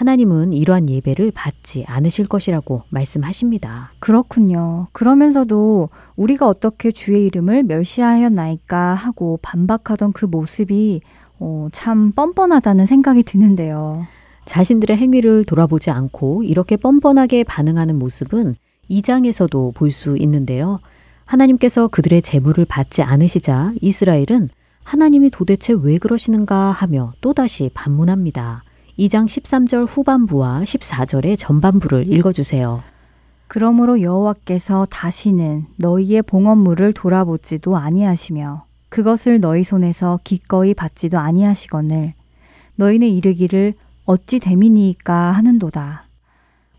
하나님은 0.00 0.54
이러한 0.54 0.88
예배를 0.88 1.30
받지 1.30 1.84
않으실 1.86 2.26
것이라고 2.26 2.84
말씀하십니다. 2.88 3.92
그렇군요. 3.98 4.86
그러면서도 4.92 5.90
우리가 6.16 6.48
어떻게 6.48 6.90
주의 6.90 7.26
이름을 7.26 7.64
멸시하였나이까 7.64 8.94
하고 8.94 9.38
반박하던 9.42 10.12
그 10.14 10.24
모습이 10.24 11.02
어, 11.38 11.68
참 11.72 12.12
뻔뻔하다는 12.12 12.86
생각이 12.86 13.24
드는데요. 13.24 14.06
자신들의 14.46 14.96
행위를 14.96 15.44
돌아보지 15.44 15.90
않고 15.90 16.44
이렇게 16.44 16.76
뻔뻔하게 16.78 17.44
반응하는 17.44 17.98
모습은 17.98 18.54
2장에서도 18.88 19.74
볼 19.74 19.90
수 19.90 20.16
있는데요. 20.16 20.80
하나님께서 21.26 21.88
그들의 21.88 22.22
재물을 22.22 22.64
받지 22.64 23.02
않으시자 23.02 23.74
이스라엘은 23.82 24.48
하나님이 24.82 25.28
도대체 25.28 25.74
왜 25.74 25.98
그러시는가 25.98 26.70
하며 26.70 27.12
또다시 27.20 27.70
반문합니다. 27.74 28.64
2장 29.00 29.24
13절 29.24 29.86
후반부와 29.88 30.60
14절의 30.64 31.38
전반부를 31.38 32.12
읽어주세요. 32.12 32.82
그러므로 33.48 34.02
여호와께서 34.02 34.86
다시는 34.90 35.64
너희의 35.76 36.22
봉헌물을 36.22 36.92
돌아보지도 36.92 37.78
아니하시며 37.78 38.64
그것을 38.90 39.40
너희 39.40 39.64
손에서 39.64 40.20
기꺼이 40.22 40.74
받지도 40.74 41.18
아니하시거늘 41.18 42.12
너희는 42.76 43.08
이르기를 43.08 43.72
어찌 44.04 44.38
됨이니이까 44.38 45.32
하는도다. 45.32 46.04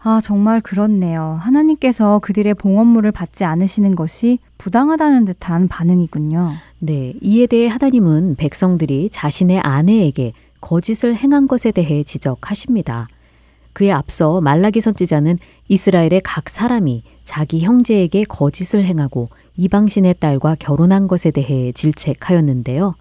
아, 0.03 0.21
정말 0.23 0.61
그렇네요. 0.61 1.39
하나님께서 1.41 2.19
그들의 2.19 2.53
봉헌물을 2.53 3.11
받지 3.11 3.45
않으시는 3.45 3.95
것이 3.95 4.37
부당하다는 4.59 5.25
듯한 5.25 5.67
반응이군요. 5.67 6.53
네, 6.79 7.13
이에 7.21 7.47
대해 7.47 7.67
하나님은 7.67 8.35
백성들이 8.35 9.09
자신의 9.11 9.59
아내에게 9.59 10.33
거짓을 10.61 11.15
행한 11.15 11.47
것에 11.47 11.71
대해 11.71 12.03
지적하십니다. 12.03 13.07
그에 13.73 13.91
앞서 13.91 14.41
말라기 14.41 14.81
선지자는 14.81 15.37
이스라엘의 15.67 16.21
각 16.23 16.49
사람이 16.49 17.03
자기 17.23 17.61
형제에게 17.61 18.25
거짓을 18.25 18.85
행하고 18.85 19.29
이방신의 19.57 20.15
딸과 20.19 20.55
결혼한 20.55 21.07
것에 21.07 21.31
대해 21.31 21.71
질책하였는데요. 21.71 22.95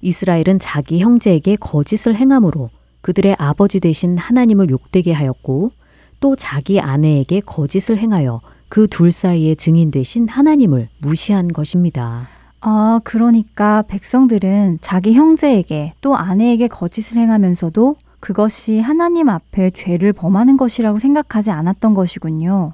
이스라엘은 0.00 0.58
자기 0.60 1.00
형제에게 1.00 1.56
거짓을 1.56 2.16
행함으로 2.16 2.70
그들의 3.00 3.36
아버지 3.38 3.80
되신 3.80 4.18
하나님을 4.18 4.70
욕되게 4.70 5.12
하였고 5.12 5.72
또 6.20 6.36
자기 6.36 6.80
아내에게 6.80 7.40
거짓을 7.40 7.98
행하여 7.98 8.40
그 8.68 8.86
둘 8.86 9.12
사이에 9.12 9.54
증인 9.54 9.90
되신 9.90 10.28
하나님을 10.28 10.88
무시한 10.98 11.48
것입니다. 11.48 12.28
아, 12.60 13.00
그러니까 13.04 13.82
백성들은 13.82 14.78
자기 14.80 15.14
형제에게 15.14 15.94
또 16.00 16.16
아내에게 16.16 16.68
거짓을 16.68 17.18
행하면서도 17.18 17.96
그것이 18.20 18.80
하나님 18.80 19.28
앞에 19.28 19.70
죄를 19.70 20.12
범하는 20.12 20.56
것이라고 20.56 20.98
생각하지 20.98 21.50
않았던 21.50 21.94
것이군요. 21.94 22.72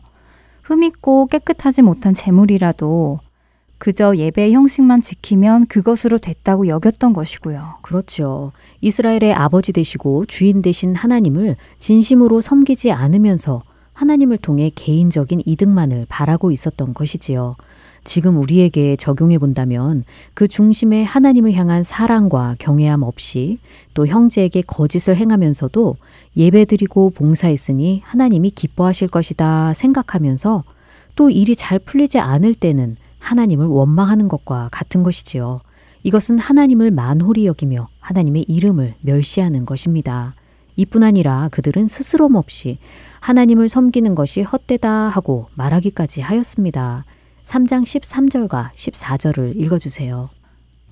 흠있고 0.62 1.26
깨끗하지 1.26 1.82
못한 1.82 2.14
재물이라도 2.14 3.20
그저 3.76 4.16
예배의 4.16 4.54
형식만 4.54 5.02
지키면 5.02 5.66
그것으로 5.66 6.16
됐다고 6.16 6.68
여겼던 6.68 7.12
것이고요. 7.12 7.74
그렇죠. 7.82 8.52
이스라엘의 8.80 9.34
아버지 9.34 9.72
되시고 9.72 10.24
주인 10.24 10.62
되신 10.62 10.94
하나님을 10.94 11.56
진심으로 11.78 12.40
섬기지 12.40 12.92
않으면서 12.92 13.62
하나님을 13.92 14.38
통해 14.38 14.70
개인적인 14.74 15.42
이득만을 15.44 16.06
바라고 16.08 16.50
있었던 16.50 16.94
것이지요. 16.94 17.56
지금 18.04 18.38
우리에게 18.38 18.96
적용해 18.96 19.38
본다면 19.38 20.04
그 20.34 20.46
중심에 20.46 21.02
하나님을 21.02 21.54
향한 21.54 21.82
사랑과 21.82 22.54
경외함 22.58 23.02
없이 23.02 23.58
또 23.94 24.06
형제에게 24.06 24.62
거짓을 24.62 25.16
행하면서도 25.16 25.96
예배드리고 26.36 27.10
봉사했으니 27.10 28.02
하나님이 28.04 28.50
기뻐하실 28.50 29.08
것이다 29.08 29.72
생각하면서 29.72 30.64
또 31.16 31.30
일이 31.30 31.56
잘 31.56 31.78
풀리지 31.78 32.18
않을 32.18 32.54
때는 32.54 32.96
하나님을 33.18 33.66
원망하는 33.66 34.28
것과 34.28 34.68
같은 34.70 35.02
것이지요. 35.02 35.60
이것은 36.02 36.38
하나님을 36.38 36.90
만홀히 36.90 37.46
여기며 37.46 37.86
하나님의 38.00 38.44
이름을 38.46 38.94
멸시하는 39.00 39.64
것입니다. 39.64 40.34
이뿐 40.76 41.02
아니라 41.02 41.48
그들은 41.50 41.86
스스럼 41.86 42.34
없이 42.34 42.78
하나님을 43.20 43.68
섬기는 43.68 44.14
것이 44.14 44.42
헛되다 44.42 44.90
하고 44.90 45.46
말하기까지 45.54 46.20
하였습니다. 46.20 47.04
3장 47.44 47.84
13절과 47.84 48.70
14절을 48.72 49.56
읽어주세요. 49.56 50.30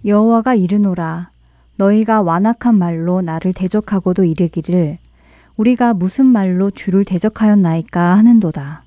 여호와가 0.04 0.54
이르노라 0.54 1.30
너희가 1.76 2.22
완악한 2.22 2.76
말로 2.76 3.22
나를 3.22 3.52
대적하고도 3.52 4.24
이르기를 4.24 4.98
우리가 5.56 5.94
무슨 5.94 6.26
말로 6.26 6.70
주를 6.70 7.04
대적하였나이까 7.04 8.16
하는도다. 8.16 8.84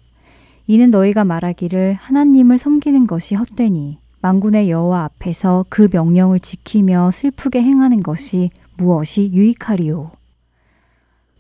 이는 0.68 0.92
너희가 0.92 1.24
말하기를 1.26 1.98
하나님을 2.00 2.58
섬기는 2.58 3.08
것이 3.08 3.36
헛되니 3.36 4.00
만군의 4.22 4.70
여호와 4.72 5.04
앞에서 5.04 5.66
그 5.70 5.88
명령을 5.92 6.40
지키며 6.40 7.12
슬프게 7.12 7.62
행하는 7.62 8.02
것이 8.02 8.50
무엇이 8.78 9.32
유익하리요. 9.32 10.12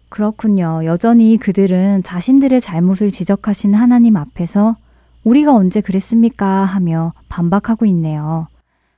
그렇군요. 0.09 0.81
여전히 0.85 1.37
그들은 1.37 2.03
자신들의 2.03 2.61
잘못을 2.61 3.09
지적하신 3.09 3.73
하나님 3.73 4.15
앞에서 4.15 4.77
우리가 5.25 5.53
언제 5.53 5.81
그랬습니까? 5.81 6.65
하며 6.65 7.13
반박하고 7.29 7.85
있네요. 7.87 8.47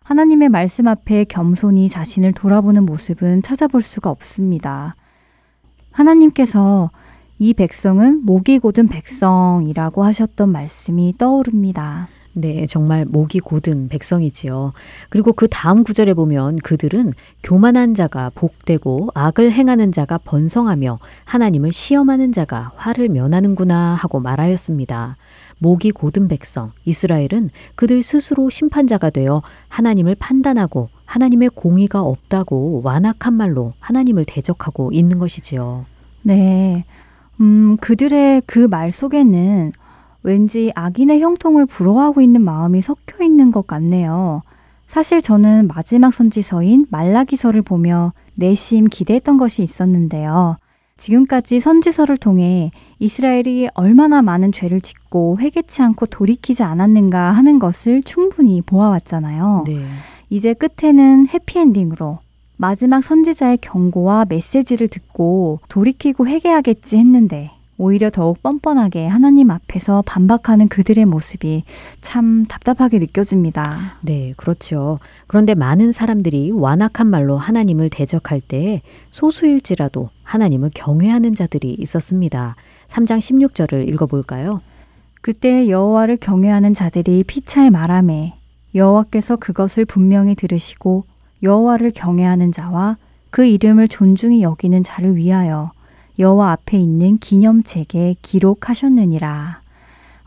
하나님의 0.03 0.49
말씀 0.49 0.88
앞에 0.88 1.23
겸손히 1.23 1.89
자신을 1.89 2.34
돌아보는 2.34 2.86
모습은 2.86 3.41
찾아볼 3.41 3.82
수가 3.82 4.09
없습니다. 4.09 4.95
하나님께서 5.91 6.91
이 7.39 7.53
백성은 7.53 8.25
목이 8.25 8.59
곧은 8.59 8.88
백성이라고 8.89 10.03
하셨던 10.03 10.51
말씀이 10.51 11.15
떠오릅니다. 11.17 12.09
네, 12.34 12.67
정말 12.67 13.05
목이 13.05 13.39
곧은 13.39 13.88
백성이지요. 13.88 14.73
그리고 15.09 15.34
그 15.34 15.47
다음 15.47 15.84
구절에 15.84 16.13
보면 16.13 16.57
그들은 16.57 17.13
교만한 17.41 17.93
자가 17.93 18.32
복되고 18.36 19.09
악을 19.13 19.51
행하는 19.51 19.91
자가 19.91 20.19
번성하며 20.19 20.99
하나님을 21.25 21.71
시험하는 21.71 22.34
자가 22.34 22.73
화를 22.75 23.09
면하는구나 23.09 23.95
하고 23.95 24.19
말하였습니다. 24.19 25.15
목이 25.60 25.91
곧은 25.91 26.28
백성, 26.28 26.72
이스라엘은 26.86 27.49
그들 27.76 28.03
스스로 28.03 28.49
심판자가 28.49 29.10
되어 29.10 29.41
하나님을 29.70 30.16
판단하고 30.16 30.89
하나님의 31.05 31.49
공의가 31.55 32.01
없다고 32.01 32.82
완악한 32.84 33.34
말로 33.34 33.74
하나님을 33.80 34.26
대적하고 34.26 34.91
있는 34.91 35.18
것이지요. 35.20 35.86
네. 36.24 36.86
음, 37.39 37.78
그들의 37.78 38.41
그 38.45 38.68
말 38.68 38.91
속에는 38.91 39.72
왠지 40.24 40.72
악인의 40.76 41.22
형통을 41.22 41.66
부러워하고 41.66 42.22
있는 42.22 42.41
마음이 42.41 42.82
섞여 42.82 43.24
있는 43.24 43.51
것 43.51 43.66
같네요. 43.68 44.41
사실 44.88 45.22
저는 45.22 45.68
마지막 45.68 46.14
선지서인 46.14 46.86
말라기서를 46.89 47.62
보며 47.62 48.14
내심 48.36 48.86
기대했던 48.86 49.38
것이 49.38 49.64
있었는데요. 49.64 50.58
지금까지 50.98 51.60
선지서를 51.60 52.18
통해 52.18 52.72
이스라엘이 53.00 53.70
얼마나 53.74 54.22
많은 54.22 54.52
죄를 54.52 54.82
짓고 54.82 55.38
회개치 55.39 55.82
않고 55.82 56.08
돌이키지 56.08 56.64
않았는가 56.64 57.32
하는 57.32 57.60
것을 57.60 58.04
충분히 58.04 58.62
보아왔잖아요. 58.62 59.64
네. 59.68 59.86
이제 60.30 60.54
끝에는 60.54 61.28
해피엔딩으로 61.30 62.20
마지막 62.58 63.04
선지자의 63.04 63.60
경고와 63.62 64.26
메시지를 64.28 64.88
듣고 64.88 65.60
돌이키고 65.70 66.28
회개하겠지 66.28 66.98
했는데 66.98 67.52
오히려 67.78 68.09
더욱 68.09 68.41
뻔뻔하게 68.41 69.07
하나님 69.07 69.51
앞에서 69.51 70.03
반박하는 70.05 70.67
그들의 70.67 71.05
모습이 71.05 71.63
참 72.01 72.45
답답하게 72.45 72.97
느껴집니다. 72.99 73.97
네, 74.01 74.34
그렇죠. 74.36 74.99
그런데 75.28 75.53
많은 75.53 75.91
사람들이 75.91 76.51
완악한 76.51 77.07
말로 77.07 77.38
하나님을 77.38 77.89
대적할 77.89 78.41
때 78.41 78.82
소수일지라도 79.11 80.09
하나님을 80.23 80.71
경외하는 80.73 81.36
자들이 81.36 81.75
있었습니다. 81.80 82.55
3장 82.88 83.19
16절을 83.19 83.88
읽어볼까요? 83.89 84.61
그때 85.21 85.69
여호와를 85.69 86.17
경외하는 86.17 86.73
자들이 86.73 87.23
피차에 87.25 87.69
말하매 87.69 88.34
여호와께서 88.73 89.36
그것을 89.36 89.86
분명히 89.86 90.36
들으시고 90.36 91.05
여호와를 91.43 91.91
경외하는 91.91 92.51
자와 92.51 92.97
그 93.30 93.45
이름을 93.45 93.88
존중히 93.88 94.41
여기는 94.41 94.84
자를 94.84 95.15
위하여 95.15 95.71
여호와 96.20 96.51
앞에 96.51 96.78
있는 96.78 97.18
기념책에 97.18 98.15
기록하셨느니라. 98.22 99.61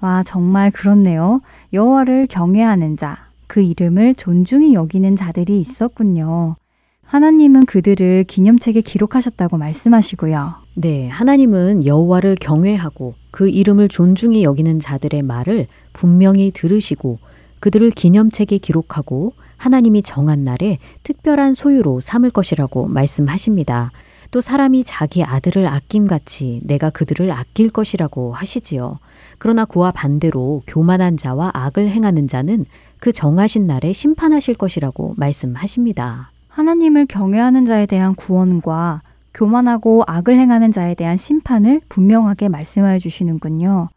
와 0.01 0.23
정말 0.23 0.71
그렇네요. 0.71 1.41
여호와를 1.73 2.27
경외하는 2.27 2.97
자, 2.97 3.29
그 3.47 3.61
이름을 3.61 4.15
존중히 4.15 4.75
여기는 4.75 5.17
자들이 5.17 5.61
있었군요. 5.61 6.57
하나님은 7.03 7.67
그들을 7.67 8.23
기념책에 8.23 8.83
기록하셨다고 8.83 9.59
말씀하시고요. 9.59 10.55
네, 10.77 11.09
하나님은 11.09 11.85
여호와를 11.85 12.37
경외하고 12.37 13.15
그 13.33 13.49
이름을 13.49 13.89
존중히 13.89 14.45
여기는 14.45 14.79
자들의 14.79 15.23
말을 15.23 15.67
분명히 15.93 16.53
들으시고 16.53 17.19
그들을 17.59 17.91
기념책에 17.91 18.59
기록하고 18.59 19.33
하나님이 19.57 20.03
정한 20.03 20.45
날에 20.45 20.79
특별한 21.03 21.55
소유로 21.55 21.99
삼을 22.01 22.31
것이라고 22.31 22.87
말씀하십니다. 22.87 23.91
또 24.31 24.41
사람이 24.41 24.85
자기 24.85 25.25
아들을 25.25 25.67
아낌같이 25.67 26.61
내가 26.65 26.91
그들을 26.91 27.33
아낄 27.33 27.69
것이라고 27.71 28.33
하시지요. 28.33 28.99
그러나 29.39 29.65
그와 29.65 29.91
반대로 29.91 30.63
교만한 30.67 31.17
자와 31.17 31.51
악을 31.53 31.89
행하는 31.89 32.29
자는 32.29 32.65
그 33.01 33.13
정하신 33.13 33.67
날에 33.67 33.93
심판하실 33.93 34.55
것이라고 34.55 35.15
말씀하십니다. 35.17 36.31
하나님을 36.49 37.07
경외하는 37.07 37.65
자에 37.65 37.87
대한 37.87 38.15
구원과 38.15 39.01
교만하고 39.35 40.05
악을 40.07 40.39
행하는 40.39 40.73
자에 40.73 40.95
대한 40.95 41.17
심판을 41.17 41.81
분명하게 41.89 42.49
말씀하여 42.49 42.99
주시는군요. 42.99 43.89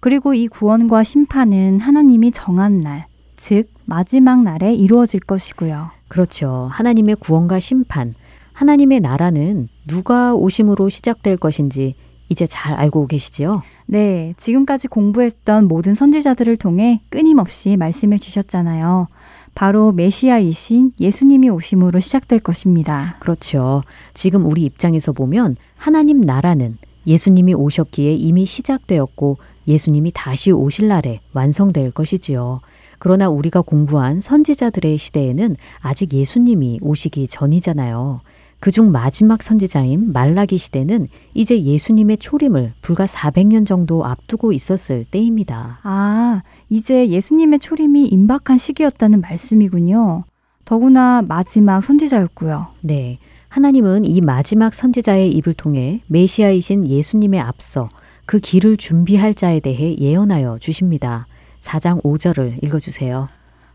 그리고 0.00 0.34
이 0.34 0.48
구원과 0.48 1.02
심판은 1.02 1.80
하나님이 1.80 2.32
정한 2.32 2.80
날, 2.80 3.06
즉 3.36 3.68
마지막 3.86 4.42
날에 4.42 4.74
이루어질 4.74 5.20
것이고요. 5.20 5.90
그렇죠. 6.08 6.68
하나님의 6.70 7.16
구원과 7.16 7.60
심판, 7.60 8.12
하나님의 8.54 9.00
나라는 9.00 9.68
누가 9.86 10.32
오심으로 10.32 10.88
시작될 10.88 11.36
것인지 11.36 11.96
이제 12.28 12.46
잘 12.46 12.74
알고 12.74 13.08
계시지요? 13.08 13.62
네, 13.86 14.32
지금까지 14.38 14.88
공부했던 14.88 15.68
모든 15.68 15.94
선지자들을 15.94 16.56
통해 16.56 17.00
끊임없이 17.10 17.76
말씀해 17.76 18.16
주셨잖아요. 18.18 19.08
바로 19.54 19.92
메시아이신 19.92 20.92
예수님이 20.98 21.50
오심으로 21.50 22.00
시작될 22.00 22.40
것입니다. 22.40 23.16
그렇죠. 23.20 23.82
지금 24.14 24.46
우리 24.46 24.62
입장에서 24.62 25.12
보면 25.12 25.56
하나님 25.76 26.20
나라는 26.20 26.78
예수님이 27.06 27.54
오셨기에 27.54 28.14
이미 28.14 28.46
시작되었고 28.46 29.36
예수님이 29.68 30.12
다시 30.14 30.50
오실 30.50 30.88
날에 30.88 31.20
완성될 31.32 31.90
것이지요. 31.90 32.60
그러나 32.98 33.28
우리가 33.28 33.60
공부한 33.60 34.20
선지자들의 34.20 34.96
시대에는 34.96 35.56
아직 35.80 36.12
예수님이 36.12 36.78
오시기 36.82 37.28
전이잖아요. 37.28 38.20
그중 38.64 38.92
마지막 38.92 39.42
선지자인 39.42 40.14
말라기 40.14 40.56
시대는 40.56 41.08
이제 41.34 41.62
예수님의 41.62 42.16
초림을 42.16 42.72
불과 42.80 43.04
400년 43.04 43.66
정도 43.66 44.06
앞두고 44.06 44.54
있었을 44.54 45.04
때입니다. 45.04 45.80
아, 45.82 46.40
이제 46.70 47.10
예수님의 47.10 47.58
초림이 47.58 48.06
임박한 48.06 48.56
시기였다는 48.56 49.20
말씀이군요. 49.20 50.22
더구나 50.64 51.20
마지막 51.20 51.82
선지자였고요. 51.82 52.68
네. 52.80 53.18
하나님은 53.50 54.06
이 54.06 54.22
마지막 54.22 54.72
선지자의 54.72 55.30
입을 55.32 55.52
통해 55.52 56.00
메시아이신 56.06 56.88
예수님의 56.88 57.40
앞서 57.40 57.90
그 58.24 58.38
길을 58.38 58.78
준비할 58.78 59.34
자에 59.34 59.60
대해 59.60 59.94
예언하여 59.98 60.56
주십니다. 60.58 61.26
4장 61.60 62.02
5절을 62.02 62.64
읽어주세요. 62.64 63.28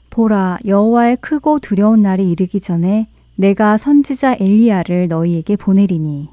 보라, 0.10 0.58
여호와의 0.66 1.18
크고 1.18 1.60
두려운 1.60 2.02
날이 2.02 2.32
이르기 2.32 2.60
전에 2.60 3.08
내가 3.40 3.78
선지자 3.78 4.36
엘리야를 4.38 5.08
너희에게 5.08 5.56
보내리니. 5.56 6.28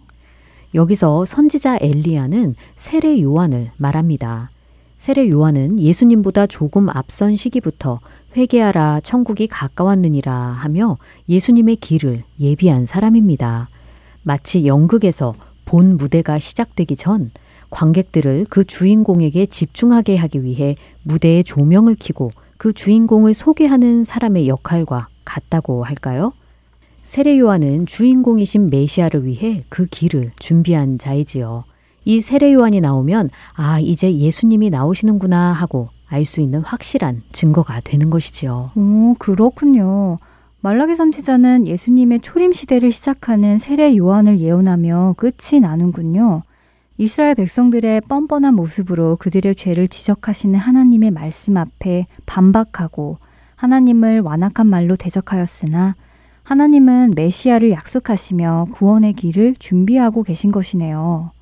여기서 0.74 1.24
선지자 1.24 1.78
엘리야는 1.80 2.56
세례 2.74 3.22
요한을 3.22 3.70
말합니다. 3.76 4.50
세례 4.96 5.30
요한은 5.30 5.78
예수님보다 5.78 6.48
조금 6.48 6.88
앞선 6.88 7.36
시기부터 7.36 8.00
회개하라 8.36 9.02
천국이 9.04 9.46
가까웠느니라 9.46 10.32
하며 10.34 10.98
예수님의 11.28 11.76
길을 11.76 12.24
예비한 12.40 12.86
사람입니다. 12.86 13.68
마치 14.24 14.66
연극에서 14.66 15.36
본 15.64 15.96
무대가 15.96 16.40
시작되기 16.40 16.96
전 16.96 17.30
관객들을 17.70 18.46
그 18.50 18.64
주인공에게 18.64 19.46
집중하게 19.46 20.16
하기 20.16 20.42
위해 20.42 20.74
무대에 21.04 21.44
조명을 21.44 21.94
켜고 22.00 22.32
그 22.56 22.72
주인공을 22.72 23.32
소개하는 23.32 24.02
사람의 24.02 24.48
역할과 24.48 25.06
같다고 25.24 25.84
할까요? 25.84 26.32
세례 27.06 27.38
요한은 27.38 27.86
주인공이신 27.86 28.68
메시아를 28.68 29.24
위해 29.26 29.62
그 29.68 29.86
길을 29.86 30.32
준비한 30.40 30.98
자이지요. 30.98 31.62
이 32.04 32.20
세례 32.20 32.52
요한이 32.52 32.80
나오면 32.80 33.30
아, 33.54 33.78
이제 33.78 34.12
예수님이 34.12 34.70
나오시는구나 34.70 35.52
하고 35.52 35.88
알 36.08 36.24
수 36.24 36.40
있는 36.40 36.62
확실한 36.62 37.22
증거가 37.30 37.80
되는 37.80 38.10
것이지요. 38.10 38.72
오, 38.74 39.14
그렇군요. 39.20 40.16
말라기 40.60 40.96
선지자는 40.96 41.68
예수님의 41.68 42.20
초림 42.22 42.50
시대를 42.52 42.90
시작하는 42.90 43.58
세례 43.58 43.96
요한을 43.96 44.40
예언하며 44.40 45.14
끝이 45.16 45.60
나는군요. 45.60 46.42
이스라엘 46.98 47.36
백성들의 47.36 48.00
뻔뻔한 48.08 48.54
모습으로 48.54 49.14
그들의 49.20 49.54
죄를 49.54 49.86
지적하시는 49.86 50.58
하나님의 50.58 51.12
말씀 51.12 51.56
앞에 51.56 52.06
반박하고 52.26 53.18
하나님을 53.54 54.22
완악한 54.22 54.66
말로 54.66 54.96
대적하였으나 54.96 55.94
하나님은 56.46 57.14
메시아를 57.16 57.72
약속하시며 57.72 58.68
구원의 58.70 59.14
길을 59.14 59.56
준비하고 59.58 60.22
계신 60.22 60.52
것이네요. 60.52 61.32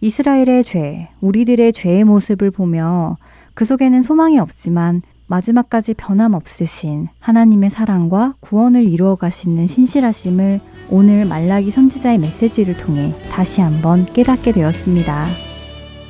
이스라엘의 0.00 0.64
죄, 0.64 1.08
우리들의 1.20 1.72
죄의 1.72 2.02
모습을 2.02 2.50
보며 2.50 3.16
그 3.54 3.64
속에는 3.64 4.02
소망이 4.02 4.40
없지만 4.40 5.02
마지막까지 5.28 5.94
변함없으신 5.94 7.06
하나님의 7.20 7.70
사랑과 7.70 8.34
구원을 8.40 8.82
이루어 8.82 9.14
가시는 9.14 9.68
신실하심을 9.68 10.60
오늘 10.90 11.26
말라기 11.26 11.70
선지자의 11.70 12.18
메시지를 12.18 12.76
통해 12.76 13.14
다시 13.30 13.60
한번 13.60 14.04
깨닫게 14.04 14.50
되었습니다. 14.50 15.26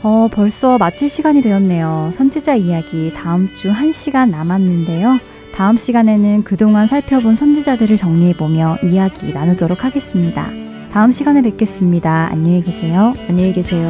어, 0.02 0.28
벌써 0.32 0.78
마칠 0.78 1.10
시간이 1.10 1.42
되었네요. 1.42 2.12
선지자 2.14 2.54
이야기 2.54 3.12
다음 3.14 3.54
주 3.54 3.70
1시간 3.70 4.30
남았는데요. 4.30 5.33
다음 5.54 5.76
시간에는 5.76 6.42
그동안 6.42 6.88
살펴본 6.88 7.36
선지자들을 7.36 7.96
정리해보며 7.96 8.78
이야기 8.82 9.32
나누도록 9.32 9.84
하겠습니다. 9.84 10.50
다음 10.90 11.12
시간에 11.12 11.42
뵙겠습니다. 11.42 12.28
안녕히 12.30 12.62
계세요. 12.62 13.14
안녕히 13.28 13.52
계세요. 13.52 13.88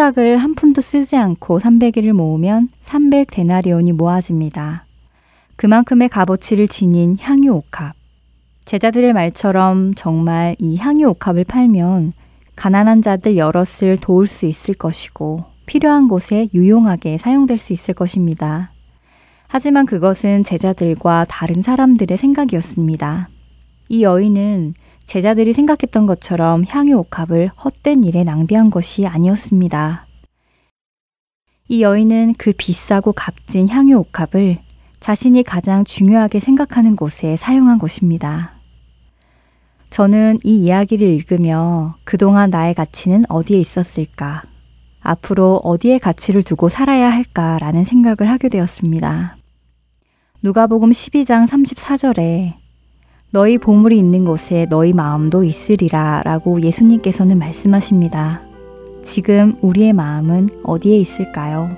품삯을 0.00 0.38
한 0.38 0.54
푼도 0.54 0.80
쓰지 0.80 1.16
않고 1.16 1.60
300일을 1.60 2.12
모으면 2.12 2.70
300데나리온이 2.80 3.92
모아집니다. 3.92 4.86
그만큼의 5.56 6.08
값어치를 6.08 6.68
지닌 6.68 7.18
향유 7.20 7.52
옥합. 7.52 7.94
제자들의 8.64 9.12
말처럼 9.12 9.92
정말 9.94 10.56
이 10.58 10.78
향유 10.78 11.06
옥합을 11.08 11.44
팔면 11.44 12.14
가난한 12.56 13.02
자들 13.02 13.36
여럿을 13.36 13.98
도울 14.00 14.26
수 14.26 14.46
있을 14.46 14.72
것이고 14.72 15.44
필요한 15.66 16.08
곳에 16.08 16.48
유용하게 16.54 17.18
사용될 17.18 17.58
수 17.58 17.74
있을 17.74 17.92
것입니다. 17.92 18.72
하지만 19.48 19.84
그것은 19.84 20.44
제자들과 20.44 21.26
다른 21.28 21.60
사람들의 21.60 22.16
생각이었습니다. 22.16 23.28
이 23.90 24.02
여인은 24.02 24.72
제자들이 25.06 25.52
생각했던 25.52 26.06
것처럼 26.06 26.64
향유 26.66 26.96
옥합을 26.98 27.50
헛된 27.64 28.04
일에 28.04 28.24
낭비한 28.24 28.70
것이 28.70 29.06
아니었습니다. 29.06 30.06
이 31.68 31.82
여인은 31.82 32.34
그 32.38 32.52
비싸고 32.56 33.12
값진 33.12 33.68
향유 33.68 33.96
옥합을 33.98 34.58
자신이 35.00 35.42
가장 35.42 35.84
중요하게 35.84 36.40
생각하는 36.40 36.94
곳에 36.94 37.36
사용한 37.36 37.78
것입니다. 37.78 38.60
저는 39.90 40.38
이 40.44 40.64
이야기를 40.64 41.08
읽으며 41.08 41.96
그동안 42.04 42.50
나의 42.50 42.74
가치는 42.74 43.24
어디에 43.28 43.58
있었을까? 43.58 44.44
앞으로 45.00 45.56
어디에 45.64 45.98
가치를 45.98 46.42
두고 46.42 46.68
살아야 46.68 47.10
할까라는 47.10 47.84
생각을 47.84 48.30
하게 48.30 48.48
되었습니다. 48.48 49.36
누가복음 50.42 50.90
12장 50.90 51.48
34절에 51.48 52.59
너희 53.32 53.58
보물이 53.58 53.96
있는 53.96 54.24
곳에 54.24 54.66
너희 54.68 54.92
마음도 54.92 55.44
있으리라 55.44 56.22
라고 56.24 56.60
예수님께서는 56.60 57.38
말씀하십니다. 57.38 58.42
지금 59.04 59.54
우리의 59.60 59.92
마음은 59.92 60.48
어디에 60.64 60.96
있을까요? 60.98 61.68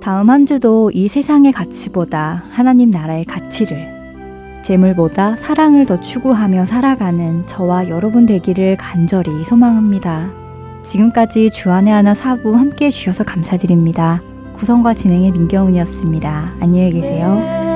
다음 0.00 0.30
한 0.30 0.46
주도 0.46 0.90
이 0.92 1.06
세상의 1.06 1.52
가치보다 1.52 2.42
하나님 2.50 2.90
나라의 2.90 3.24
가치를 3.24 3.94
재물보다 4.64 5.36
사랑을 5.36 5.86
더 5.86 6.00
추구하며 6.00 6.66
살아가는 6.66 7.46
저와 7.46 7.88
여러분 7.88 8.26
되기를 8.26 8.76
간절히 8.76 9.44
소망합니다. 9.44 10.28
지금까지 10.82 11.50
주안의 11.50 11.92
하나 11.92 12.14
사부 12.14 12.56
함께 12.56 12.86
해주셔서 12.86 13.22
감사드립니다. 13.22 14.22
구성과 14.54 14.94
진행의 14.94 15.30
민경훈이었습니다. 15.32 16.56
안녕히 16.60 16.90
계세요. 16.90 17.75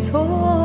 错。 0.00 0.59